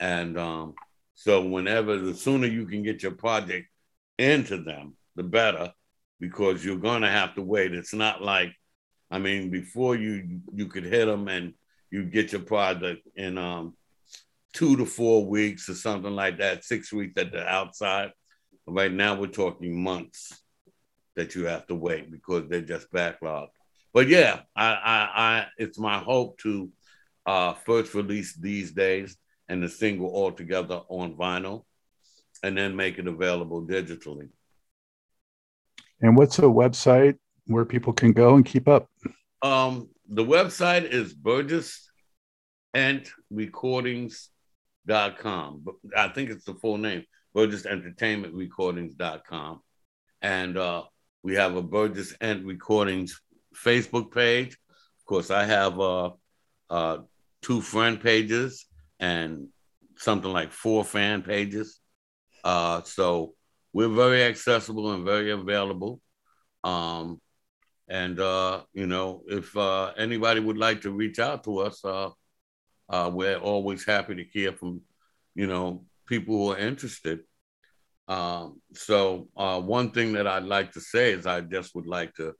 and 0.00 0.38
um, 0.38 0.74
so 1.14 1.42
whenever 1.42 1.98
the 1.98 2.14
sooner 2.14 2.46
you 2.46 2.66
can 2.66 2.82
get 2.82 3.02
your 3.02 3.12
project 3.12 3.68
into 4.18 4.56
them, 4.62 4.96
the 5.14 5.24
better, 5.24 5.74
because 6.20 6.64
you're 6.64 6.76
going 6.76 7.02
to 7.02 7.10
have 7.10 7.34
to 7.34 7.42
wait. 7.42 7.74
It's 7.74 7.92
not 7.92 8.22
like, 8.22 8.54
I 9.10 9.18
mean, 9.18 9.50
before 9.50 9.94
you 9.94 10.40
you 10.54 10.68
could 10.68 10.84
hit 10.84 11.04
them 11.04 11.28
and 11.28 11.52
you 11.92 12.04
get 12.04 12.32
your 12.32 12.40
product 12.40 13.06
in 13.14 13.38
um, 13.38 13.74
two 14.52 14.76
to 14.78 14.86
four 14.86 15.26
weeks 15.26 15.68
or 15.68 15.74
something 15.74 16.16
like 16.16 16.38
that, 16.38 16.64
six 16.64 16.92
weeks 16.92 17.20
at 17.20 17.30
the 17.30 17.46
outside. 17.46 18.10
Right 18.66 18.92
now, 18.92 19.14
we're 19.14 19.26
talking 19.26 19.80
months. 19.80 20.42
that 21.16 21.34
you 21.34 21.46
have 21.46 21.66
to 21.66 21.74
wait 21.74 22.10
because 22.10 22.48
they're 22.48 22.60
just 22.62 22.90
backlogged. 22.92 23.48
But 23.92 24.08
yeah, 24.08 24.40
I, 24.56 24.72
I, 24.72 25.10
I 25.14 25.46
it's 25.58 25.78
my 25.78 25.98
hope 25.98 26.38
to 26.38 26.70
uh, 27.26 27.54
first 27.54 27.94
release 27.94 28.34
these 28.34 28.72
days 28.72 29.16
and 29.48 29.62
the 29.62 29.68
single 29.68 30.14
altogether 30.14 30.80
on 30.88 31.14
vinyl, 31.14 31.64
and 32.42 32.56
then 32.56 32.74
make 32.74 32.98
it 32.98 33.06
available 33.06 33.62
digitally. 33.62 34.28
And 36.00 36.16
what's 36.16 36.38
a 36.38 36.42
website 36.42 37.18
where 37.46 37.64
people 37.64 37.92
can 37.92 38.12
go 38.12 38.36
and 38.36 38.44
keep 38.44 38.66
up? 38.66 38.88
Um, 39.42 39.88
the 40.12 40.24
website 40.24 40.84
is 40.84 41.14
Burgess 41.14 41.90
and 42.74 43.08
Recordings.com. 43.30 45.64
I 45.96 46.08
think 46.08 46.28
it's 46.28 46.44
the 46.44 46.52
full 46.54 46.76
name, 46.76 47.04
Burgess 47.32 47.64
Entertainment 47.64 48.34
Recordings.com. 48.34 49.62
And 50.20 50.58
uh, 50.58 50.82
we 51.22 51.36
have 51.36 51.56
a 51.56 51.62
Burgess 51.62 52.14
and 52.20 52.44
Recordings 52.44 53.22
Facebook 53.56 54.12
page. 54.12 54.52
Of 54.52 55.06
course, 55.06 55.30
I 55.30 55.46
have 55.46 55.80
uh, 55.80 56.10
uh, 56.68 56.98
two 57.40 57.62
friend 57.62 57.98
pages 57.98 58.66
and 59.00 59.48
something 59.96 60.30
like 60.30 60.52
four 60.52 60.84
fan 60.84 61.22
pages. 61.22 61.80
Uh, 62.44 62.82
so 62.82 63.32
we're 63.72 63.88
very 63.88 64.24
accessible 64.24 64.92
and 64.92 65.06
very 65.06 65.30
available. 65.30 66.02
Um, 66.64 67.18
and 67.92 68.18
uh, 68.20 68.62
you 68.72 68.86
know, 68.86 69.22
if 69.28 69.54
uh, 69.54 69.92
anybody 69.98 70.40
would 70.40 70.56
like 70.56 70.80
to 70.80 70.90
reach 70.90 71.18
out 71.18 71.44
to 71.44 71.58
us, 71.58 71.84
uh, 71.84 72.08
uh, 72.88 73.10
we're 73.12 73.36
always 73.36 73.84
happy 73.84 74.14
to 74.14 74.24
hear 74.24 74.54
from 74.54 74.80
you 75.34 75.46
know 75.46 75.84
people 76.06 76.34
who 76.34 76.52
are 76.52 76.58
interested. 76.58 77.20
Um, 78.08 78.62
so 78.72 79.28
uh, 79.36 79.60
one 79.60 79.90
thing 79.90 80.14
that 80.14 80.26
I'd 80.26 80.44
like 80.44 80.72
to 80.72 80.80
say 80.80 81.12
is 81.12 81.26
I 81.26 81.42
just 81.42 81.74
would 81.74 81.86
like 81.86 82.14
to 82.14 82.32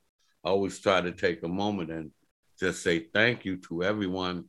always 0.42 0.80
try 0.80 1.02
to 1.02 1.12
take 1.12 1.42
a 1.42 1.48
moment 1.48 1.90
and 1.90 2.10
just 2.58 2.82
say 2.82 3.08
thank 3.12 3.44
you 3.44 3.58
to 3.68 3.84
everyone 3.84 4.46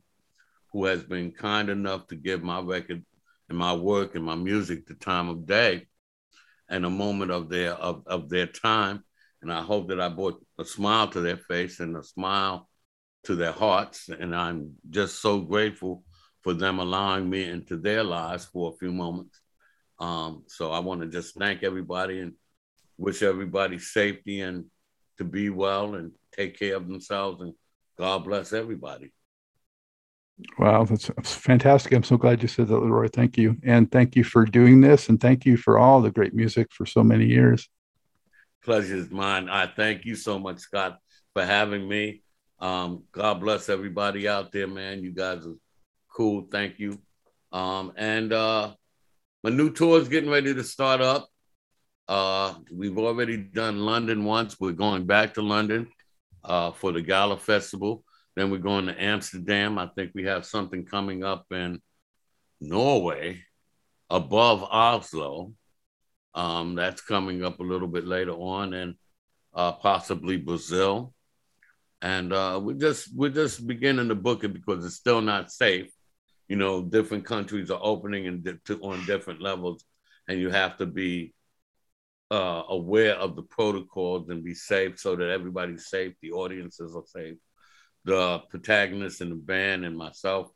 who 0.72 0.86
has 0.86 1.02
been 1.02 1.32
kind 1.32 1.68
enough 1.68 2.06
to 2.08 2.16
give 2.16 2.42
my 2.42 2.60
record 2.60 3.04
and 3.50 3.58
my 3.58 3.74
work 3.74 4.14
and 4.14 4.24
my 4.24 4.36
music 4.36 4.86
the 4.86 4.94
time 4.94 5.28
of 5.28 5.44
day 5.44 5.86
and 6.70 6.86
a 6.86 6.90
moment 6.90 7.30
of 7.30 7.50
their 7.50 7.72
of, 7.72 8.04
of 8.06 8.30
their 8.30 8.46
time. 8.46 9.04
And 9.44 9.52
I 9.52 9.60
hope 9.60 9.88
that 9.88 10.00
I 10.00 10.08
brought 10.08 10.42
a 10.58 10.64
smile 10.64 11.06
to 11.08 11.20
their 11.20 11.36
face 11.36 11.78
and 11.80 11.94
a 11.98 12.02
smile 12.02 12.66
to 13.24 13.34
their 13.34 13.52
hearts. 13.52 14.08
And 14.08 14.34
I'm 14.34 14.72
just 14.88 15.20
so 15.20 15.40
grateful 15.40 16.02
for 16.42 16.54
them 16.54 16.78
allowing 16.78 17.28
me 17.28 17.44
into 17.44 17.76
their 17.76 18.02
lives 18.02 18.46
for 18.46 18.72
a 18.72 18.76
few 18.78 18.90
moments. 18.90 19.38
Um, 20.00 20.44
so 20.46 20.72
I 20.72 20.78
want 20.78 21.02
to 21.02 21.08
just 21.08 21.38
thank 21.38 21.62
everybody 21.62 22.20
and 22.20 22.32
wish 22.96 23.22
everybody 23.22 23.78
safety 23.78 24.40
and 24.40 24.64
to 25.18 25.24
be 25.24 25.50
well 25.50 25.94
and 25.94 26.12
take 26.32 26.58
care 26.58 26.76
of 26.76 26.88
themselves. 26.88 27.42
And 27.42 27.52
God 27.98 28.24
bless 28.24 28.54
everybody. 28.54 29.12
Wow, 30.58 30.84
that's, 30.84 31.08
that's, 31.08 31.34
fantastic. 31.34 31.92
I'm 31.92 32.02
so 32.02 32.16
glad 32.16 32.40
you 32.40 32.48
said 32.48 32.68
that, 32.68 32.78
Leroy. 32.78 33.08
Thank 33.08 33.36
you. 33.36 33.58
And 33.62 33.92
thank 33.92 34.16
you 34.16 34.24
for 34.24 34.46
doing 34.46 34.80
this. 34.80 35.10
And 35.10 35.20
thank 35.20 35.44
you 35.44 35.58
for 35.58 35.78
all 35.78 36.00
the 36.00 36.10
great 36.10 36.32
music 36.32 36.68
for 36.72 36.86
so 36.86 37.04
many 37.04 37.26
years. 37.26 37.68
Pleasure 38.64 38.96
is 38.96 39.10
mine. 39.10 39.50
I 39.50 39.66
thank 39.66 40.06
you 40.06 40.16
so 40.16 40.38
much, 40.38 40.58
Scott, 40.58 40.98
for 41.34 41.44
having 41.44 41.86
me. 41.86 42.22
Um, 42.58 43.04
God 43.12 43.40
bless 43.40 43.68
everybody 43.68 44.26
out 44.26 44.52
there, 44.52 44.66
man. 44.66 45.02
You 45.04 45.12
guys 45.12 45.46
are 45.46 45.56
cool. 46.10 46.48
Thank 46.50 46.78
you. 46.78 46.98
Um, 47.52 47.92
and 47.96 48.32
uh, 48.32 48.72
my 49.42 49.50
new 49.50 49.70
tour 49.70 50.00
is 50.00 50.08
getting 50.08 50.30
ready 50.30 50.54
to 50.54 50.64
start 50.64 51.02
up. 51.02 51.28
Uh, 52.08 52.54
we've 52.72 52.96
already 52.96 53.36
done 53.36 53.80
London 53.80 54.24
once. 54.24 54.58
We're 54.58 54.72
going 54.72 55.04
back 55.04 55.34
to 55.34 55.42
London 55.42 55.86
uh, 56.42 56.72
for 56.72 56.90
the 56.90 57.02
Gala 57.02 57.36
Festival. 57.36 58.02
Then 58.34 58.50
we're 58.50 58.58
going 58.58 58.86
to 58.86 59.02
Amsterdam. 59.02 59.78
I 59.78 59.88
think 59.88 60.12
we 60.14 60.24
have 60.24 60.46
something 60.46 60.86
coming 60.86 61.22
up 61.22 61.44
in 61.50 61.82
Norway 62.62 63.42
above 64.08 64.62
Oslo. 64.62 65.52
Um, 66.34 66.74
that's 66.74 67.00
coming 67.00 67.44
up 67.44 67.60
a 67.60 67.64
little 67.64 67.88
bit 67.88 68.06
later 68.06 68.32
on, 68.32 68.74
and 68.74 68.94
uh, 69.54 69.72
possibly 69.72 70.36
Brazil. 70.36 71.14
And 72.02 72.32
uh, 72.32 72.60
we're 72.62 72.78
just 72.78 73.14
we're 73.14 73.30
just 73.30 73.66
beginning 73.66 74.08
to 74.08 74.14
book 74.14 74.44
it 74.44 74.52
because 74.52 74.84
it's 74.84 74.96
still 74.96 75.20
not 75.20 75.52
safe. 75.52 75.90
You 76.48 76.56
know, 76.56 76.82
different 76.82 77.24
countries 77.24 77.70
are 77.70 77.80
opening 77.82 78.26
and 78.26 78.60
on 78.82 79.06
different 79.06 79.40
levels, 79.40 79.84
and 80.28 80.38
you 80.38 80.50
have 80.50 80.76
to 80.78 80.86
be 80.86 81.34
uh, 82.30 82.62
aware 82.68 83.14
of 83.14 83.36
the 83.36 83.42
protocols 83.42 84.28
and 84.28 84.44
be 84.44 84.54
safe 84.54 84.98
so 84.98 85.16
that 85.16 85.30
everybody's 85.30 85.88
safe, 85.88 86.14
the 86.20 86.32
audiences 86.32 86.94
are 86.94 87.04
safe 87.06 87.36
the 88.04 88.38
protagonists 88.50 89.20
and 89.20 89.32
the 89.32 89.36
band 89.36 89.84
and 89.84 89.96
myself 89.96 90.50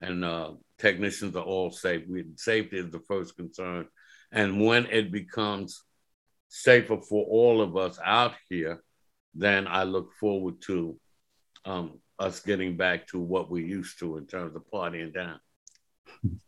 and 0.00 0.24
uh, 0.24 0.52
technicians 0.78 1.36
are 1.36 1.44
all 1.44 1.70
safe. 1.70 2.02
We, 2.08 2.24
safety 2.36 2.78
is 2.78 2.90
the 2.90 3.00
first 3.00 3.36
concern. 3.36 3.86
And 4.34 4.60
when 4.60 4.86
it 4.86 5.12
becomes 5.12 5.84
safer 6.48 7.00
for 7.00 7.24
all 7.24 7.62
of 7.62 7.76
us 7.76 7.98
out 8.04 8.32
here, 8.50 8.82
then 9.32 9.68
I 9.68 9.84
look 9.84 10.12
forward 10.14 10.60
to 10.62 10.98
um, 11.64 12.00
us 12.18 12.40
getting 12.40 12.76
back 12.76 13.06
to 13.08 13.20
what 13.20 13.48
we 13.48 13.64
used 13.64 14.00
to 14.00 14.16
in 14.16 14.26
terms 14.26 14.56
of 14.56 14.62
partying 14.72 15.14
down. 15.14 15.40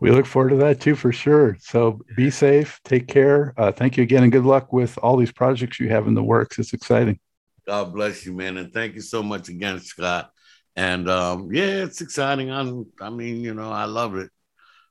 We 0.00 0.10
look 0.10 0.26
forward 0.26 0.50
to 0.50 0.56
that 0.56 0.80
too, 0.80 0.96
for 0.96 1.12
sure. 1.12 1.56
So 1.60 2.00
be 2.16 2.28
safe, 2.28 2.78
take 2.84 3.06
care. 3.06 3.54
Uh, 3.56 3.72
thank 3.72 3.96
you 3.96 4.02
again, 4.02 4.24
and 4.24 4.32
good 4.32 4.44
luck 4.44 4.70
with 4.72 4.98
all 4.98 5.16
these 5.16 5.32
projects 5.32 5.78
you 5.80 5.88
have 5.88 6.08
in 6.08 6.14
the 6.14 6.22
works. 6.22 6.58
It's 6.58 6.74
exciting. 6.74 7.18
God 7.66 7.94
bless 7.94 8.26
you, 8.26 8.34
man, 8.34 8.58
and 8.58 8.72
thank 8.72 8.96
you 8.96 9.00
so 9.00 9.22
much 9.22 9.48
again, 9.48 9.80
Scott. 9.80 10.30
And 10.76 11.08
um, 11.08 11.48
yeah, 11.52 11.84
it's 11.84 12.00
exciting. 12.02 12.50
I'm, 12.50 12.86
I 13.00 13.08
mean, 13.08 13.40
you 13.40 13.54
know, 13.54 13.70
I 13.70 13.84
love 13.84 14.16
it. 14.16 14.30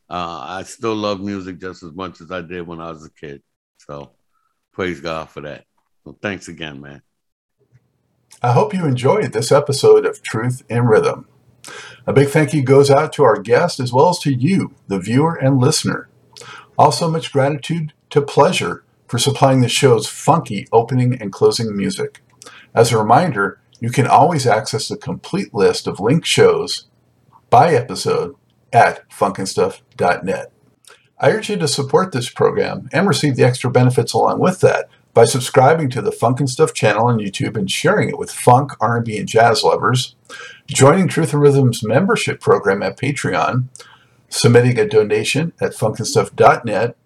Uh, 0.09 0.43
I 0.47 0.63
still 0.63 0.95
love 0.95 1.21
music 1.21 1.59
just 1.59 1.83
as 1.83 1.91
much 1.91 2.21
as 2.21 2.31
I 2.31 2.41
did 2.41 2.67
when 2.67 2.79
I 2.79 2.89
was 2.89 3.05
a 3.05 3.11
kid. 3.11 3.41
So 3.77 4.11
praise 4.71 4.99
God 4.99 5.29
for 5.29 5.41
that. 5.41 5.65
Thanks 6.21 6.47
again, 6.47 6.81
man. 6.81 7.01
I 8.41 8.51
hope 8.51 8.73
you 8.73 8.85
enjoyed 8.85 9.31
this 9.31 9.51
episode 9.51 10.05
of 10.05 10.21
Truth 10.21 10.63
in 10.69 10.85
Rhythm. 10.85 11.27
A 12.05 12.11
big 12.11 12.27
thank 12.27 12.53
you 12.53 12.61
goes 12.61 12.91
out 12.91 13.13
to 13.13 13.23
our 13.23 13.39
guest 13.39 13.79
as 13.79 13.93
well 13.93 14.09
as 14.09 14.19
to 14.19 14.33
you, 14.33 14.73
the 14.87 14.99
viewer 14.99 15.35
and 15.35 15.59
listener. 15.59 16.09
Also, 16.77 17.09
much 17.09 17.31
gratitude 17.31 17.93
to 18.09 18.21
Pleasure 18.21 18.83
for 19.07 19.17
supplying 19.17 19.61
the 19.61 19.69
show's 19.69 20.07
funky 20.07 20.67
opening 20.71 21.21
and 21.21 21.31
closing 21.31 21.75
music. 21.75 22.21
As 22.75 22.91
a 22.91 22.97
reminder, 22.97 23.61
you 23.79 23.89
can 23.89 24.07
always 24.07 24.47
access 24.47 24.87
the 24.87 24.97
complete 24.97 25.53
list 25.53 25.87
of 25.87 25.99
linked 25.99 26.27
shows 26.27 26.87
by 27.49 27.73
episode 27.73 28.35
at 28.73 29.07
funknstuff.net. 29.09 30.51
I 31.19 31.31
urge 31.31 31.49
you 31.49 31.57
to 31.57 31.67
support 31.67 32.11
this 32.11 32.29
program 32.29 32.89
and 32.91 33.07
receive 33.07 33.37
the 33.37 33.45
extra 33.45 33.71
benefits 33.71 34.11
along 34.11 34.39
with 34.39 34.59
that 34.59 34.89
by 35.13 35.25
subscribing 35.25 35.89
to 35.91 36.01
the 36.01 36.11
Funk 36.11 36.39
Stuff 36.49 36.73
channel 36.73 37.07
on 37.07 37.19
YouTube 37.19 37.55
and 37.55 37.69
sharing 37.69 38.09
it 38.09 38.17
with 38.17 38.31
funk, 38.31 38.71
R&B, 38.81 39.17
and 39.17 39.27
jazz 39.27 39.63
lovers, 39.63 40.15
joining 40.67 41.07
Truth 41.07 41.33
in 41.33 41.39
Rhythm's 41.39 41.83
membership 41.83 42.41
program 42.41 42.81
at 42.81 42.97
Patreon, 42.97 43.65
submitting 44.27 44.79
a 44.79 44.87
donation 44.87 45.53
at 45.61 45.73
funknstuff.net, 45.73 46.97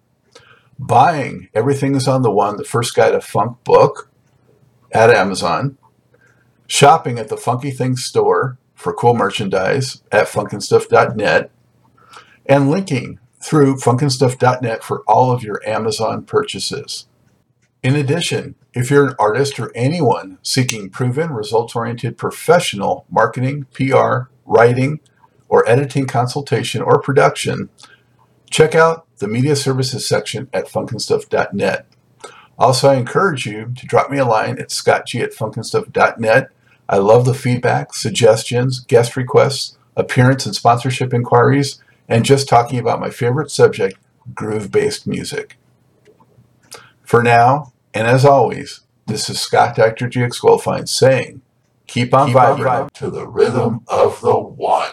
buying 0.78 1.48
Everything 1.54 1.94
is 1.94 2.08
on 2.08 2.22
the 2.22 2.30
One, 2.30 2.56
the 2.56 2.64
first 2.64 2.94
guide 2.94 3.10
to 3.10 3.20
funk 3.20 3.62
book, 3.64 4.10
at 4.90 5.10
Amazon, 5.10 5.76
shopping 6.66 7.18
at 7.18 7.28
the 7.28 7.36
Funky 7.36 7.70
Things 7.70 8.04
store 8.04 8.56
for 8.74 8.94
cool 8.94 9.14
merchandise 9.14 10.02
at 10.10 10.28
funknstuff.net, 10.28 11.50
and 12.48 12.70
linking 12.70 13.20
through 13.40 13.76
funknstuff.net 13.76 14.82
for 14.82 15.02
all 15.06 15.30
of 15.30 15.42
your 15.42 15.60
Amazon 15.66 16.24
purchases. 16.24 17.06
In 17.82 17.94
addition, 17.94 18.56
if 18.74 18.90
you're 18.90 19.08
an 19.08 19.14
artist 19.18 19.60
or 19.60 19.70
anyone 19.74 20.38
seeking 20.42 20.90
proven, 20.90 21.30
results 21.30 21.76
oriented 21.76 22.18
professional 22.18 23.06
marketing, 23.08 23.66
PR, 23.72 24.30
writing, 24.44 25.00
or 25.48 25.68
editing 25.68 26.06
consultation 26.06 26.82
or 26.82 27.00
production, 27.00 27.68
check 28.50 28.74
out 28.74 29.06
the 29.18 29.28
media 29.28 29.54
services 29.54 30.06
section 30.06 30.48
at 30.52 30.66
funknstuff.net. 30.66 31.86
Also, 32.58 32.88
I 32.88 32.96
encourage 32.96 33.46
you 33.46 33.72
to 33.76 33.86
drop 33.86 34.10
me 34.10 34.18
a 34.18 34.24
line 34.24 34.58
at 34.58 34.70
scottg 34.70 35.22
at 35.22 35.32
funknstuff.net. 35.32 36.48
I 36.88 36.96
love 36.96 37.24
the 37.24 37.34
feedback, 37.34 37.94
suggestions, 37.94 38.80
guest 38.80 39.16
requests, 39.16 39.78
appearance 39.96 40.46
and 40.46 40.54
sponsorship 40.54 41.14
inquiries, 41.14 41.80
and 42.08 42.24
just 42.24 42.48
talking 42.48 42.78
about 42.78 43.00
my 43.00 43.10
favorite 43.10 43.50
subject, 43.50 43.98
groove 44.34 44.70
based 44.70 45.06
music. 45.06 45.56
For 47.02 47.22
now, 47.22 47.72
and 47.94 48.06
as 48.06 48.24
always, 48.24 48.80
this 49.06 49.30
is 49.30 49.40
Scott 49.40 49.76
Dr. 49.76 50.08
GX 50.08 50.40
Goldfine 50.40 50.88
saying, 50.88 51.42
keep 51.86 52.12
on, 52.12 52.28
keep 52.28 52.36
vibing 52.36 52.70
on 52.70 52.90
to 52.94 53.10
the 53.10 53.26
rhythm 53.26 53.82
of 53.88 54.20
the 54.20 54.38
one. 54.38 54.92